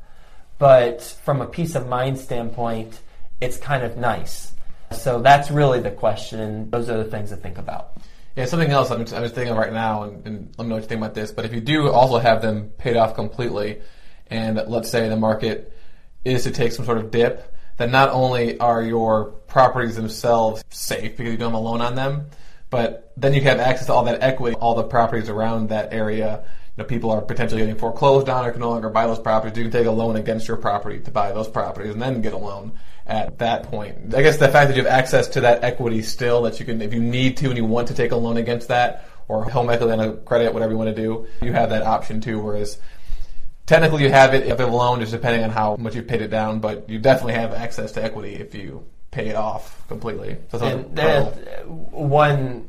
but 0.58 1.02
from 1.24 1.40
a 1.40 1.46
peace 1.46 1.74
of 1.74 1.88
mind 1.88 2.18
standpoint, 2.18 3.00
it's 3.40 3.56
kind 3.56 3.82
of 3.82 3.96
nice. 3.96 4.53
So 5.02 5.20
that's 5.20 5.50
really 5.50 5.80
the 5.80 5.90
question, 5.90 6.70
those 6.70 6.88
are 6.88 6.98
the 6.98 7.10
things 7.10 7.30
to 7.30 7.36
think 7.36 7.58
about. 7.58 7.96
Yeah, 8.36 8.46
something 8.46 8.70
else 8.70 8.90
I'm, 8.90 9.00
I'm 9.00 9.06
just 9.06 9.34
thinking 9.34 9.52
of 9.52 9.58
right 9.58 9.72
now, 9.72 10.04
and, 10.04 10.26
and 10.26 10.54
let 10.58 10.64
me 10.64 10.68
know 10.68 10.74
what 10.74 10.82
you 10.82 10.88
think 10.88 11.00
about 11.00 11.14
this. 11.14 11.30
But 11.30 11.44
if 11.44 11.52
you 11.52 11.60
do 11.60 11.88
also 11.90 12.18
have 12.18 12.42
them 12.42 12.70
paid 12.78 12.96
off 12.96 13.14
completely, 13.14 13.80
and 14.28 14.60
let's 14.66 14.90
say 14.90 15.08
the 15.08 15.16
market 15.16 15.72
is 16.24 16.42
to 16.44 16.50
take 16.50 16.72
some 16.72 16.84
sort 16.84 16.98
of 16.98 17.10
dip, 17.10 17.54
then 17.76 17.90
not 17.90 18.10
only 18.10 18.58
are 18.58 18.82
your 18.82 19.26
properties 19.46 19.96
themselves 19.96 20.64
safe 20.70 21.16
because 21.16 21.32
you 21.32 21.38
don't 21.38 21.52
have 21.52 21.60
a 21.60 21.64
loan 21.64 21.80
on 21.80 21.94
them, 21.94 22.28
But 22.74 23.12
then 23.16 23.34
you 23.34 23.40
have 23.42 23.60
access 23.60 23.86
to 23.86 23.92
all 23.92 24.02
that 24.06 24.20
equity, 24.20 24.56
all 24.56 24.74
the 24.74 24.82
properties 24.82 25.28
around 25.28 25.68
that 25.68 25.92
area. 25.92 26.44
You 26.76 26.82
know, 26.82 26.84
people 26.84 27.12
are 27.12 27.20
potentially 27.22 27.60
getting 27.60 27.76
foreclosed 27.76 28.28
on 28.28 28.44
or 28.44 28.50
can 28.50 28.62
no 28.62 28.70
longer 28.70 28.90
buy 28.90 29.06
those 29.06 29.20
properties. 29.20 29.56
You 29.56 29.62
can 29.62 29.70
take 29.70 29.86
a 29.86 29.92
loan 29.92 30.16
against 30.16 30.48
your 30.48 30.56
property 30.56 30.98
to 30.98 31.10
buy 31.12 31.30
those 31.30 31.46
properties 31.46 31.92
and 31.92 32.02
then 32.02 32.20
get 32.20 32.32
a 32.32 32.36
loan 32.36 32.72
at 33.06 33.38
that 33.38 33.64
point. 33.64 34.14
I 34.14 34.22
guess 34.22 34.38
the 34.38 34.48
fact 34.48 34.68
that 34.68 34.76
you 34.76 34.84
have 34.84 34.92
access 34.92 35.28
to 35.28 35.42
that 35.42 35.62
equity 35.62 36.02
still, 36.02 36.42
that 36.42 36.58
you 36.58 36.66
can, 36.66 36.80
if 36.80 36.94
you 36.94 37.00
need 37.00 37.36
to 37.38 37.48
and 37.48 37.56
you 37.56 37.64
want 37.64 37.88
to 37.88 37.94
take 37.94 38.12
a 38.12 38.16
loan 38.16 38.36
against 38.36 38.68
that, 38.68 39.08
or 39.28 39.44
home 39.44 39.70
equity 39.70 39.92
on 39.92 40.00
a 40.00 40.12
credit, 40.12 40.52
whatever 40.52 40.72
you 40.72 40.78
want 40.78 40.94
to 40.94 41.02
do, 41.02 41.26
you 41.42 41.52
have 41.52 41.70
that 41.70 41.82
option 41.82 42.20
too. 42.20 42.38
Whereas 42.38 42.78
technically 43.66 44.02
you 44.02 44.10
have 44.10 44.34
it 44.34 44.46
if 44.46 44.58
a 44.58 44.64
loan, 44.64 45.00
just 45.00 45.12
depending 45.12 45.42
on 45.44 45.50
how 45.50 45.76
much 45.76 45.94
you've 45.94 46.08
paid 46.08 46.22
it 46.22 46.28
down, 46.28 46.60
but 46.60 46.88
you 46.88 46.98
definitely 46.98 47.34
have 47.34 47.52
access 47.52 47.92
to 47.92 48.02
equity 48.04 48.34
if 48.34 48.54
you 48.54 48.84
pay 49.10 49.28
it 49.28 49.36
off 49.36 49.86
completely. 49.88 50.36
So 50.50 50.58
and 50.64 50.98
one 51.90 52.68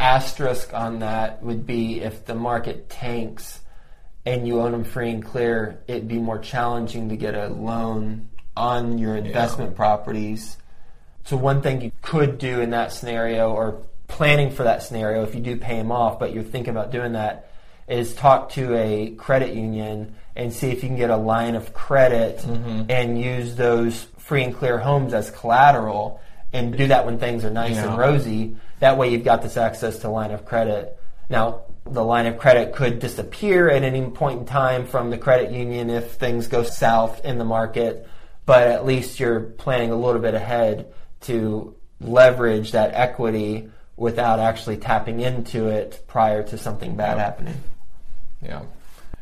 asterisk 0.00 0.74
on 0.74 1.00
that 1.00 1.42
would 1.42 1.66
be 1.66 2.00
if 2.00 2.24
the 2.24 2.34
market 2.34 2.88
tanks 2.88 3.60
and 4.26 4.46
you 4.48 4.60
own 4.60 4.72
them 4.72 4.84
free 4.84 5.10
and 5.10 5.24
clear, 5.24 5.82
it'd 5.86 6.08
be 6.08 6.18
more 6.18 6.38
challenging 6.38 7.10
to 7.10 7.16
get 7.16 7.34
a 7.34 7.48
loan 7.48 8.28
on 8.56 8.98
your 8.98 9.16
investment 9.16 9.72
yeah. 9.72 9.76
properties. 9.76 10.56
So 11.24 11.36
one 11.36 11.62
thing 11.62 11.80
you 11.80 11.92
could 12.02 12.38
do 12.38 12.60
in 12.60 12.70
that 12.70 12.92
scenario 12.92 13.52
or 13.52 13.82
planning 14.08 14.50
for 14.50 14.64
that 14.64 14.82
scenario 14.82 15.22
if 15.24 15.34
you 15.34 15.40
do 15.40 15.56
pay 15.56 15.76
them 15.76 15.90
off, 15.90 16.18
but 16.18 16.32
you're 16.32 16.42
thinking 16.42 16.70
about 16.70 16.92
doing 16.92 17.12
that 17.12 17.50
is 17.88 18.14
talk 18.14 18.50
to 18.50 18.74
a 18.76 19.10
credit 19.16 19.54
union 19.54 20.14
and 20.36 20.52
see 20.52 20.68
if 20.68 20.82
you 20.82 20.88
can 20.88 20.96
get 20.96 21.10
a 21.10 21.16
line 21.16 21.54
of 21.54 21.74
credit 21.74 22.38
mm-hmm. 22.38 22.84
and 22.88 23.20
use 23.20 23.56
those 23.56 24.04
free 24.18 24.42
and 24.42 24.54
clear 24.54 24.78
homes 24.78 25.12
as 25.12 25.30
collateral 25.30 26.20
and 26.52 26.76
do 26.76 26.86
that 26.86 27.04
when 27.04 27.18
things 27.18 27.44
are 27.44 27.50
nice 27.50 27.74
yeah. 27.74 27.88
and 27.88 27.98
rosy. 27.98 28.56
That 28.80 28.96
way 28.96 29.10
you've 29.10 29.24
got 29.24 29.42
this 29.42 29.56
access 29.56 29.98
to 30.00 30.08
line 30.08 30.30
of 30.30 30.44
credit. 30.44 30.98
Now, 31.28 31.62
the 31.84 32.04
line 32.04 32.26
of 32.26 32.38
credit 32.38 32.74
could 32.74 32.98
disappear 32.98 33.68
at 33.68 33.82
any 33.82 34.08
point 34.10 34.40
in 34.40 34.46
time 34.46 34.86
from 34.86 35.10
the 35.10 35.18
credit 35.18 35.52
union 35.52 35.90
if 35.90 36.12
things 36.12 36.48
go 36.48 36.62
south 36.62 37.24
in 37.24 37.38
the 37.38 37.44
market, 37.44 38.08
but 38.46 38.68
at 38.68 38.84
least 38.84 39.20
you're 39.20 39.40
planning 39.40 39.90
a 39.90 39.96
little 39.96 40.20
bit 40.20 40.34
ahead 40.34 40.92
to 41.22 41.74
leverage 42.00 42.72
that 42.72 42.92
equity 42.94 43.70
without 43.96 44.38
actually 44.38 44.76
tapping 44.76 45.20
into 45.20 45.68
it 45.68 46.04
prior 46.06 46.42
to 46.42 46.58
something 46.58 46.96
bad 46.96 47.18
happening. 47.18 47.56
Yeah. 48.42 48.62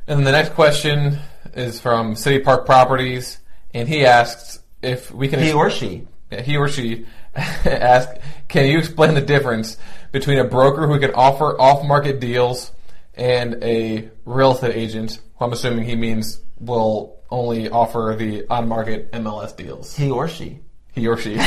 And 0.07 0.27
the 0.27 0.33
next 0.33 0.55
question 0.55 1.19
is 1.55 1.81
from 1.81 2.17
City 2.17 2.41
Park 2.41 2.67
Properties, 2.67 3.39
and 3.73 3.89
he 3.89 4.05
asks 4.05 4.59
if 4.81 5.11
we 5.13 5.29
can. 5.29 5.41
He 5.41 5.53
or 5.53 5.71
she. 5.71 6.07
He 6.31 6.57
or 6.57 6.69
she 6.69 7.07
ask, 7.35 8.11
can 8.49 8.67
you 8.67 8.79
explain 8.79 9.15
the 9.15 9.21
difference 9.21 9.77
between 10.11 10.39
a 10.39 10.45
broker 10.45 10.87
who 10.87 10.99
can 10.99 11.13
offer 11.15 11.59
off-market 11.61 12.21
deals 12.21 12.73
and 13.15 13.63
a 13.63 14.11
real 14.25 14.53
estate 14.53 14.75
agent? 14.75 15.21
Who 15.39 15.45
I'm 15.45 15.53
assuming 15.53 15.85
he 15.85 15.95
means 15.95 16.41
will 16.63 17.21
only 17.31 17.69
offer 17.69 18.15
the 18.19 18.47
on-market 18.49 19.13
MLS 19.13 19.57
deals. 19.57 19.97
He 19.97 20.11
or 20.11 20.29
she. 20.29 20.61
He 20.93 21.09
or 21.09 21.17
she. 21.17 21.33
you 21.33 21.39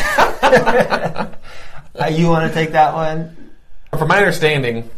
want 2.27 2.47
to 2.47 2.51
take 2.53 2.71
that 2.71 2.93
one? 2.93 3.51
From 3.97 4.09
my 4.09 4.17
understanding, 4.17 4.89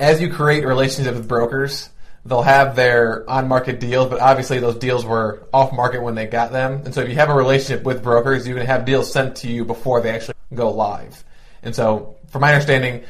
as 0.00 0.20
you 0.20 0.32
create 0.32 0.64
relationships 0.64 1.16
with 1.16 1.28
brokers, 1.28 1.90
they'll 2.24 2.42
have 2.42 2.74
their 2.74 3.28
on-market 3.28 3.80
deals, 3.80 4.08
but 4.08 4.20
obviously 4.20 4.58
those 4.58 4.76
deals 4.76 5.04
were 5.04 5.46
off-market 5.52 6.02
when 6.02 6.14
they 6.14 6.26
got 6.26 6.52
them. 6.52 6.82
And 6.84 6.94
so 6.94 7.02
if 7.02 7.08
you 7.08 7.14
have 7.16 7.28
a 7.28 7.34
relationship 7.34 7.84
with 7.84 8.02
brokers, 8.02 8.48
you 8.48 8.54
can 8.54 8.66
have 8.66 8.84
deals 8.84 9.12
sent 9.12 9.36
to 9.36 9.48
you 9.48 9.64
before 9.64 10.00
they 10.00 10.10
actually 10.10 10.34
go 10.54 10.70
live. 10.70 11.22
And 11.62 11.74
so, 11.74 12.16
from 12.28 12.42
my 12.42 12.52
understanding, 12.52 13.04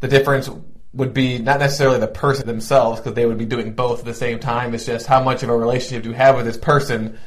the 0.00 0.08
difference 0.08 0.50
would 0.92 1.12
be 1.12 1.38
not 1.38 1.60
necessarily 1.60 1.98
the 1.98 2.06
person 2.06 2.46
themselves, 2.46 3.00
because 3.00 3.14
they 3.14 3.26
would 3.26 3.38
be 3.38 3.44
doing 3.44 3.72
both 3.72 4.00
at 4.00 4.04
the 4.04 4.14
same 4.14 4.38
time. 4.38 4.74
It's 4.74 4.86
just 4.86 5.06
how 5.06 5.22
much 5.22 5.42
of 5.42 5.50
a 5.50 5.56
relationship 5.56 6.04
do 6.04 6.10
you 6.10 6.14
have 6.14 6.36
with 6.36 6.46
this 6.46 6.56
person, 6.56 7.18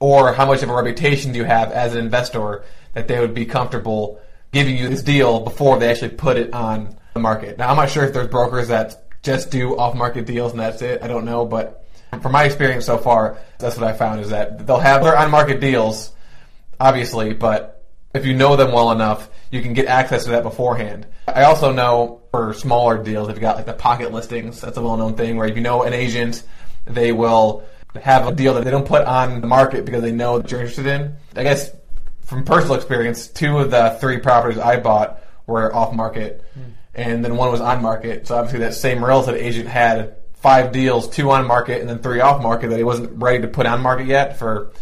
or 0.00 0.32
how 0.32 0.46
much 0.46 0.62
of 0.62 0.70
a 0.70 0.74
reputation 0.74 1.32
do 1.32 1.38
you 1.38 1.44
have 1.44 1.70
as 1.70 1.94
an 1.94 2.00
investor 2.00 2.64
that 2.94 3.08
they 3.08 3.20
would 3.20 3.34
be 3.34 3.46
comfortable 3.46 4.20
giving 4.50 4.76
you 4.76 4.88
this 4.88 5.02
deal 5.02 5.40
before 5.40 5.78
they 5.78 5.90
actually 5.90 6.10
put 6.10 6.36
it 6.36 6.52
on 6.52 6.96
the 7.14 7.20
market. 7.20 7.58
Now, 7.58 7.70
I'm 7.70 7.76
not 7.76 7.90
sure 7.90 8.04
if 8.04 8.12
there's 8.12 8.28
brokers 8.28 8.68
that 8.68 9.22
just 9.22 9.50
do 9.50 9.78
off 9.78 9.94
market 9.94 10.26
deals 10.26 10.52
and 10.52 10.60
that's 10.60 10.82
it. 10.82 11.02
I 11.02 11.06
don't 11.06 11.24
know, 11.24 11.46
but 11.46 11.84
from 12.20 12.32
my 12.32 12.44
experience 12.44 12.84
so 12.84 12.98
far, 12.98 13.38
that's 13.58 13.76
what 13.76 13.88
I 13.88 13.92
found 13.92 14.20
is 14.20 14.30
that 14.30 14.66
they'll 14.66 14.78
have 14.78 15.02
their 15.02 15.16
on 15.16 15.30
market 15.30 15.60
deals, 15.60 16.12
obviously, 16.80 17.32
but 17.32 17.86
if 18.14 18.26
you 18.26 18.34
know 18.34 18.56
them 18.56 18.72
well 18.72 18.90
enough, 18.90 19.30
you 19.50 19.62
can 19.62 19.72
get 19.72 19.86
access 19.86 20.24
to 20.24 20.30
that 20.30 20.42
beforehand. 20.42 21.06
I 21.26 21.44
also 21.44 21.72
know 21.72 22.21
for 22.32 22.52
smaller 22.54 23.00
deals, 23.00 23.28
if 23.28 23.36
you 23.36 23.40
got 23.40 23.54
like 23.54 23.66
the 23.66 23.72
pocket 23.72 24.10
listings, 24.10 24.60
that's 24.60 24.76
a 24.76 24.82
well 24.82 24.96
known 24.96 25.14
thing 25.14 25.36
where 25.36 25.46
if 25.46 25.54
you 25.54 25.62
know 25.62 25.84
an 25.84 25.92
agent, 25.92 26.42
they 26.84 27.12
will 27.12 27.62
have 28.02 28.26
a 28.26 28.32
deal 28.34 28.54
that 28.54 28.64
they 28.64 28.70
don't 28.72 28.86
put 28.86 29.06
on 29.06 29.40
the 29.40 29.46
market 29.46 29.84
because 29.84 30.02
they 30.02 30.10
know 30.10 30.38
that 30.38 30.50
you're 30.50 30.60
interested 30.60 30.86
in. 30.86 31.14
I 31.36 31.44
guess 31.44 31.70
from 32.22 32.44
personal 32.44 32.74
experience, 32.74 33.28
two 33.28 33.58
of 33.58 33.70
the 33.70 33.96
three 34.00 34.18
properties 34.18 34.58
I 34.58 34.80
bought 34.80 35.22
were 35.46 35.72
off 35.72 35.94
market. 35.94 36.44
Mm 36.58 36.72
and 36.94 37.24
then 37.24 37.36
one 37.36 37.50
was 37.50 37.60
on 37.60 37.82
market. 37.82 38.26
So 38.26 38.36
obviously 38.36 38.60
that 38.60 38.74
same 38.74 39.04
real 39.04 39.20
estate 39.20 39.40
agent 39.40 39.68
had 39.68 40.16
five 40.34 40.72
deals, 40.72 41.08
two 41.08 41.30
on 41.30 41.46
market 41.46 41.80
and 41.80 41.88
then 41.88 41.98
three 42.00 42.20
off 42.20 42.42
market 42.42 42.70
that 42.70 42.76
he 42.76 42.84
wasn't 42.84 43.20
ready 43.20 43.40
to 43.42 43.48
put 43.48 43.66
on 43.66 43.80
market 43.80 44.06
yet 44.06 44.38
for, 44.38 44.72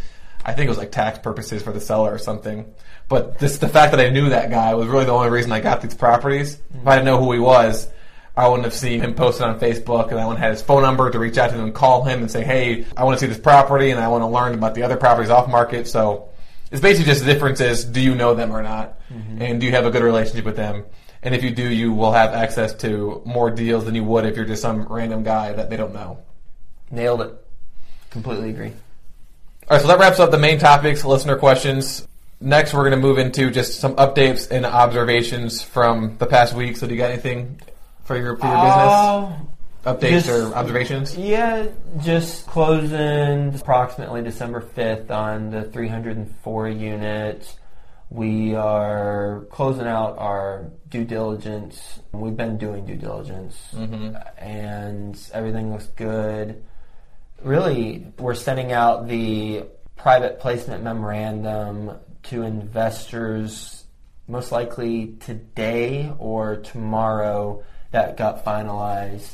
I 0.45 0.53
think 0.53 0.67
it 0.67 0.71
was 0.71 0.79
like 0.79 0.91
tax 0.91 1.19
purposes 1.19 1.63
for 1.63 1.73
the 1.73 1.81
seller 1.81 2.13
or 2.13 2.19
something. 2.19 2.73
But 3.11 3.41
this, 3.41 3.59
the 3.59 3.69
fact 3.69 3.91
that 3.91 4.01
I 4.01 4.09
knew 4.09 4.29
that 4.29 4.51
guy 4.51 4.73
was 4.75 4.87
really 4.87 5.05
the 5.05 5.11
only 5.11 5.31
reason 5.31 5.51
I 5.51 5.59
got 5.59 5.83
these 5.83 5.95
properties. 5.95 6.61
If 6.73 6.87
I 6.87 6.95
didn't 6.95 7.07
know 7.07 7.19
who 7.19 7.33
he 7.33 7.41
was, 7.41 7.89
I 8.37 8.47
wouldn't 8.47 8.65
have 8.65 8.73
seen 8.73 9.01
him 9.01 9.15
posted 9.15 9.43
on 9.43 9.59
Facebook 9.59 10.13
and 10.13 10.21
I 10.21 10.25
wouldn't 10.25 10.39
have 10.39 10.51
had 10.51 10.53
his 10.53 10.63
phone 10.63 10.83
number 10.83 11.11
to 11.11 11.19
reach 11.19 11.37
out 11.37 11.51
to 11.51 11.57
him 11.57 11.65
and 11.65 11.75
call 11.75 12.05
him 12.05 12.21
and 12.21 12.31
say, 12.31 12.45
hey, 12.45 12.87
I 12.97 13.03
want 13.03 13.19
to 13.19 13.21
see 13.21 13.27
this 13.27 13.41
property 13.41 13.91
and 13.91 13.99
I 13.99 14.07
want 14.07 14.23
to 14.23 14.29
learn 14.29 14.55
about 14.55 14.77
the 14.77 14.85
other 14.85 14.97
properties 14.97 15.29
off 15.29 15.49
market. 15.49 15.89
So 15.89 16.29
it's 16.71 16.81
basically 16.81 17.11
just 17.11 17.25
the 17.25 17.33
difference 17.33 17.61
is 17.61 17.85
do 17.85 18.01
you 18.01 18.15
know 18.15 18.33
them 18.35 18.53
or 18.53 18.63
not? 18.63 19.01
Mm-hmm. 19.11 19.43
And 19.43 19.61
do 19.61 19.67
you 19.67 19.73
have 19.73 19.87
a 19.87 19.91
good 19.91 20.05
relationship 20.05 20.45
with 20.45 20.55
them? 20.55 20.85
And 21.25 21.35
if 21.35 21.43
you 21.43 21.51
do, 21.51 21.69
you 21.69 21.93
will 21.93 22.13
have 22.13 22.33
access 22.33 22.75
to 22.75 23.23
more 23.25 23.51
deals 23.51 23.87
than 23.87 23.97
you 23.97 24.05
would 24.05 24.25
if 24.25 24.37
you're 24.37 24.47
just 24.47 24.63
some 24.63 24.85
random 24.85 25.25
guy 25.25 25.53
that 25.53 25.69
they 25.69 25.77
don't 25.77 25.93
know. 25.93 26.21
Nailed 26.93 27.23
it. 27.23 27.35
Completely 28.11 28.51
agree. 28.51 28.73
All 29.69 29.77
right, 29.77 29.81
so 29.83 29.89
that 29.89 29.99
wraps 29.99 30.21
up 30.21 30.31
the 30.31 30.39
main 30.39 30.61
topics, 30.61 31.05
listener 31.05 31.37
questions. 31.37 32.07
Next, 32.43 32.73
we're 32.73 32.89
going 32.89 32.93
to 32.93 33.07
move 33.07 33.19
into 33.19 33.51
just 33.51 33.81
some 33.81 33.97
updates 33.97 34.51
and 34.51 34.65
observations 34.65 35.63
from 35.63 36.17
the 36.17 36.27
past 36.27 36.55
week. 36.55 36.79
So, 36.79 36.87
do 36.87 36.95
you 36.95 36.99
got 36.99 37.11
anything 37.11 37.61
for 38.05 38.17
your 38.17 38.37
for 38.37 38.47
your 38.47 38.57
uh, 38.57 39.27
business? 39.27 39.47
Updates 39.85 40.11
just, 40.11 40.29
or 40.29 40.55
observations? 40.55 41.17
Yeah, 41.19 41.69
just 42.01 42.47
closing 42.47 43.55
approximately 43.55 44.23
December 44.23 44.63
5th 44.63 45.11
on 45.11 45.51
the 45.51 45.65
304 45.65 46.69
units. 46.69 47.57
We 48.09 48.55
are 48.55 49.47
closing 49.51 49.87
out 49.87 50.19
our 50.19 50.71
due 50.89 51.05
diligence. 51.05 52.01
We've 52.13 52.37
been 52.37 52.57
doing 52.57 52.87
due 52.87 52.97
diligence, 52.97 53.57
mm-hmm. 53.75 54.17
and 54.39 55.31
everything 55.33 55.73
looks 55.73 55.87
good. 55.89 56.65
Really, 57.43 58.07
we're 58.19 58.35
sending 58.35 58.73
out 58.73 59.09
the 59.09 59.65
private 59.97 60.41
placement 60.41 60.83
memorandum 60.83 61.99
to 62.25 62.43
investors 62.43 63.85
most 64.29 64.53
likely 64.53 65.17
today 65.21 66.13
or 66.19 66.57
tomorrow 66.57 67.63
that 67.91 68.17
got 68.17 68.45
finalized 68.45 69.33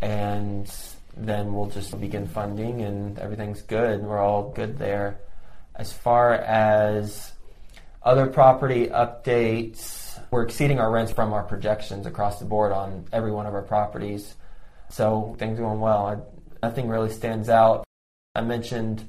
and 0.00 0.70
then 1.16 1.52
we'll 1.52 1.70
just 1.70 1.98
begin 2.00 2.26
funding 2.26 2.82
and 2.82 3.18
everything's 3.18 3.62
good 3.62 4.02
we're 4.02 4.18
all 4.18 4.50
good 4.50 4.78
there 4.78 5.18
as 5.74 5.92
far 5.92 6.34
as 6.34 7.32
other 8.02 8.26
property 8.26 8.86
updates. 8.86 10.20
We're 10.30 10.42
exceeding 10.42 10.80
our 10.80 10.90
rents 10.90 11.12
from 11.12 11.32
our 11.32 11.42
projections 11.42 12.06
across 12.06 12.38
the 12.38 12.44
board 12.44 12.72
on 12.72 13.06
every 13.12 13.30
one 13.30 13.46
of 13.46 13.54
our 13.54 13.62
properties. 13.62 14.34
So 14.90 15.36
things 15.38 15.58
are 15.58 15.62
going 15.62 15.80
well. 15.80 16.06
I, 16.06 16.66
nothing 16.66 16.88
really 16.88 17.10
stands 17.10 17.48
out. 17.48 17.84
I 18.34 18.40
mentioned 18.40 19.08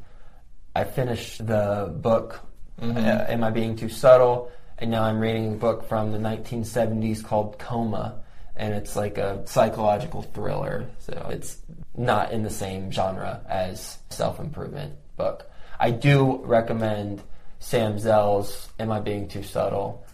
I 0.76 0.84
finished 0.84 1.46
the 1.46 1.94
book, 1.96 2.42
mm-hmm. 2.82 2.98
uh, 2.98 3.26
Am 3.28 3.44
I 3.44 3.52
Being 3.52 3.76
Too 3.76 3.90
Subtle? 3.90 4.52
And 4.78 4.92
now 4.92 5.04
I'm 5.04 5.20
reading 5.20 5.54
a 5.54 5.58
book 5.58 5.88
from 5.88 6.12
the 6.12 6.18
1970s 6.18 7.24
called 7.24 7.60
Coma. 7.60 8.22
And 8.56 8.74
it's 8.74 8.96
like 8.96 9.18
a 9.18 9.46
psychological 9.46 10.22
thriller. 10.22 10.90
So 11.00 11.28
it's 11.32 11.58
not 11.96 12.32
in 12.32 12.44
the 12.44 12.50
same 12.50 12.92
genre 12.92 13.42
as 13.48 13.98
self 14.10 14.40
improvement 14.40 14.96
book. 15.18 15.50
I 15.80 15.92
do 15.92 16.42
recommend 16.44 17.22
Sam 17.60 18.00
Zell's 18.00 18.70
Am 18.80 18.92
I 18.92 19.00
Being 19.00 19.28
Too 19.28 19.44
Subtle? 19.44 20.06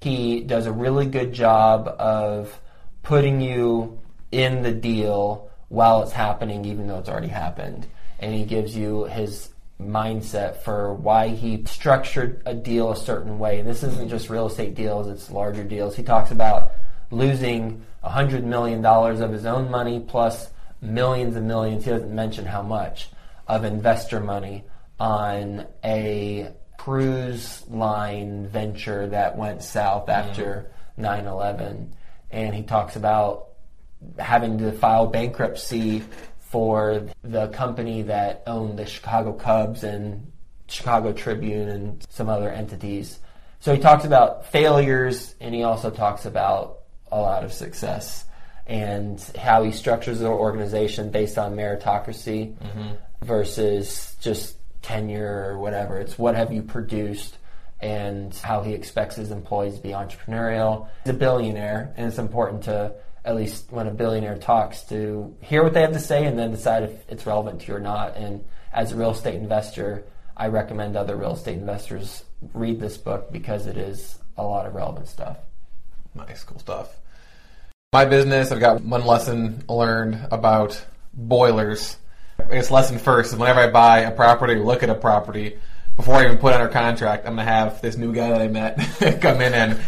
He 0.00 0.40
does 0.40 0.66
a 0.66 0.72
really 0.72 1.06
good 1.06 1.32
job 1.32 1.88
of 1.98 2.58
putting 3.02 3.40
you 3.40 3.98
in 4.32 4.62
the 4.62 4.72
deal 4.72 5.50
while 5.68 6.02
it's 6.02 6.12
happening, 6.12 6.64
even 6.64 6.86
though 6.86 6.98
it's 6.98 7.08
already 7.08 7.28
happened. 7.28 7.86
And 8.18 8.34
he 8.34 8.44
gives 8.44 8.76
you 8.76 9.04
his 9.04 9.50
mindset 9.80 10.62
for 10.62 10.94
why 10.94 11.28
he 11.28 11.64
structured 11.66 12.42
a 12.46 12.54
deal 12.54 12.92
a 12.92 12.96
certain 12.96 13.38
way. 13.38 13.62
This 13.62 13.82
isn't 13.82 14.08
just 14.08 14.30
real 14.30 14.46
estate 14.46 14.74
deals, 14.74 15.08
it's 15.08 15.30
larger 15.30 15.64
deals. 15.64 15.96
He 15.96 16.02
talks 16.02 16.30
about 16.30 16.72
losing 17.10 17.84
$100 18.04 18.44
million 18.44 18.84
of 18.84 19.32
his 19.32 19.46
own 19.46 19.70
money 19.70 20.00
plus 20.00 20.50
millions 20.80 21.36
and 21.36 21.46
millions, 21.46 21.84
he 21.84 21.90
doesn't 21.90 22.14
mention 22.14 22.46
how 22.46 22.62
much, 22.62 23.10
of 23.46 23.64
investor 23.64 24.20
money 24.20 24.64
on 24.98 25.66
a 25.84 26.52
cruise 26.78 27.62
line 27.68 28.46
venture 28.48 29.08
that 29.08 29.36
went 29.36 29.62
south 29.62 30.08
after 30.08 30.70
9 30.96 31.26
11. 31.26 31.94
And 32.30 32.54
he 32.54 32.62
talks 32.62 32.96
about 32.96 33.48
having 34.18 34.58
to 34.58 34.72
file 34.72 35.06
bankruptcy 35.06 36.02
for 36.50 37.06
the 37.22 37.46
company 37.48 38.02
that 38.02 38.42
owned 38.46 38.76
the 38.76 38.84
Chicago 38.84 39.32
Cubs 39.32 39.84
and 39.84 40.30
Chicago 40.66 41.12
Tribune 41.12 41.68
and 41.68 42.06
some 42.10 42.28
other 42.28 42.50
entities. 42.50 43.20
So 43.60 43.72
he 43.72 43.80
talks 43.80 44.04
about 44.04 44.46
failures 44.46 45.36
and 45.40 45.54
he 45.54 45.62
also 45.62 45.90
talks 45.90 46.26
about 46.26 46.80
a 47.12 47.20
lot 47.20 47.44
of 47.44 47.52
success 47.52 48.24
and 48.66 49.20
how 49.38 49.62
he 49.62 49.70
structures 49.70 50.18
the 50.18 50.26
organization 50.26 51.10
based 51.10 51.38
on 51.38 51.54
meritocracy 51.54 52.56
mm-hmm. 52.56 52.94
versus 53.24 54.16
just 54.20 54.56
tenure 54.82 55.46
or 55.50 55.58
whatever. 55.58 55.98
It's 55.98 56.18
what 56.18 56.34
have 56.34 56.52
you 56.52 56.62
produced 56.62 57.36
and 57.80 58.34
how 58.34 58.62
he 58.62 58.72
expects 58.72 59.16
his 59.16 59.30
employees 59.30 59.76
to 59.76 59.82
be 59.82 59.90
entrepreneurial. 59.90 60.88
He's 61.04 61.14
a 61.14 61.16
billionaire, 61.16 61.94
and 61.96 62.08
it's 62.08 62.18
important 62.18 62.64
to, 62.64 62.92
at 63.30 63.36
least 63.36 63.70
when 63.70 63.86
a 63.86 63.92
billionaire 63.92 64.36
talks, 64.36 64.82
to 64.82 65.34
hear 65.40 65.62
what 65.62 65.72
they 65.72 65.82
have 65.82 65.92
to 65.92 66.00
say 66.00 66.26
and 66.26 66.36
then 66.36 66.50
decide 66.50 66.82
if 66.82 67.08
it's 67.08 67.26
relevant 67.26 67.60
to 67.60 67.68
you 67.68 67.76
or 67.76 67.80
not. 67.80 68.16
And 68.16 68.44
as 68.72 68.90
a 68.90 68.96
real 68.96 69.12
estate 69.12 69.36
investor, 69.36 70.04
I 70.36 70.48
recommend 70.48 70.96
other 70.96 71.14
real 71.14 71.34
estate 71.34 71.56
investors 71.56 72.24
read 72.52 72.80
this 72.80 72.96
book 72.96 73.30
because 73.30 73.68
it 73.68 73.76
is 73.76 74.18
a 74.36 74.42
lot 74.42 74.66
of 74.66 74.74
relevant 74.74 75.06
stuff. 75.06 75.36
Nice, 76.12 76.42
cool 76.42 76.58
stuff. 76.58 76.96
My 77.92 78.04
business, 78.04 78.50
I've 78.50 78.58
got 78.58 78.82
one 78.82 79.06
lesson 79.06 79.62
learned 79.68 80.26
about 80.32 80.84
boilers. 81.14 81.98
It's 82.50 82.70
lesson 82.70 82.98
first 82.98 83.36
whenever 83.36 83.60
I 83.60 83.70
buy 83.70 84.00
a 84.00 84.10
property 84.10 84.54
or 84.54 84.64
look 84.64 84.82
at 84.82 84.90
a 84.90 84.94
property, 84.96 85.56
before 85.94 86.16
I 86.16 86.24
even 86.24 86.38
put 86.38 86.54
under 86.54 86.68
contract, 86.68 87.26
I'm 87.26 87.36
going 87.36 87.46
to 87.46 87.52
have 87.52 87.80
this 87.80 87.96
new 87.96 88.12
guy 88.12 88.30
that 88.30 88.40
I 88.40 88.48
met 88.48 88.76
come 89.20 89.40
in 89.40 89.54
and 89.54 89.78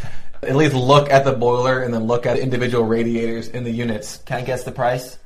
at 0.42 0.56
least 0.56 0.74
look 0.74 1.10
at 1.10 1.24
the 1.24 1.32
boiler 1.32 1.82
and 1.82 1.92
then 1.94 2.04
look 2.04 2.26
at 2.26 2.38
individual 2.38 2.84
radiators 2.84 3.48
in 3.48 3.64
the 3.64 3.70
units. 3.70 4.18
Can 4.18 4.38
I 4.38 4.42
guess 4.42 4.64
the 4.64 4.72
price? 4.72 5.18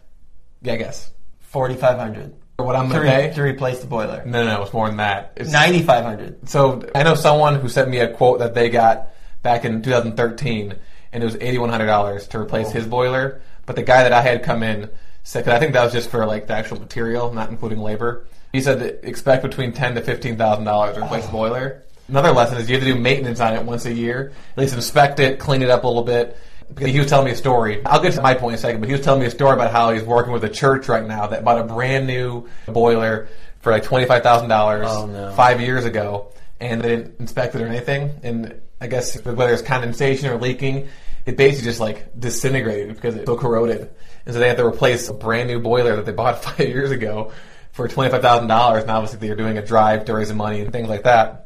Yeah, 0.63 0.75
I 0.75 0.77
guess. 0.77 1.11
Forty 1.41 1.75
five 1.75 1.99
hundred. 1.99 2.35
For 2.59 2.65
what 2.65 2.77
I'm 2.77 2.89
To, 2.89 2.95
going 2.95 3.07
to 3.07 3.13
re- 3.13 3.29
pay? 3.29 3.35
to 3.35 3.43
replace 3.43 3.81
the 3.81 3.87
boiler. 3.87 4.23
No, 4.25 4.45
no, 4.45 4.57
no, 4.57 4.63
it's 4.63 4.73
more 4.73 4.89
than 4.89 4.97
that. 4.99 5.33
It's, 5.37 5.51
Ninety 5.51 5.83
five 5.83 6.05
hundred. 6.05 6.49
So 6.49 6.89
I 6.95 7.03
know 7.03 7.15
someone 7.15 7.57
who 7.57 7.69
sent 7.69 7.91
me 7.91 7.99
a 7.99 8.13
quote 8.13 8.39
that 8.39 8.55
they 8.55 8.69
got 8.71 9.11
back 9.43 9.65
in 9.65 9.83
2013, 9.83 10.75
and 11.13 11.23
it 11.23 11.27
was 11.27 11.37
$8,100 11.37 12.29
to 12.31 12.39
replace 12.41 12.69
oh. 12.69 12.71
his 12.71 12.87
boiler. 12.87 13.41
But 13.65 13.77
the 13.77 13.83
guy 13.83 14.03
that 14.03 14.13
I 14.13 14.23
had 14.23 14.43
come 14.43 14.63
in 14.63 14.91
said, 15.23 15.45
cause 15.45 15.55
I 15.55 15.59
think 15.59 15.73
that 15.75 15.85
was 15.85 15.93
just 15.93 16.11
for 16.11 16.27
like 16.27 16.47
the 16.47 16.55
actual 16.55 16.81
material, 16.81 17.33
not 17.33 17.51
including 17.51 17.79
labor. 17.79 18.27
He 18.53 18.61
said 18.61 18.81
that 18.81 19.07
expect 19.07 19.43
between 19.43 19.73
ten 19.73 19.95
to 19.95 20.01
fifteen 20.01 20.37
thousand 20.37 20.65
dollars 20.65 20.97
to 20.97 21.05
replace 21.05 21.27
the 21.27 21.33
boiler. 21.33 21.85
Another 22.09 22.31
lesson 22.33 22.59
is 22.59 22.69
you 22.71 22.77
have 22.77 22.85
to 22.85 22.93
do 22.93 22.99
maintenance 23.01 23.41
on 23.41 23.55
it 23.55 23.63
once 23.65 23.85
a 23.87 23.93
year. 23.93 24.33
At 24.53 24.59
least 24.59 24.75
inspect 24.75 25.19
it, 25.21 25.39
clean 25.39 25.63
it 25.63 25.71
up 25.71 25.85
a 25.85 25.87
little 25.89 26.05
bit. 26.05 26.37
Because 26.69 26.91
he 26.93 26.99
was 26.99 27.09
telling 27.09 27.27
me 27.27 27.31
a 27.31 27.37
story. 27.37 27.85
I'll 27.87 28.01
get 28.03 28.15
to 28.15 28.23
my 28.23 28.35
point 28.35 28.55
in 28.55 28.59
a 28.59 28.61
second, 28.61 28.81
but 28.81 28.89
he 28.89 28.93
was 28.95 29.05
telling 29.05 29.21
me 29.21 29.27
a 29.27 29.31
story 29.31 29.55
about 29.55 29.71
how 29.71 29.93
he's 29.93 30.03
working 30.03 30.33
with 30.33 30.43
a 30.43 30.49
church 30.49 30.89
right 30.89 31.05
now 31.07 31.29
that 31.29 31.45
bought 31.45 31.61
a 31.61 31.65
brand 31.65 32.09
new 32.09 32.49
boiler 32.67 33.29
for 33.61 33.71
like 33.73 33.85
twenty 33.85 34.05
five 34.05 34.25
thousand 34.25 34.49
dollars 34.49 34.87
Oh, 34.89 35.33
five 35.37 35.61
years 35.61 35.85
ago, 35.85 36.33
and 36.59 36.81
they 36.83 36.89
didn't 36.89 37.21
inspect 37.21 37.55
it 37.55 37.63
or 37.63 37.69
anything. 37.69 38.19
And 38.25 38.61
I 38.81 38.89
guess 38.89 39.15
whether 39.25 39.53
it's 39.53 39.63
condensation 39.63 40.29
or 40.29 40.39
leaking, 40.39 40.89
it 41.25 41.37
basically 41.37 41.67
just 41.71 41.79
like 41.79 42.19
disintegrated 42.19 42.97
because 42.97 43.15
it's 43.15 43.27
so 43.27 43.37
corroded. 43.37 43.89
And 44.25 44.35
so 44.35 44.41
they 44.41 44.49
had 44.49 44.57
to 44.57 44.67
replace 44.67 45.09
a 45.09 45.15
brand 45.15 45.49
new 45.49 45.61
boiler 45.61 45.95
that 45.95 46.05
they 46.05 46.13
bought 46.13 46.43
five 46.45 46.59
years 46.67 46.91
ago 46.91 47.31
for 47.71 47.87
twenty 47.87 48.11
five 48.11 48.23
thousand 48.23 48.49
dollars. 48.49 48.83
And 48.83 48.91
obviously 48.91 49.25
they're 49.25 49.37
doing 49.37 49.57
a 49.57 49.65
drive 49.65 50.05
to 50.07 50.15
raise 50.15 50.29
the 50.29 50.35
money 50.35 50.63
and 50.63 50.73
things 50.73 50.89
like 50.89 51.05
that. 51.05 51.46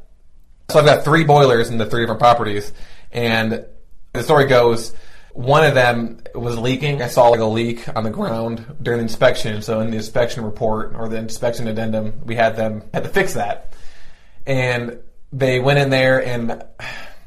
So 0.71 0.79
I've 0.79 0.87
got 0.87 1.05
three 1.05 1.25
boilers 1.25 1.71
in 1.71 1.79
the 1.79 1.87
three 1.87 2.03
different 2.03 2.21
properties, 2.21 2.73
and 3.13 3.65
the 4.13 4.23
story 4.23 4.47
goes. 4.47 4.95
One 5.33 5.65
of 5.65 5.75
them 5.75 6.23
was 6.35 6.59
leaking. 6.59 7.03
I 7.03 7.07
saw 7.07 7.29
like 7.29 7.39
a 7.39 7.45
leak 7.45 7.89
on 7.95 8.03
the 8.03 8.11
ground 8.11 8.65
during 8.83 8.99
the 8.99 9.05
inspection. 9.05 9.63
So 9.63 9.81
in 9.81 9.93
the 9.93 9.97
inspection 9.97 10.45
report 10.45 10.93
or 10.97 11.09
the 11.09 11.19
inspection 11.19 11.69
addendum, 11.69 12.23
we 12.25 12.35
had 12.35 12.57
them 12.57 12.83
had 12.93 13.05
to 13.05 13.09
fix 13.09 13.35
that. 13.35 13.73
And 14.45 14.99
they 15.33 15.61
went 15.61 15.79
in 15.79 15.91
there 15.91 16.25
and 16.25 16.65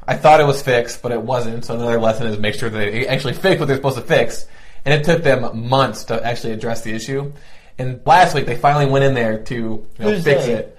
I 0.06 0.16
thought 0.16 0.40
it 0.40 0.46
was 0.46 0.62
fixed, 0.62 1.02
but 1.02 1.12
it 1.12 1.22
wasn't. 1.22 1.64
So 1.64 1.74
another 1.74 1.98
lesson 1.98 2.26
is 2.26 2.38
make 2.38 2.54
sure 2.54 2.68
that 2.68 2.78
they 2.78 3.06
actually 3.06 3.32
fix 3.46 3.58
what 3.58 3.66
they're 3.66 3.76
supposed 3.76 3.96
to 3.96 4.04
fix. 4.04 4.46
And 4.84 4.92
it 4.92 5.04
took 5.04 5.22
them 5.22 5.68
months 5.68 6.04
to 6.04 6.24
actually 6.24 6.52
address 6.52 6.82
the 6.82 6.92
issue. 6.92 7.32
And 7.78 8.00
last 8.04 8.34
week 8.34 8.46
they 8.46 8.56
finally 8.56 8.86
went 8.86 9.04
in 9.04 9.14
there 9.14 9.42
to 9.44 9.54
you 9.54 9.88
know, 9.98 10.20
fix 10.20 10.44
they? 10.46 10.52
it. 10.52 10.73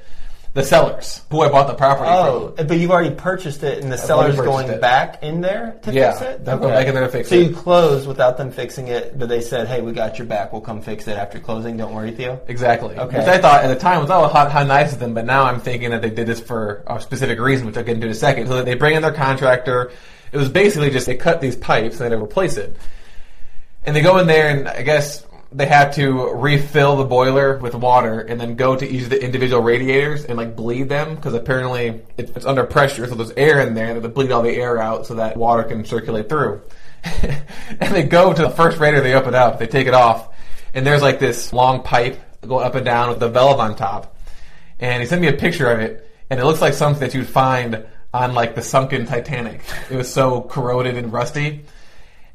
The 0.56 0.64
sellers 0.64 1.22
who 1.30 1.42
I 1.42 1.50
bought 1.50 1.68
the 1.68 1.74
property 1.74 2.10
Oh, 2.10 2.54
from. 2.56 2.68
but 2.68 2.78
you've 2.80 2.90
already 2.90 3.14
purchased 3.14 3.62
it, 3.62 3.84
and 3.84 3.92
the 3.92 3.98
already 3.98 4.08
seller's 4.08 4.36
purchased 4.38 4.46
going 4.46 4.70
it. 4.70 4.80
back 4.80 5.22
in 5.22 5.42
there 5.42 5.76
to 5.82 5.92
Yeah, 5.92 6.12
fix 6.14 6.22
it. 6.22 6.46
they'll 6.46 6.58
go 6.58 6.70
back 6.70 6.88
in 6.88 6.94
there 6.96 7.04
to 7.04 7.10
fix 7.10 7.28
so 7.28 7.36
it. 7.36 7.50
you 7.50 7.54
closed 7.54 8.08
without 8.08 8.38
them 8.38 8.52
fixing 8.52 8.88
it, 8.88 9.20
but 9.20 9.28
they 9.28 9.42
said, 9.42 9.68
"Hey, 9.68 9.82
we 9.82 9.92
got 9.92 10.18
your 10.18 10.26
back. 10.28 10.54
We'll 10.54 10.62
come 10.62 10.82
fix 10.82 11.10
it 11.10 11.18
after 11.18 11.42
closing. 11.42 11.76
Don't 11.76 11.94
worry, 11.94 12.12
Theo." 12.12 12.40
Exactly. 12.48 12.98
Okay. 12.98 13.18
Which 13.20 13.28
I 13.28 13.38
thought 13.38 13.66
at 13.66 13.68
the 13.68 13.76
time 13.76 14.00
was, 14.00 14.10
oh, 14.10 14.30
how, 14.30 14.48
how 14.48 14.64
nice 14.64 14.94
of 14.94 15.00
them. 15.00 15.14
But 15.14 15.26
now 15.26 15.44
I'm 15.44 15.60
thinking 15.60 15.90
that 15.92 16.02
they 16.02 16.10
did 16.10 16.26
this 16.26 16.40
for 16.40 16.84
a 16.88 17.02
specific 17.02 17.38
reason, 17.38 17.66
which 17.68 17.76
I'll 17.76 17.84
get 17.84 17.96
into 17.96 18.08
in 18.08 18.12
a 18.14 18.16
second. 18.16 18.48
So 18.48 18.56
that 18.56 18.66
they 18.66 18.76
bring 18.76 18.96
in 18.96 19.02
their 19.02 19.12
contractor. 19.12 19.92
It 20.32 20.38
was 20.38 20.48
basically 20.48 20.90
just 20.90 21.06
they 21.06 21.16
cut 21.16 21.42
these 21.42 21.58
pipes 21.58 22.00
and 22.00 22.10
they 22.10 22.16
replace 22.16 22.56
it. 22.56 22.78
And 23.86 23.94
they 23.94 24.02
go 24.02 24.20
in 24.20 24.28
there 24.28 24.50
and 24.50 24.70
I 24.70 24.84
guess 24.84 25.26
they 25.56 25.66
have 25.68 25.96
to 25.96 26.34
refill 26.34 26.98
the 26.98 27.06
boiler 27.06 27.58
with 27.60 27.74
water 27.76 28.20
and 28.20 28.40
then 28.42 28.56
go 28.56 28.76
to 28.76 28.86
each 28.86 29.04
of 29.04 29.10
the 29.10 29.24
individual 29.24 29.62
radiators 29.62 30.26
and 30.26 30.38
like 30.38 30.54
bleed 30.54 30.90
them 30.90 31.16
because 31.16 31.34
apparently 31.34 32.02
it- 32.18 32.32
it's 32.36 32.46
under 32.46 32.66
pressure, 32.66 33.08
so 33.08 33.16
there's 33.16 33.32
air 33.38 33.62
in 33.62 33.74
there. 33.74 33.88
They 33.88 33.94
have 33.94 34.04
to 34.04 34.10
bleed 34.10 34.32
all 34.32 34.42
the 34.42 34.56
air 34.56 34.78
out 34.82 35.08
so 35.08 35.14
that 35.16 35.38
water 35.38 35.64
can 35.64 35.86
circulate 35.86 36.28
through. 36.28 36.62
and 37.80 37.96
they 37.96 38.04
go 38.04 38.34
to 38.34 38.42
the 38.42 38.50
first 38.50 38.80
radiator, 38.80 39.02
they 39.02 39.14
open 39.14 39.34
up, 39.34 39.58
they 39.58 39.68
take 39.68 39.88
it 39.88 39.94
off, 39.94 40.28
and 40.74 40.86
there's 40.86 41.02
like 41.02 41.20
this 41.20 41.54
long 41.54 41.84
pipe 41.84 42.20
going 42.46 42.66
up 42.66 42.76
and 42.76 42.84
down 42.84 43.10
with 43.10 43.20
the 43.20 43.30
valve 43.30 43.60
on 43.60 43.76
top. 43.76 44.18
And 44.80 45.02
he 45.02 45.08
sent 45.08 45.22
me 45.22 45.30
a 45.30 45.34
picture 45.34 45.72
of 45.72 45.80
it, 45.80 46.10
and 46.30 46.38
it 46.38 46.46
looks 46.46 46.60
like 46.60 46.74
something 46.74 47.00
that 47.00 47.14
you'd 47.14 47.30
find 47.30 47.86
on 48.14 48.34
like 48.34 48.56
the 48.56 48.62
sunken 48.62 49.06
Titanic. 49.06 49.62
It 49.90 49.96
was 49.96 50.12
so 50.12 50.42
corroded 50.42 50.98
and 50.98 51.14
rusty. 51.14 51.64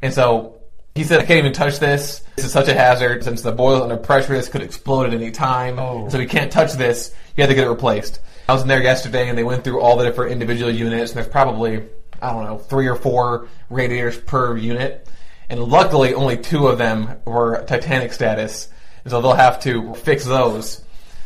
And 0.00 0.14
so 0.14 0.59
he 0.94 1.04
said, 1.04 1.20
I 1.20 1.24
can't 1.24 1.38
even 1.38 1.52
touch 1.52 1.78
this. 1.78 2.24
This 2.36 2.44
is 2.44 2.52
such 2.52 2.68
a 2.68 2.74
hazard. 2.74 3.22
Since 3.24 3.42
the 3.42 3.52
boiler's 3.52 3.82
under 3.82 3.96
pressure, 3.96 4.34
this 4.34 4.48
could 4.48 4.62
explode 4.62 5.06
at 5.06 5.14
any 5.14 5.30
time. 5.30 5.78
Oh. 5.78 6.08
So 6.08 6.18
we 6.18 6.26
can't 6.26 6.50
touch 6.50 6.72
this. 6.72 7.14
You 7.36 7.42
have 7.42 7.48
to 7.48 7.54
get 7.54 7.66
it 7.66 7.70
replaced. 7.70 8.20
I 8.48 8.52
was 8.52 8.62
in 8.62 8.68
there 8.68 8.82
yesterday 8.82 9.28
and 9.28 9.38
they 9.38 9.44
went 9.44 9.62
through 9.62 9.80
all 9.80 9.96
the 9.96 10.04
different 10.04 10.32
individual 10.32 10.70
units 10.70 11.12
and 11.12 11.18
there's 11.18 11.30
probably, 11.30 11.84
I 12.20 12.32
don't 12.32 12.44
know, 12.44 12.58
three 12.58 12.88
or 12.88 12.96
four 12.96 13.48
radiators 13.68 14.18
per 14.18 14.56
unit. 14.56 15.08
And 15.48 15.62
luckily 15.62 16.14
only 16.14 16.36
two 16.36 16.66
of 16.66 16.78
them 16.78 17.20
were 17.24 17.64
Titanic 17.66 18.12
status. 18.12 18.68
And 19.04 19.12
so 19.12 19.20
they'll 19.20 19.34
have 19.34 19.60
to 19.60 19.94
fix 19.94 20.24
those. 20.24 20.82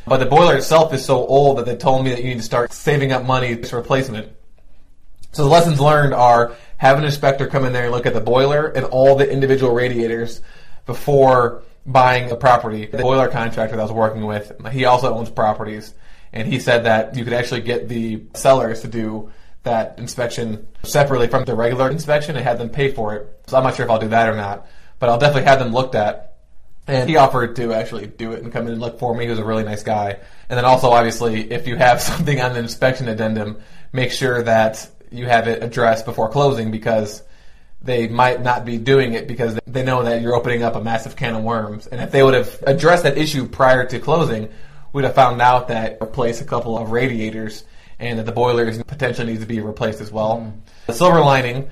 But 0.06 0.18
the 0.18 0.26
boiler 0.26 0.56
itself 0.56 0.92
is 0.92 1.02
so 1.04 1.26
old 1.26 1.58
that 1.58 1.64
they 1.64 1.76
told 1.76 2.04
me 2.04 2.10
that 2.10 2.18
you 2.18 2.28
need 2.28 2.36
to 2.36 2.42
start 2.42 2.72
saving 2.72 3.12
up 3.12 3.24
money 3.24 3.54
for 3.62 3.76
replacement. 3.76 4.30
So 5.32 5.44
the 5.44 5.48
lessons 5.48 5.80
learned 5.80 6.14
are 6.14 6.54
have 6.84 6.98
an 6.98 7.04
inspector 7.04 7.46
come 7.46 7.64
in 7.64 7.72
there 7.72 7.84
and 7.84 7.92
look 7.92 8.04
at 8.04 8.12
the 8.12 8.20
boiler 8.20 8.66
and 8.66 8.84
all 8.84 9.16
the 9.16 9.28
individual 9.28 9.72
radiators 9.72 10.42
before 10.84 11.62
buying 11.86 12.28
the 12.28 12.36
property. 12.36 12.84
The 12.84 12.98
boiler 12.98 13.28
contractor 13.28 13.76
that 13.76 13.80
I 13.80 13.84
was 13.84 13.90
working 13.90 14.26
with, 14.26 14.52
he 14.70 14.84
also 14.84 15.14
owns 15.14 15.30
properties, 15.30 15.94
and 16.34 16.46
he 16.46 16.58
said 16.58 16.84
that 16.84 17.16
you 17.16 17.24
could 17.24 17.32
actually 17.32 17.62
get 17.62 17.88
the 17.88 18.24
sellers 18.34 18.82
to 18.82 18.88
do 18.88 19.32
that 19.62 19.98
inspection 19.98 20.68
separately 20.82 21.26
from 21.26 21.46
the 21.46 21.54
regular 21.54 21.90
inspection 21.90 22.36
and 22.36 22.44
have 22.44 22.58
them 22.58 22.68
pay 22.68 22.92
for 22.92 23.14
it. 23.14 23.40
So 23.46 23.56
I'm 23.56 23.64
not 23.64 23.76
sure 23.76 23.86
if 23.86 23.90
I'll 23.90 23.98
do 23.98 24.08
that 24.08 24.28
or 24.28 24.36
not, 24.36 24.66
but 24.98 25.08
I'll 25.08 25.18
definitely 25.18 25.44
have 25.44 25.60
them 25.60 25.72
looked 25.72 25.94
at. 25.94 26.36
And 26.86 27.08
he 27.08 27.16
offered 27.16 27.56
to 27.56 27.72
actually 27.72 28.08
do 28.08 28.32
it 28.32 28.42
and 28.42 28.52
come 28.52 28.66
in 28.66 28.72
and 28.72 28.80
look 28.82 28.98
for 28.98 29.14
me. 29.14 29.24
He 29.24 29.30
was 29.30 29.38
a 29.38 29.44
really 29.44 29.64
nice 29.64 29.82
guy. 29.82 30.18
And 30.50 30.58
then 30.58 30.66
also, 30.66 30.90
obviously, 30.90 31.50
if 31.50 31.66
you 31.66 31.76
have 31.76 31.98
something 32.12 32.42
on 32.42 32.52
the 32.52 32.58
inspection 32.58 33.08
addendum, 33.08 33.62
make 33.90 34.12
sure 34.12 34.42
that 34.42 34.86
you 35.14 35.26
have 35.26 35.48
it 35.48 35.62
addressed 35.62 36.04
before 36.04 36.28
closing 36.28 36.70
because 36.70 37.22
they 37.82 38.08
might 38.08 38.42
not 38.42 38.64
be 38.64 38.78
doing 38.78 39.12
it 39.12 39.28
because 39.28 39.58
they 39.66 39.84
know 39.84 40.02
that 40.02 40.22
you're 40.22 40.34
opening 40.34 40.62
up 40.62 40.74
a 40.74 40.82
massive 40.82 41.16
can 41.16 41.34
of 41.34 41.42
worms. 41.42 41.86
And 41.86 42.00
if 42.00 42.10
they 42.10 42.22
would 42.22 42.34
have 42.34 42.62
addressed 42.66 43.02
that 43.02 43.18
issue 43.18 43.46
prior 43.46 43.86
to 43.86 43.98
closing, 43.98 44.48
we'd 44.92 45.04
have 45.04 45.14
found 45.14 45.42
out 45.42 45.68
that 45.68 45.98
replace 46.02 46.40
a 46.40 46.44
couple 46.44 46.78
of 46.78 46.90
radiators 46.90 47.64
and 47.98 48.18
that 48.18 48.26
the 48.26 48.32
boilers 48.32 48.82
potentially 48.84 49.26
needs 49.28 49.40
to 49.40 49.46
be 49.46 49.60
replaced 49.60 50.00
as 50.00 50.10
well. 50.10 50.38
Mm. 50.38 50.60
The 50.86 50.94
silver 50.94 51.20
lining 51.20 51.68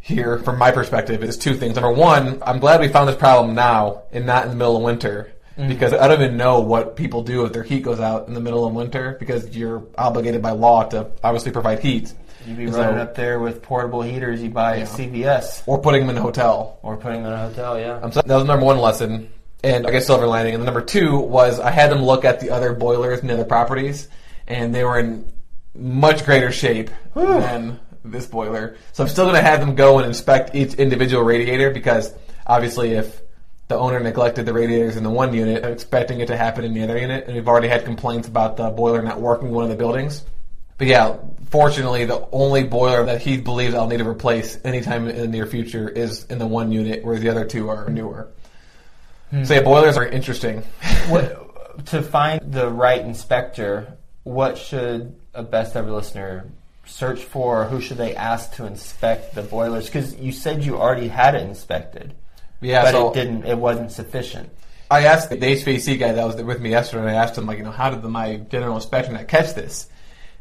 here, 0.00 0.38
from 0.38 0.58
my 0.58 0.70
perspective, 0.72 1.22
is 1.22 1.36
two 1.36 1.54
things. 1.54 1.74
Number 1.74 1.92
one, 1.92 2.42
I'm 2.44 2.58
glad 2.58 2.80
we 2.80 2.88
found 2.88 3.08
this 3.08 3.16
problem 3.16 3.54
now 3.54 4.02
and 4.10 4.26
not 4.26 4.44
in 4.44 4.50
the 4.50 4.56
middle 4.56 4.76
of 4.76 4.82
winter 4.82 5.32
mm. 5.56 5.68
because 5.68 5.92
I 5.92 6.08
don't 6.08 6.22
even 6.22 6.36
know 6.36 6.60
what 6.60 6.96
people 6.96 7.22
do 7.22 7.44
if 7.44 7.52
their 7.52 7.62
heat 7.62 7.82
goes 7.82 8.00
out 8.00 8.26
in 8.26 8.34
the 8.34 8.40
middle 8.40 8.66
of 8.66 8.74
winter 8.74 9.16
because 9.18 9.56
you're 9.56 9.84
obligated 9.96 10.42
by 10.42 10.50
law 10.50 10.84
to 10.84 11.10
obviously 11.22 11.52
provide 11.52 11.80
heat. 11.80 12.12
You'd 12.46 12.56
be 12.56 12.66
running 12.66 12.98
up 13.00 13.14
there 13.14 13.38
with 13.38 13.62
portable 13.62 14.02
heaters 14.02 14.42
you 14.42 14.50
buy 14.50 14.78
at 14.80 14.88
CVS 14.88 15.62
or 15.66 15.80
putting 15.80 16.02
them 16.02 16.10
in 16.10 16.16
a 16.18 16.22
hotel. 16.22 16.78
or 16.82 16.96
putting 16.96 17.22
them 17.22 17.32
in 17.32 17.38
a 17.38 17.48
hotel. 17.48 17.78
Yeah. 17.78 18.00
Um, 18.00 18.12
so 18.12 18.22
that 18.22 18.34
was 18.34 18.44
number 18.44 18.64
one 18.66 18.78
lesson, 18.78 19.30
and 19.62 19.86
I 19.86 19.90
guess 19.90 20.06
silver 20.06 20.26
lining. 20.26 20.54
And 20.54 20.62
the 20.62 20.66
number 20.66 20.82
two 20.82 21.18
was 21.18 21.60
I 21.60 21.70
had 21.70 21.90
them 21.90 22.02
look 22.02 22.24
at 22.24 22.40
the 22.40 22.50
other 22.50 22.72
boilers 22.72 23.20
and 23.20 23.30
the 23.30 23.34
other 23.34 23.44
properties, 23.44 24.08
and 24.46 24.74
they 24.74 24.84
were 24.84 24.98
in 24.98 25.30
much 25.74 26.24
greater 26.24 26.50
shape 26.52 26.90
than 27.14 27.80
this 28.04 28.26
boiler. 28.26 28.76
So 28.92 29.04
I'm 29.04 29.08
still 29.08 29.24
going 29.24 29.36
to 29.36 29.42
have 29.42 29.60
them 29.60 29.74
go 29.74 29.98
and 29.98 30.06
inspect 30.06 30.54
each 30.54 30.74
individual 30.74 31.22
radiator 31.22 31.70
because 31.70 32.12
obviously 32.46 32.92
if 32.94 33.22
the 33.68 33.76
owner 33.78 34.00
neglected 34.00 34.44
the 34.44 34.52
radiators 34.52 34.96
in 34.96 35.04
the 35.04 35.08
one 35.10 35.32
unit, 35.32 35.64
I'm 35.64 35.72
expecting 35.72 36.20
it 36.20 36.26
to 36.26 36.36
happen 36.36 36.64
in 36.64 36.74
the 36.74 36.82
other 36.82 36.98
unit, 36.98 37.26
and 37.26 37.34
we've 37.34 37.48
already 37.48 37.68
had 37.68 37.84
complaints 37.84 38.28
about 38.28 38.56
the 38.56 38.68
boiler 38.70 39.00
not 39.00 39.20
working 39.20 39.48
in 39.48 39.54
one 39.54 39.64
of 39.64 39.70
the 39.70 39.76
buildings. 39.76 40.24
But 40.82 40.88
yeah, 40.88 41.18
fortunately, 41.50 42.06
the 42.06 42.26
only 42.32 42.64
boiler 42.64 43.06
that 43.06 43.22
he 43.22 43.36
believes 43.36 43.72
I'll 43.72 43.86
need 43.86 43.98
to 43.98 44.08
replace 44.08 44.58
anytime 44.64 45.06
in 45.06 45.16
the 45.16 45.28
near 45.28 45.46
future 45.46 45.88
is 45.88 46.24
in 46.24 46.40
the 46.40 46.46
one 46.48 46.72
unit, 46.72 47.04
whereas 47.04 47.22
the 47.22 47.28
other 47.28 47.44
two 47.44 47.68
are 47.68 47.88
newer. 47.88 48.32
Hmm. 49.30 49.44
So 49.44 49.54
yeah, 49.54 49.62
boilers 49.62 49.96
are 49.96 50.04
interesting. 50.04 50.64
what, 51.06 51.86
to 51.86 52.02
find 52.02 52.52
the 52.52 52.68
right 52.68 53.00
inspector, 53.00 53.96
what 54.24 54.58
should 54.58 55.14
a 55.34 55.44
best 55.44 55.76
ever 55.76 55.92
listener 55.92 56.50
search 56.84 57.22
for? 57.22 57.66
Who 57.66 57.80
should 57.80 57.98
they 57.98 58.16
ask 58.16 58.54
to 58.54 58.66
inspect 58.66 59.36
the 59.36 59.42
boilers? 59.42 59.86
Because 59.86 60.16
you 60.16 60.32
said 60.32 60.64
you 60.64 60.78
already 60.78 61.06
had 61.06 61.36
it 61.36 61.42
inspected, 61.42 62.12
Yeah, 62.60 62.82
but 62.82 62.90
so 62.90 63.10
it 63.12 63.14
didn't. 63.14 63.44
It 63.44 63.56
wasn't 63.56 63.92
sufficient. 63.92 64.50
I 64.90 65.04
asked 65.04 65.30
the 65.30 65.36
HVAC 65.36 66.00
guy 66.00 66.10
that 66.10 66.26
was 66.26 66.42
with 66.42 66.60
me 66.60 66.70
yesterday, 66.70 67.02
and 67.02 67.10
I 67.10 67.22
asked 67.22 67.38
him 67.38 67.46
like, 67.46 67.58
you 67.58 67.64
know, 67.64 67.70
how 67.70 67.90
did 67.90 68.02
the, 68.02 68.08
my 68.08 68.38
general 68.38 68.74
inspection 68.74 69.14
not 69.14 69.28
catch 69.28 69.54
this? 69.54 69.86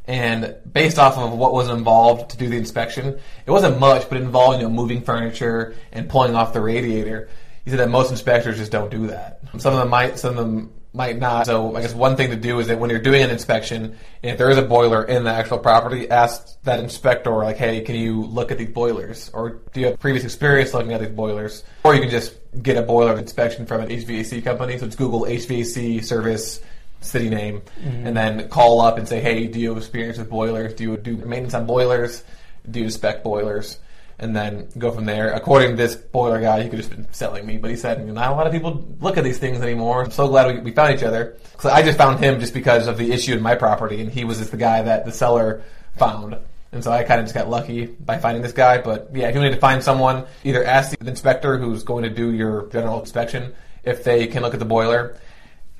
And 0.05 0.55
based 0.71 0.97
off 0.97 1.17
of 1.17 1.31
what 1.37 1.53
was 1.53 1.69
involved 1.69 2.31
to 2.31 2.37
do 2.37 2.49
the 2.49 2.57
inspection, 2.57 3.19
it 3.45 3.51
wasn't 3.51 3.79
much, 3.79 4.09
but 4.09 4.17
it 4.17 4.23
involved 4.23 4.57
you 4.57 4.63
know 4.63 4.73
moving 4.73 5.01
furniture 5.01 5.75
and 5.91 6.09
pulling 6.09 6.35
off 6.35 6.53
the 6.53 6.61
radiator. 6.61 7.29
He 7.63 7.69
said 7.69 7.79
that 7.79 7.89
most 7.89 8.09
inspectors 8.09 8.57
just 8.57 8.71
don't 8.71 8.89
do 8.89 9.07
that. 9.07 9.41
Some 9.59 9.73
of 9.73 9.79
them 9.79 9.89
might, 9.89 10.17
some 10.17 10.31
of 10.31 10.37
them 10.37 10.73
might 10.93 11.17
not. 11.17 11.45
So 11.45 11.75
I 11.75 11.81
guess 11.81 11.93
one 11.93 12.17
thing 12.17 12.31
to 12.31 12.35
do 12.35 12.59
is 12.59 12.67
that 12.67 12.79
when 12.79 12.89
you're 12.89 12.99
doing 12.99 13.21
an 13.21 13.29
inspection, 13.29 13.97
if 14.21 14.37
there 14.37 14.49
is 14.49 14.57
a 14.57 14.63
boiler 14.63 15.03
in 15.03 15.23
the 15.23 15.31
actual 15.31 15.59
property, 15.59 16.09
ask 16.09 16.61
that 16.63 16.79
inspector 16.79 17.31
like, 17.31 17.57
hey, 17.57 17.81
can 17.81 17.95
you 17.95 18.23
look 18.23 18.51
at 18.51 18.57
these 18.57 18.71
boilers, 18.71 19.29
or 19.33 19.61
do 19.73 19.79
you 19.79 19.85
have 19.87 19.99
previous 19.99 20.23
experience 20.25 20.73
looking 20.73 20.91
at 20.93 20.99
these 20.99 21.09
boilers, 21.09 21.63
or 21.83 21.95
you 21.95 22.01
can 22.01 22.09
just 22.09 22.35
get 22.61 22.77
a 22.77 22.81
boiler 22.81 23.17
inspection 23.17 23.65
from 23.65 23.81
an 23.81 23.89
HVAC 23.89 24.43
company. 24.43 24.77
So 24.77 24.85
it's 24.85 24.95
Google 24.95 25.21
HVAC 25.21 26.03
service 26.03 26.59
city 27.01 27.29
name, 27.29 27.61
and 27.83 28.15
then 28.15 28.47
call 28.49 28.79
up 28.79 28.97
and 28.97 29.07
say, 29.07 29.19
hey, 29.19 29.47
do 29.47 29.59
you 29.59 29.69
have 29.69 29.77
experience 29.77 30.17
with 30.17 30.29
boilers? 30.29 30.73
Do 30.75 30.83
you 30.83 30.97
do 30.97 31.17
maintenance 31.17 31.53
on 31.53 31.65
boilers? 31.65 32.23
Do 32.69 32.79
you 32.79 32.89
spec 32.89 33.23
boilers? 33.23 33.79
And 34.19 34.35
then 34.35 34.69
go 34.77 34.91
from 34.91 35.05
there. 35.05 35.33
According 35.33 35.71
to 35.71 35.75
this 35.77 35.95
boiler 35.95 36.39
guy, 36.39 36.61
he 36.61 36.69
could 36.69 36.77
just 36.77 36.91
been 36.91 37.11
selling 37.11 37.43
me, 37.43 37.57
but 37.57 37.71
he 37.71 37.75
said 37.75 38.05
not 38.07 38.31
a 38.31 38.35
lot 38.35 38.45
of 38.45 38.53
people 38.53 38.85
look 38.99 39.17
at 39.17 39.23
these 39.23 39.39
things 39.39 39.61
anymore. 39.61 40.03
I'm 40.03 40.11
so 40.11 40.27
glad 40.27 40.55
we, 40.55 40.61
we 40.61 40.71
found 40.71 40.93
each 40.93 41.03
other. 41.03 41.37
So 41.59 41.71
I 41.71 41.81
just 41.81 41.97
found 41.97 42.23
him 42.23 42.39
just 42.39 42.53
because 42.53 42.87
of 42.87 42.99
the 42.99 43.11
issue 43.11 43.33
in 43.33 43.41
my 43.41 43.55
property, 43.55 43.99
and 43.99 44.11
he 44.11 44.23
was 44.23 44.37
just 44.37 44.51
the 44.51 44.57
guy 44.57 44.83
that 44.83 45.05
the 45.05 45.11
seller 45.11 45.63
found. 45.97 46.37
And 46.71 46.83
so 46.83 46.91
I 46.91 47.03
kind 47.03 47.19
of 47.19 47.25
just 47.25 47.33
got 47.33 47.49
lucky 47.49 47.87
by 47.87 48.19
finding 48.19 48.43
this 48.43 48.53
guy. 48.53 48.79
But 48.79 49.09
yeah, 49.11 49.27
if 49.27 49.35
you 49.35 49.41
need 49.41 49.53
to 49.53 49.59
find 49.59 49.83
someone, 49.83 50.25
either 50.43 50.63
ask 50.63 50.95
the 50.95 51.07
inspector 51.07 51.57
who's 51.57 51.83
going 51.83 52.03
to 52.03 52.09
do 52.09 52.31
your 52.31 52.67
general 52.67 52.99
inspection 52.99 53.53
if 53.83 54.03
they 54.03 54.27
can 54.27 54.43
look 54.43 54.53
at 54.53 54.59
the 54.59 54.65
boiler 54.65 55.17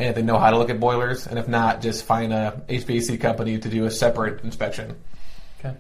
and 0.01 0.09
if 0.09 0.15
they 0.15 0.21
know 0.23 0.37
how 0.39 0.49
to 0.49 0.57
look 0.57 0.69
at 0.69 0.79
boilers, 0.79 1.27
and 1.27 1.37
if 1.37 1.47
not, 1.47 1.81
just 1.81 2.03
find 2.05 2.33
a 2.33 2.61
HVAC 2.67 3.19
company 3.21 3.57
to 3.59 3.69
do 3.69 3.85
a 3.85 3.91
separate 3.91 4.43
inspection. 4.43 4.95
Okay. 5.59 5.75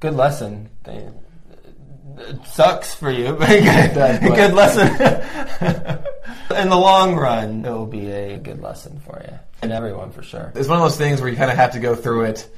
Good 0.00 0.14
lesson. 0.14 0.68
They- 0.84 1.08
It 2.18 2.44
sucks 2.46 2.94
for 2.94 3.10
you, 3.10 3.34
but 3.34 3.48
good, 3.48 3.94
does, 3.94 4.20
but- 4.20 4.34
good 4.34 4.54
lesson. 4.54 4.88
In 6.56 6.68
the 6.70 6.76
long 6.76 7.14
run, 7.16 7.64
it 7.64 7.70
will 7.70 7.86
be 7.86 8.10
a 8.10 8.38
good 8.38 8.62
lesson 8.62 9.00
for 9.00 9.20
you 9.26 9.38
and 9.62 9.72
everyone 9.72 10.10
for 10.10 10.22
sure. 10.22 10.52
It's 10.54 10.68
one 10.68 10.78
of 10.78 10.84
those 10.84 10.96
things 10.96 11.20
where 11.20 11.28
you 11.30 11.36
kind 11.36 11.50
of 11.50 11.56
have 11.56 11.72
to 11.72 11.80
go 11.80 11.94
through 11.94 12.24
it 12.24 12.48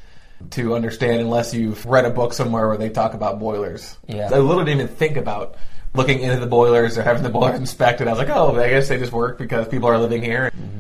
to 0.51 0.75
understand, 0.75 1.21
unless 1.21 1.53
you've 1.53 1.85
read 1.87 2.05
a 2.05 2.11
book 2.11 2.33
somewhere 2.33 2.69
where 2.69 2.77
they 2.77 2.91
talk 2.91 3.15
about 3.15 3.41
boilers. 3.41 3.97
Yeah. 4.07 4.27
I 4.33 4.39
literally 4.39 4.67
didn't 4.67 4.83
even 4.83 4.95
think 4.97 5.17
about 5.17 5.57
looking 5.95 6.21
into 6.21 6.39
the 6.39 6.47
boilers 6.47 6.97
or 6.99 7.03
having 7.03 7.23
the 7.25 7.29
boilers 7.31 7.59
inspected. 7.59 8.07
I 8.07 8.11
was 8.13 8.19
like, 8.19 8.29
oh, 8.29 8.55
I 8.61 8.69
guess 8.69 8.89
they 8.89 8.99
just 8.99 9.11
work 9.13 9.39
because 9.39 9.67
people 9.69 9.89
are 9.89 9.99
living 9.99 10.23
here. 10.23 10.53
Mm-hmm. 10.55 10.78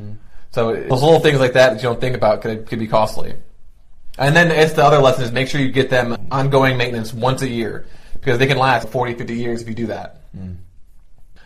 So 0.50 0.74
those 0.74 1.02
little 1.02 1.20
things 1.20 1.40
like 1.40 1.52
that 1.52 1.70
that 1.70 1.76
you 1.76 1.82
don't 1.82 2.00
think 2.00 2.16
about 2.16 2.42
could, 2.42 2.66
could 2.66 2.78
be 2.78 2.86
costly. 2.86 3.34
And 4.18 4.34
then 4.34 4.50
it's 4.50 4.72
the 4.72 4.84
other 4.84 4.98
lesson 4.98 5.24
is 5.24 5.32
make 5.32 5.48
sure 5.48 5.60
you 5.60 5.70
get 5.70 5.90
them 5.90 6.28
ongoing 6.30 6.76
maintenance 6.76 7.12
once 7.12 7.42
a 7.42 7.48
year 7.48 7.86
because 8.14 8.38
they 8.38 8.46
can 8.46 8.58
last 8.58 8.88
40, 8.88 9.14
50 9.14 9.34
years 9.34 9.62
if 9.62 9.68
you 9.68 9.74
do 9.74 9.86
that. 9.86 10.20
Mm. 10.36 10.56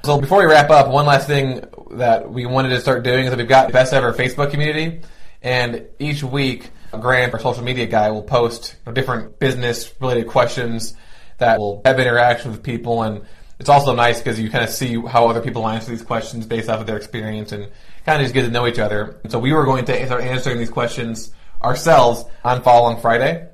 So 0.04 0.20
before 0.20 0.38
we 0.38 0.46
wrap 0.46 0.70
up, 0.70 0.88
one 0.88 1.06
last 1.06 1.26
thing 1.26 1.64
that 1.92 2.30
we 2.30 2.46
wanted 2.46 2.70
to 2.70 2.80
start 2.80 3.04
doing 3.04 3.24
is 3.24 3.30
that 3.30 3.36
we've 3.38 3.46
got 3.46 3.68
the 3.68 3.72
best 3.72 3.92
ever 3.92 4.12
Facebook 4.12 4.50
community, 4.50 5.00
and 5.42 5.86
each 6.00 6.24
week 6.24 6.70
a 6.92 6.98
Grant, 6.98 7.32
our 7.32 7.40
social 7.40 7.62
media 7.62 7.86
guy, 7.86 8.10
will 8.10 8.22
post 8.22 8.76
different 8.92 9.38
business 9.38 9.92
related 10.00 10.26
questions 10.26 10.94
that 11.38 11.58
will 11.58 11.82
have 11.84 12.00
interaction 12.00 12.50
with 12.50 12.62
people, 12.62 13.02
and 13.02 13.24
it's 13.60 13.68
also 13.68 13.94
nice 13.94 14.18
because 14.18 14.40
you 14.40 14.50
kind 14.50 14.64
of 14.64 14.70
see 14.70 15.00
how 15.00 15.28
other 15.28 15.40
people 15.40 15.68
answer 15.68 15.90
these 15.90 16.02
questions 16.02 16.46
based 16.46 16.68
off 16.68 16.80
of 16.80 16.86
their 16.86 16.96
experience 16.96 17.52
and 17.52 17.68
kind 18.04 18.20
of 18.20 18.24
just 18.24 18.34
get 18.34 18.42
to 18.42 18.50
know 18.50 18.66
each 18.66 18.78
other. 18.78 19.20
And 19.22 19.32
so 19.32 19.38
we 19.38 19.52
were 19.52 19.64
going 19.64 19.84
to 19.84 20.06
start 20.06 20.22
answering 20.22 20.58
these 20.58 20.70
questions 20.70 21.32
ourselves 21.62 22.24
on 22.44 22.62
Fall 22.62 22.86
on 22.86 23.00
Friday. 23.00 23.48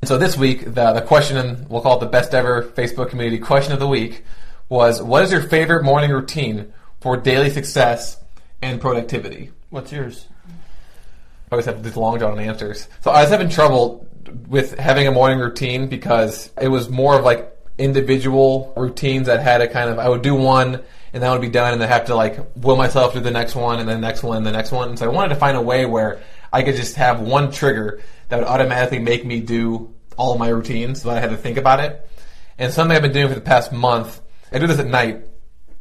And 0.00 0.08
so 0.08 0.18
this 0.18 0.36
week, 0.36 0.64
the, 0.64 0.92
the 0.92 1.02
question, 1.02 1.66
we'll 1.68 1.80
call 1.80 1.96
it 1.96 2.00
the 2.00 2.06
best 2.06 2.34
ever 2.34 2.62
Facebook 2.62 3.10
community 3.10 3.38
question 3.38 3.72
of 3.72 3.80
the 3.80 3.88
week, 3.88 4.24
was 4.68 5.02
what 5.02 5.24
is 5.24 5.32
your 5.32 5.42
favorite 5.42 5.82
morning 5.82 6.10
routine 6.10 6.72
for 7.00 7.16
daily 7.16 7.50
success 7.50 8.22
and 8.62 8.80
productivity? 8.80 9.50
What's 9.70 9.92
yours? 9.92 10.26
I 11.50 11.54
always 11.54 11.66
have 11.66 11.82
these 11.82 11.96
long 11.96 12.18
drawn 12.18 12.38
answers. 12.38 12.88
So 13.00 13.10
I 13.10 13.22
was 13.22 13.30
having 13.30 13.48
trouble 13.48 14.06
with 14.48 14.78
having 14.78 15.06
a 15.06 15.10
morning 15.10 15.38
routine 15.38 15.88
because 15.88 16.50
it 16.60 16.68
was 16.68 16.90
more 16.90 17.18
of 17.18 17.24
like 17.24 17.50
individual 17.78 18.72
routines 18.76 19.26
that 19.26 19.40
had 19.40 19.62
a 19.62 19.68
kind 19.68 19.88
of, 19.88 19.98
I 19.98 20.08
would 20.08 20.22
do 20.22 20.34
one 20.34 20.82
and 21.12 21.22
that 21.22 21.30
would 21.30 21.40
be 21.40 21.48
done 21.48 21.72
and 21.72 21.80
then 21.80 21.88
have 21.88 22.06
to 22.06 22.14
like 22.14 22.38
will 22.56 22.76
myself 22.76 23.14
do 23.14 23.20
the 23.20 23.30
next 23.30 23.54
one 23.54 23.80
and 23.80 23.88
the 23.88 23.98
next 23.98 24.22
one 24.22 24.36
and 24.36 24.46
the 24.46 24.52
next 24.52 24.72
one. 24.72 24.90
And 24.90 24.98
so 24.98 25.06
I 25.06 25.08
wanted 25.08 25.30
to 25.30 25.36
find 25.36 25.56
a 25.56 25.62
way 25.62 25.86
where 25.86 26.20
I 26.52 26.62
could 26.62 26.76
just 26.76 26.96
have 26.96 27.20
one 27.20 27.50
trigger 27.50 28.00
that 28.28 28.38
would 28.38 28.48
automatically 28.48 28.98
make 28.98 29.24
me 29.24 29.40
do 29.40 29.94
all 30.16 30.32
of 30.32 30.38
my 30.38 30.48
routines 30.48 31.02
so 31.02 31.10
I 31.10 31.20
had 31.20 31.30
to 31.30 31.36
think 31.36 31.56
about 31.56 31.80
it. 31.80 32.08
And 32.58 32.72
something 32.72 32.94
I've 32.96 33.02
been 33.02 33.12
doing 33.12 33.28
for 33.28 33.34
the 33.34 33.40
past 33.40 33.72
month, 33.72 34.20
I 34.52 34.58
do 34.58 34.66
this 34.66 34.80
at 34.80 34.86
night, 34.86 35.24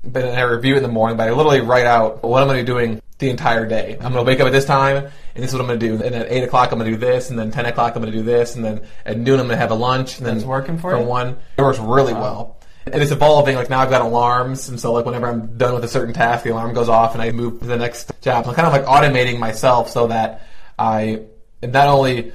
but 0.04 0.22
then 0.22 0.38
I 0.38 0.42
review 0.42 0.76
it 0.76 0.78
in 0.78 0.84
the 0.84 0.90
morning, 0.90 1.18
but 1.18 1.28
I 1.28 1.32
literally 1.32 1.62
write 1.62 1.86
out 1.86 2.24
what 2.24 2.42
I'm 2.42 2.48
going 2.48 2.64
to 2.64 2.64
be 2.64 2.80
doing 2.80 3.02
the 3.18 3.30
entire 3.30 3.66
day. 3.66 3.94
I'm 3.94 4.14
going 4.14 4.24
to 4.24 4.24
wake 4.24 4.40
up 4.40 4.46
at 4.46 4.54
this 4.54 4.66
time, 4.66 4.98
and 4.98 5.44
this 5.44 5.50
is 5.50 5.54
what 5.54 5.62
I'm 5.62 5.68
going 5.68 5.80
to 5.80 5.88
do. 5.88 6.04
And 6.04 6.14
at 6.14 6.32
8 6.32 6.44
o'clock, 6.44 6.72
I'm 6.72 6.78
going 6.78 6.92
to 6.92 6.98
do 6.98 7.04
this, 7.04 7.32
and 7.32 7.40
then 7.40 7.50
10 7.50 7.66
o'clock, 7.66 7.96
I'm 7.96 8.02
going 8.02 8.14
to 8.14 8.18
do 8.18 8.24
this, 8.24 8.56
and 8.56 8.64
then 8.64 8.82
at 9.06 9.18
noon, 9.18 9.40
I'm 9.40 9.48
going 9.48 9.58
to 9.58 9.62
have 9.62 9.72
a 9.72 9.76
lunch. 9.76 10.20
And 10.20 10.26
then 10.28 10.36
That's 10.36 10.46
working 10.46 10.78
for 10.78 10.92
from 10.92 11.02
you? 11.02 11.08
1. 11.08 11.38
It 11.58 11.62
works 11.62 11.80
really 11.80 12.14
well. 12.14 12.58
And 12.94 13.02
it's 13.02 13.12
evolving. 13.12 13.56
Like 13.56 13.70
now 13.70 13.80
I've 13.80 13.90
got 13.90 14.02
alarms, 14.02 14.70
and 14.70 14.80
so 14.80 14.94
like 14.94 15.06
whenever 15.06 15.28
I'm 15.28 15.58
done 15.58 15.74
with 15.74 15.84
a 15.84 15.88
certain 15.88 16.14
task, 16.14 16.44
the 16.44 16.52
alarm 16.52 16.74
goes 16.74 16.90
off, 16.90 17.14
and 17.14 17.22
I 17.22 17.32
move 17.32 17.60
to 17.60 17.66
the 17.66 17.78
next 17.78 18.12
job. 18.22 18.46
So 18.46 18.52
I'm 18.52 18.56
kind 18.56 18.68
of 18.68 18.74
like 18.74 18.86
automating 18.86 19.40
myself 19.40 19.90
so 19.90 20.08
that 20.08 20.48
I 20.78 21.22
am 21.64 21.72
not 21.72 21.88
only 21.88 22.32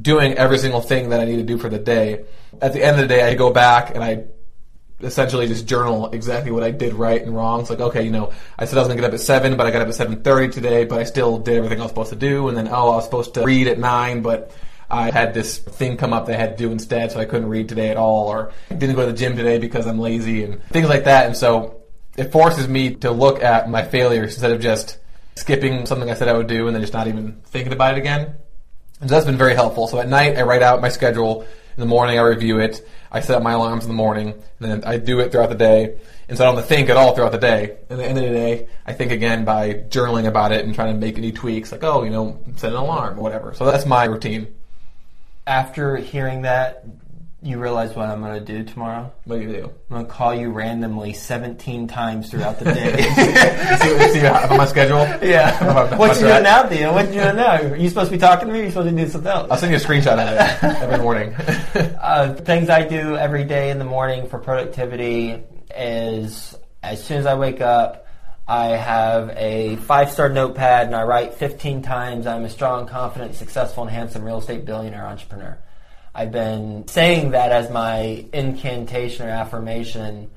doing 0.00 0.34
every 0.34 0.58
single 0.58 0.80
thing 0.80 1.10
that 1.10 1.20
I 1.20 1.24
need 1.24 1.36
to 1.36 1.42
do 1.42 1.58
for 1.58 1.68
the 1.68 1.78
day. 1.78 2.24
At 2.60 2.72
the 2.72 2.84
end 2.84 3.00
of 3.00 3.08
the 3.08 3.14
day, 3.14 3.22
I 3.28 3.34
go 3.34 3.50
back 3.52 3.94
and 3.94 4.04
I 4.04 4.24
essentially 5.02 5.46
just 5.46 5.66
journal 5.66 6.10
exactly 6.12 6.52
what 6.52 6.62
I 6.62 6.70
did 6.70 6.92
right 6.92 7.20
and 7.20 7.34
wrong. 7.34 7.62
It's 7.62 7.70
like, 7.70 7.80
okay, 7.80 8.02
you 8.02 8.10
know, 8.10 8.32
I 8.58 8.66
said 8.66 8.78
I 8.78 8.82
was 8.82 8.88
to 8.88 8.94
get 8.94 9.04
up 9.04 9.12
at 9.12 9.20
7, 9.20 9.56
but 9.56 9.66
I 9.66 9.70
got 9.70 9.82
up 9.82 9.88
at 9.88 9.94
7.30 9.94 10.52
today, 10.52 10.84
but 10.84 10.98
I 10.98 11.04
still 11.04 11.38
did 11.38 11.56
everything 11.56 11.80
I 11.80 11.82
was 11.82 11.90
supposed 11.90 12.10
to 12.10 12.16
do. 12.16 12.48
And 12.48 12.56
then, 12.56 12.68
oh, 12.68 12.90
I 12.90 12.96
was 12.96 13.04
supposed 13.04 13.34
to 13.34 13.44
read 13.44 13.66
at 13.66 13.78
9, 13.78 14.22
but 14.22 14.52
I 14.90 15.10
had 15.10 15.34
this 15.34 15.58
thing 15.58 15.96
come 15.96 16.12
up 16.12 16.26
that 16.26 16.34
I 16.34 16.38
had 16.38 16.56
to 16.58 16.64
do 16.64 16.72
instead, 16.72 17.12
so 17.12 17.20
I 17.20 17.24
couldn't 17.24 17.48
read 17.48 17.68
today 17.68 17.90
at 17.90 17.96
all, 17.96 18.28
or 18.28 18.52
didn't 18.68 18.96
go 18.96 19.06
to 19.06 19.12
the 19.12 19.18
gym 19.18 19.36
today 19.36 19.58
because 19.58 19.86
I'm 19.86 19.98
lazy, 19.98 20.42
and 20.44 20.62
things 20.64 20.88
like 20.88 21.04
that. 21.04 21.26
And 21.26 21.36
so 21.36 21.82
it 22.16 22.32
forces 22.32 22.68
me 22.68 22.94
to 22.96 23.10
look 23.10 23.42
at 23.42 23.70
my 23.70 23.84
failures 23.84 24.34
instead 24.34 24.52
of 24.52 24.60
just 24.60 24.98
skipping 25.36 25.86
something 25.86 26.10
I 26.10 26.14
said 26.14 26.28
I 26.28 26.36
would 26.36 26.48
do 26.48 26.66
and 26.66 26.74
then 26.74 26.82
just 26.82 26.92
not 26.92 27.06
even 27.06 27.40
thinking 27.44 27.72
about 27.72 27.94
it 27.94 27.98
again. 27.98 28.34
And 29.00 29.08
so 29.08 29.14
that's 29.14 29.26
been 29.26 29.38
very 29.38 29.54
helpful. 29.54 29.86
So 29.86 29.98
at 29.98 30.08
night, 30.08 30.36
I 30.36 30.42
write 30.42 30.62
out 30.62 30.80
my 30.80 30.90
schedule. 30.90 31.46
In 31.76 31.80
the 31.80 31.86
morning, 31.86 32.18
I 32.18 32.22
review 32.22 32.58
it. 32.58 32.86
I 33.10 33.20
set 33.20 33.36
up 33.36 33.42
my 33.42 33.52
alarms 33.52 33.84
in 33.84 33.88
the 33.88 33.94
morning, 33.94 34.34
and 34.58 34.70
then 34.70 34.84
I 34.84 34.98
do 34.98 35.20
it 35.20 35.32
throughout 35.32 35.48
the 35.48 35.54
day. 35.54 35.98
And 36.28 36.36
so 36.36 36.44
I 36.44 36.48
don't 36.48 36.56
to 36.56 36.62
think 36.62 36.90
at 36.90 36.96
all 36.96 37.14
throughout 37.14 37.32
the 37.32 37.38
day. 37.38 37.78
And 37.88 37.92
at 37.92 37.96
the 37.98 38.04
end 38.04 38.18
of 38.18 38.24
the 38.24 38.30
day, 38.30 38.68
I 38.84 38.92
think 38.92 39.12
again 39.12 39.44
by 39.44 39.74
journaling 39.88 40.26
about 40.26 40.52
it 40.52 40.64
and 40.64 40.74
trying 40.74 40.92
to 40.92 41.00
make 41.00 41.16
any 41.16 41.32
tweaks, 41.32 41.72
like, 41.72 41.82
oh, 41.82 42.02
you 42.02 42.10
know, 42.10 42.38
set 42.56 42.70
an 42.70 42.76
alarm 42.76 43.18
or 43.18 43.22
whatever. 43.22 43.54
So 43.54 43.64
that's 43.64 43.86
my 43.86 44.04
routine. 44.04 44.48
After 45.50 45.96
hearing 45.96 46.42
that, 46.42 46.84
You 47.42 47.58
realize 47.58 47.96
what 47.96 48.08
I'm 48.08 48.20
going 48.20 48.38
to 48.38 48.44
do 48.44 48.62
tomorrow? 48.62 49.10
What 49.24 49.40
do 49.40 49.42
you 49.42 49.48
do? 49.52 49.64
I'm 49.64 49.96
going 49.96 50.06
to 50.06 50.12
call 50.12 50.32
you 50.34 50.50
randomly 50.50 51.12
17 51.14 51.88
times 51.88 52.30
throughout 52.30 52.58
the 52.60 52.66
day. 52.66 53.02
see, 53.80 54.12
see 54.12 54.18
how, 54.20 54.54
my 54.56 54.66
schedule? 54.66 54.98
yeah. 55.26 55.96
What 55.96 56.16
you 56.20 56.26
doing 56.28 56.42
now, 56.44 56.68
Theo? 56.68 56.92
What 56.92 57.06
you 57.08 57.14
doing 57.22 57.36
now? 57.36 57.56
Are 57.62 57.76
you 57.76 57.88
supposed 57.88 58.10
to 58.10 58.16
be 58.16 58.20
talking 58.20 58.46
to 58.46 58.52
me 58.52 58.60
or 58.60 58.62
are 58.62 58.64
you 58.66 58.70
supposed 58.70 58.90
to 58.90 59.04
do 59.04 59.08
something 59.10 59.30
else? 59.32 59.50
I'll 59.50 59.56
send 59.56 59.72
you 59.72 59.78
a 59.78 59.80
screenshot 59.80 60.18
of 60.18 60.28
it 60.28 60.62
every 60.82 60.98
morning. 60.98 61.34
uh, 61.34 62.34
things 62.34 62.68
I 62.68 62.86
do 62.86 63.16
every 63.16 63.44
day 63.44 63.70
in 63.70 63.78
the 63.80 63.86
morning 63.86 64.28
for 64.28 64.38
productivity 64.38 65.42
is 65.74 66.54
as 66.82 67.02
soon 67.02 67.16
as 67.16 67.26
I 67.26 67.34
wake 67.34 67.60
up, 67.60 68.06
I 68.50 68.70
have 68.70 69.30
a 69.36 69.76
five 69.76 70.10
star 70.10 70.28
notepad 70.28 70.88
and 70.88 70.96
I 70.96 71.04
write 71.04 71.34
15 71.34 71.82
times 71.82 72.26
I'm 72.26 72.44
a 72.44 72.50
strong, 72.50 72.88
confident, 72.88 73.36
successful, 73.36 73.84
and 73.84 73.92
handsome 73.92 74.24
real 74.24 74.38
estate 74.38 74.64
billionaire 74.64 75.06
entrepreneur. 75.06 75.56
I've 76.12 76.32
been 76.32 76.88
saying 76.88 77.30
that 77.30 77.52
as 77.52 77.70
my 77.70 78.26
incantation 78.32 79.28
or 79.28 79.30
affirmation 79.30 80.30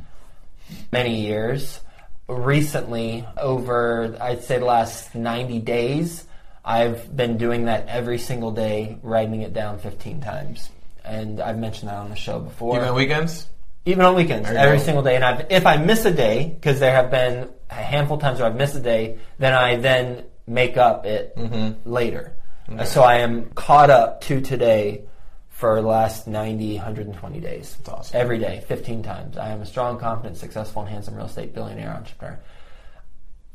many 0.92 1.22
years. 1.22 1.80
Recently, 2.28 3.26
over 3.36 4.16
I'd 4.22 4.44
say 4.44 4.60
the 4.60 4.66
last 4.66 5.16
90 5.16 5.58
days, 5.62 6.24
I've 6.64 7.18
been 7.18 7.40
doing 7.40 7.66
that 7.66 7.88
every 7.88 8.20
single 8.20 8.52
day, 8.52 9.00
writing 9.02 9.42
it 9.42 9.54
down 9.54 9.80
15 9.80 10.22
times. 10.22 10.70
And 11.04 11.42
I've 11.42 11.58
mentioned 11.58 11.90
that 11.90 11.98
on 11.98 12.12
the 12.12 12.16
show 12.16 12.40
before. 12.40 12.76
Even 12.76 12.90
on 12.90 12.96
weekends? 12.96 13.48
Even 13.86 14.06
on 14.06 14.16
weekends, 14.16 14.50
every 14.50 14.78
go. 14.78 14.84
single 14.84 15.04
day. 15.04 15.16
And 15.16 15.26
I've, 15.26 15.46
if 15.52 15.66
I 15.66 15.78
miss 15.78 16.06
a 16.06 16.12
day, 16.12 16.52
because 16.56 16.80
there 16.80 16.94
have 16.96 17.12
been 17.12 17.50
a 17.70 17.74
handful 17.74 18.16
of 18.16 18.22
times 18.22 18.40
where 18.40 18.48
I've 18.48 18.56
missed 18.56 18.76
a 18.76 18.80
day, 18.80 19.20
then 19.40 19.54
I 19.54 19.76
then 19.76 20.24
make 20.48 20.78
up 20.78 21.06
it 21.06 21.36
Mm-hmm. 21.36 21.90
later. 21.90 22.36
Uh, 22.72 22.86
So 22.86 23.02
I 23.04 23.16
am 23.18 23.50
caught 23.56 23.90
up 23.90 24.22
to 24.22 24.40
today 24.40 25.04
for 25.50 25.82
the 25.82 25.88
last 25.88 26.28
90, 26.28 26.76
120 26.78 27.40
days. 27.42 27.76
That's 27.78 27.90
awesome. 27.90 28.20
Every 28.20 28.38
day, 28.40 28.64
15 28.68 29.04
times. 29.04 29.38
I 29.38 29.50
am 29.50 29.62
a 29.62 29.66
strong, 29.66 30.00
confident, 30.00 30.38
successful, 30.38 30.82
and 30.84 30.90
handsome 30.92 31.16
real 31.16 31.26
estate 31.26 31.54
billionaire 31.54 31.90
entrepreneur. 31.92 32.40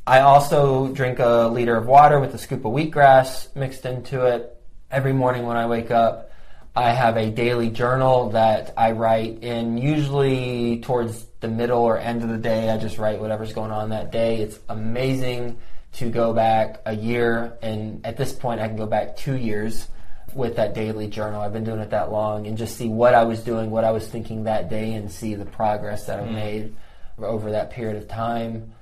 I 0.06 0.20
also 0.20 0.88
drink 0.88 1.18
a 1.18 1.48
liter 1.52 1.76
of 1.76 1.86
water 1.86 2.18
with 2.20 2.34
a 2.34 2.38
scoop 2.38 2.64
of 2.64 2.72
wheatgrass 2.72 3.54
mixed 3.56 3.84
into 3.84 4.24
it 4.26 4.54
every 4.90 5.12
morning 5.12 5.44
when 5.46 5.56
I 5.58 5.66
wake 5.66 5.90
up. 5.90 6.27
I 6.78 6.90
have 6.90 7.16
a 7.16 7.30
daily 7.30 7.70
journal 7.70 8.30
that 8.30 8.72
I 8.76 8.92
write 8.92 9.42
in 9.42 9.78
usually 9.78 10.80
towards 10.80 11.24
the 11.40 11.48
middle 11.48 11.80
or 11.80 11.98
end 11.98 12.22
of 12.22 12.28
the 12.28 12.38
day. 12.38 12.70
I 12.70 12.78
just 12.78 12.98
write 12.98 13.20
whatever's 13.20 13.52
going 13.52 13.72
on 13.72 13.90
that 13.90 14.12
day. 14.12 14.38
It's 14.38 14.60
amazing 14.68 15.58
to 15.94 16.08
go 16.08 16.32
back 16.32 16.80
a 16.86 16.94
year, 16.94 17.58
and 17.62 18.06
at 18.06 18.16
this 18.16 18.32
point, 18.32 18.60
I 18.60 18.68
can 18.68 18.76
go 18.76 18.86
back 18.86 19.16
two 19.16 19.36
years 19.36 19.88
with 20.34 20.56
that 20.56 20.74
daily 20.74 21.08
journal. 21.08 21.40
I've 21.40 21.52
been 21.52 21.64
doing 21.64 21.80
it 21.80 21.90
that 21.90 22.12
long, 22.12 22.46
and 22.46 22.56
just 22.56 22.76
see 22.76 22.88
what 22.88 23.14
I 23.14 23.24
was 23.24 23.40
doing, 23.40 23.70
what 23.70 23.84
I 23.84 23.90
was 23.90 24.06
thinking 24.06 24.44
that 24.44 24.70
day, 24.70 24.92
and 24.92 25.10
see 25.10 25.34
the 25.34 25.46
progress 25.46 26.06
that 26.06 26.20
I've 26.20 26.28
mm. 26.28 26.34
made 26.34 26.76
over 27.18 27.50
that 27.50 27.70
period 27.70 27.96
of 27.96 28.06
time 28.06 28.72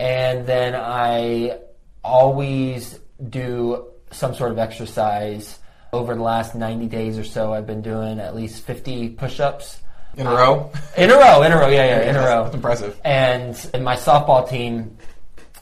and 0.00 0.46
then 0.46 0.74
I 0.74 1.58
always 2.02 2.98
do 3.28 3.88
some 4.10 4.34
sort 4.34 4.50
of 4.50 4.58
exercise. 4.58 5.59
Over 5.92 6.14
the 6.14 6.22
last 6.22 6.54
90 6.54 6.86
days 6.86 7.18
or 7.18 7.24
so, 7.24 7.52
I've 7.52 7.66
been 7.66 7.82
doing 7.82 8.20
at 8.20 8.36
least 8.36 8.62
50 8.64 9.10
push-ups 9.10 9.80
In 10.16 10.26
a 10.26 10.30
row? 10.30 10.70
in 10.96 11.10
a 11.10 11.14
row. 11.16 11.42
In 11.42 11.50
a 11.52 11.56
row, 11.56 11.68
yeah, 11.68 11.84
yeah, 11.84 12.10
in 12.10 12.16
a 12.16 12.20
row. 12.20 12.44
That's 12.44 12.54
impressive. 12.54 13.00
And 13.04 13.70
in 13.74 13.82
my 13.82 13.96
softball 13.96 14.48
team, 14.48 14.96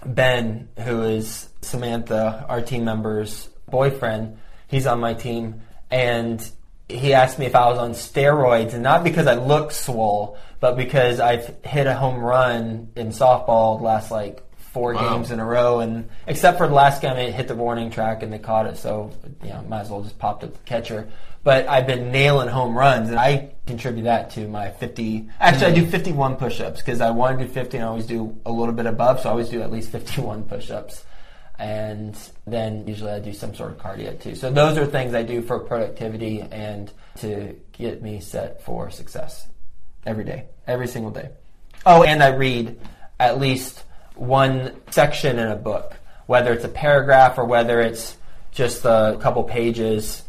Ben, 0.05 0.69
who 0.81 1.03
is 1.03 1.49
Samantha, 1.63 2.45
our 2.49 2.61
team 2.61 2.85
member's 2.85 3.49
boyfriend, 3.71 4.37
he's 4.69 4.87
on 4.87 5.01
my 5.01 5.15
team, 5.15 5.63
and 5.91 6.47
he 6.89 7.15
asked 7.15 7.39
me 7.39 7.47
if 7.47 7.55
I 7.57 7.67
was 7.69 7.79
on 7.79 7.91
steroids, 7.93 8.75
and 8.75 8.83
not 8.83 9.05
because 9.05 9.27
I 9.27 9.35
look 9.35 9.73
swole, 9.73 10.39
but 10.61 10.77
because 10.77 11.21
I've 11.21 11.55
hit 11.65 11.87
a 11.87 11.95
home 11.95 12.19
run 12.19 12.91
in 12.97 13.09
softball 13.09 13.79
the 13.79 13.85
last 13.85 14.11
like 14.11 14.43
four 14.79 14.95
Wow. 14.95 15.15
games 15.17 15.33
in 15.33 15.41
a 15.41 15.45
row, 15.45 15.81
and 15.81 16.09
except 16.29 16.57
for 16.57 16.69
the 16.69 16.75
last 16.75 17.03
game, 17.03 17.17
it 17.17 17.35
hit 17.35 17.49
the 17.49 17.55
warning 17.57 17.91
track 17.91 18.23
and 18.23 18.33
they 18.33 18.39
caught 18.39 18.67
it, 18.67 18.77
so 18.77 19.11
you 19.43 19.51
know, 19.51 19.61
might 19.69 19.81
as 19.81 19.91
well 19.91 20.03
just 20.03 20.19
popped 20.21 20.45
up 20.45 20.53
the 20.53 20.59
catcher. 20.61 21.09
But 21.43 21.69
I've 21.69 21.87
been 21.87 22.13
nailing 22.13 22.49
home 22.49 22.77
runs, 22.79 23.09
and 23.09 23.19
I 23.19 23.51
contribute 23.67 24.05
that 24.05 24.31
to 24.31 24.47
my 24.47 24.71
50. 24.71 25.29
Actually, 25.41 25.73
I 25.73 25.75
do 25.75 25.87
51 25.87 26.37
push-ups 26.37 26.81
because 26.81 27.01
I 27.01 27.11
want 27.11 27.39
to 27.39 27.45
do 27.47 27.51
50, 27.51 27.77
and 27.79 27.85
I 27.87 27.89
always 27.89 28.07
do 28.07 28.37
a 28.47 28.53
little 28.53 28.75
bit 28.75 28.87
above, 28.87 29.21
so 29.21 29.29
I 29.29 29.33
always 29.33 29.49
do 29.49 29.63
at 29.63 29.73
least 29.73 29.91
51 29.91 30.45
push-ups. 30.45 31.05
And 31.59 32.17
then 32.47 32.87
usually 32.87 33.11
I 33.11 33.19
do 33.19 33.33
some 33.33 33.53
sort 33.55 33.73
of 33.73 33.79
cardio 33.79 34.21
too. 34.21 34.37
So 34.37 34.49
those 34.49 34.79
are 34.79 34.87
things 34.87 35.13
I 35.13 35.25
do 35.25 35.43
for 35.43 35.59
productivity 35.59 36.41
and 36.41 36.93
to 37.17 37.57
get 37.73 38.01
me 38.01 38.21
set 38.21 38.63
for 38.63 38.91
success 38.91 39.49
every 40.07 40.23
day, 40.25 40.45
every 40.69 40.87
single 40.87 41.11
day. 41.11 41.31
Oh, 41.85 42.05
and 42.05 42.23
I 42.23 42.29
read 42.29 42.79
at 43.19 43.41
least 43.41 43.83
one 44.19 44.75
section 44.91 45.39
in 45.39 45.49
a 45.49 45.57
book, 45.57 45.97
whether 46.27 46.53
it's 46.53 46.65
a 46.65 46.69
paragraph 46.69 47.39
or 47.39 47.45
whether 47.45 47.81
it's 47.81 48.17
just 48.51 48.85
a 48.85 49.19
couple 49.21 49.45
pages, 49.45 50.23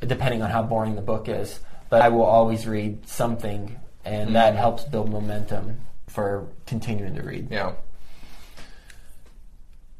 depending 0.00 0.42
on 0.42 0.50
how 0.50 0.62
boring 0.62 0.94
the 0.94 1.02
book 1.02 1.28
is. 1.28 1.60
But 1.90 2.02
I 2.02 2.08
will 2.08 2.22
always 2.24 2.66
read 2.66 3.08
something, 3.08 3.76
and 4.04 4.34
that 4.36 4.50
mm-hmm. 4.50 4.58
helps 4.58 4.84
build 4.84 5.10
momentum 5.10 5.80
for 6.08 6.46
continuing 6.66 7.14
to 7.16 7.22
read. 7.22 7.50
Yeah. 7.50 7.72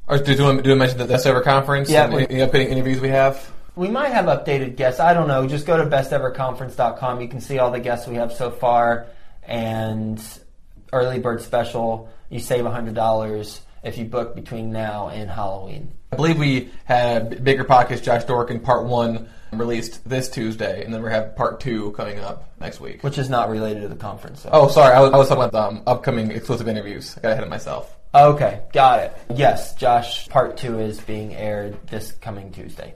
Or 0.07 0.18
do 0.18 0.32
you 0.32 0.43
want 0.43 0.62
do 0.62 0.70
you 0.70 0.76
mention 0.76 0.99
the 0.99 1.07
Best 1.07 1.26
Ever 1.26 1.41
Conference? 1.41 1.91
Yeah, 1.91 2.05
and 2.05 2.14
we- 2.14 2.26
any 2.28 2.43
upcoming 2.43 2.68
interviews 2.68 3.01
we 3.01 3.09
have? 3.09 3.51
We 3.76 3.89
might 3.89 4.12
have 4.12 4.26
updated 4.26 4.76
guests. 4.76 5.01
I 5.01 5.14
don't 5.14 5.26
know. 5.26 5.49
Just 5.49 5.66
go 5.66 5.76
to 5.76 5.85
besteverconference.com. 5.85 7.20
You 7.20 7.26
can 7.26 7.41
see 7.41 7.59
all 7.59 7.72
the 7.72 7.80
guests 7.80 8.07
we 8.07 8.14
have 8.14 8.32
so 8.32 8.53
far 8.53 9.09
and 9.43 10.22
early 10.93 11.18
bird 11.18 11.43
special. 11.43 12.09
You 12.35 12.41
save 12.41 12.64
$100 12.64 13.61
if 13.85 13.97
you 13.97 14.07
book 14.07 14.35
between 14.35 14.72
now 14.72 15.09
and 15.09 15.30
Halloween. 15.30 15.93
I 16.11 16.16
believe 16.16 16.37
we 16.37 16.68
had 16.85 17.45
Bigger 17.45 17.62
Pockets, 17.62 18.01
Josh 18.01 18.24
Dorkin, 18.24 18.61
part 18.61 18.87
one 18.87 19.28
released 19.53 20.09
this 20.09 20.28
Tuesday, 20.28 20.85
and 20.85 20.93
then 20.93 21.01
we 21.01 21.11
have 21.11 21.37
part 21.37 21.61
two 21.61 21.93
coming 21.93 22.18
up 22.18 22.51
next 22.59 22.80
week. 22.80 23.05
Which 23.05 23.18
is 23.18 23.30
not 23.30 23.51
related 23.51 23.82
to 23.82 23.89
the 23.89 23.95
conference. 23.95 24.41
So. 24.41 24.51
Oh, 24.53 24.66
sorry, 24.66 24.95
I 24.95 25.01
was, 25.01 25.12
I 25.12 25.16
was 25.16 25.28
talking 25.28 25.45
about 25.45 25.53
the 25.53 25.76
um, 25.76 25.82
upcoming 25.87 26.32
exclusive 26.32 26.66
interviews. 26.66 27.16
I 27.18 27.20
got 27.20 27.32
ahead 27.35 27.45
of 27.45 27.51
myself. 27.51 27.97
Okay, 28.12 28.62
got 28.72 28.99
it. 28.99 29.16
Yes, 29.32 29.76
Josh, 29.76 30.28
part 30.28 30.57
two 30.57 30.80
is 30.80 31.01
being 31.01 31.37
aired 31.37 31.87
this 31.87 32.11
coming 32.11 32.51
Tuesday. 32.51 32.95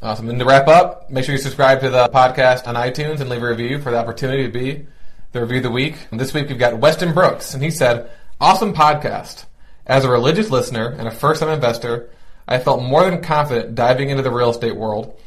Awesome. 0.00 0.30
And 0.30 0.38
to 0.38 0.44
wrap 0.44 0.68
up, 0.68 1.10
make 1.10 1.24
sure 1.24 1.34
you 1.34 1.40
subscribe 1.40 1.80
to 1.80 1.90
the 1.90 2.08
podcast 2.10 2.68
on 2.68 2.76
iTunes 2.76 3.18
and 3.18 3.28
leave 3.30 3.42
a 3.42 3.48
review 3.48 3.82
for 3.82 3.90
the 3.90 3.98
opportunity 3.98 4.44
to 4.44 4.52
be 4.52 4.86
the 5.32 5.40
review 5.40 5.56
of 5.56 5.64
the 5.64 5.70
week. 5.72 5.96
And 6.12 6.20
this 6.20 6.32
week 6.32 6.48
we've 6.48 6.56
got 6.56 6.78
Weston 6.78 7.12
Brooks, 7.14 7.52
and 7.52 7.64
he 7.64 7.72
said, 7.72 8.12
Awesome 8.38 8.74
podcast. 8.74 9.46
As 9.86 10.04
a 10.04 10.10
religious 10.10 10.50
listener 10.50 10.94
and 10.98 11.08
a 11.08 11.10
first 11.10 11.40
time 11.40 11.48
investor, 11.48 12.10
I 12.46 12.58
felt 12.58 12.82
more 12.82 13.02
than 13.08 13.22
confident 13.22 13.74
diving 13.74 14.10
into 14.10 14.22
the 14.22 14.30
real 14.30 14.50
estate 14.50 14.76
world. 14.76 15.18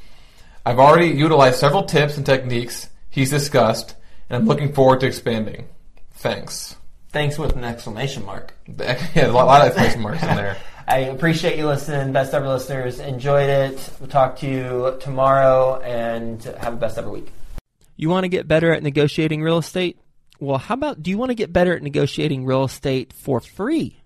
I've 0.64 0.78
already 0.78 1.07
utilized 1.07 1.57
several 1.57 1.86
tips 1.86 2.18
and 2.18 2.26
techniques 2.26 2.88
he's 3.10 3.32
discussed, 3.32 3.95
and 4.30 4.38
I'm 4.38 4.47
looking 4.47 4.74
forward 4.74 4.99
to 4.99 5.07
expanding. 5.07 5.68
Thanks. 6.12 6.76
Thanks 7.12 7.39
with 7.39 7.55
an 7.55 7.64
exclamation 7.64 8.24
mark. 8.26 8.53
Yeah, 9.16 9.26
a 9.26 9.32
lot, 9.32 9.43
a 9.43 9.45
lot 9.45 9.62
of 9.62 9.68
exclamation 9.70 10.01
marks 10.01 10.22
in 10.22 10.36
there. 10.36 10.57
I 10.88 10.97
appreciate 10.99 11.57
you 11.57 11.66
listening, 11.66 12.14
best 12.14 12.36
ever 12.36 12.47
listeners. 12.47 12.99
Enjoyed 12.99 13.49
it. 13.49 13.89
We'll 13.99 14.10
talk 14.10 14.38
to 14.39 14.47
you 14.47 14.97
tomorrow 14.99 15.82
and 15.82 16.43
have 16.43 16.74
a 16.74 16.78
best 16.78 16.99
ever 16.99 17.10
week. 17.10 17.32
You 17.97 18.10
want 18.10 18.26
to 18.26 18.30
get 18.30 18.47
better 18.47 18.72
at 18.72 18.84
negotiating 18.84 19.41
real 19.41 19.57
estate? 19.57 19.99
Well, 20.40 20.58
how 20.58 20.76
about 20.76 21.04
do 21.04 21.10
you 21.10 21.18
want 21.18 21.30
to 21.30 21.36
get 21.36 21.52
better 21.52 21.76
at 21.76 21.84
negotiating 21.84 22.46
real 22.46 22.64
estate 22.64 23.12
for 23.12 23.42
free? 23.42 24.02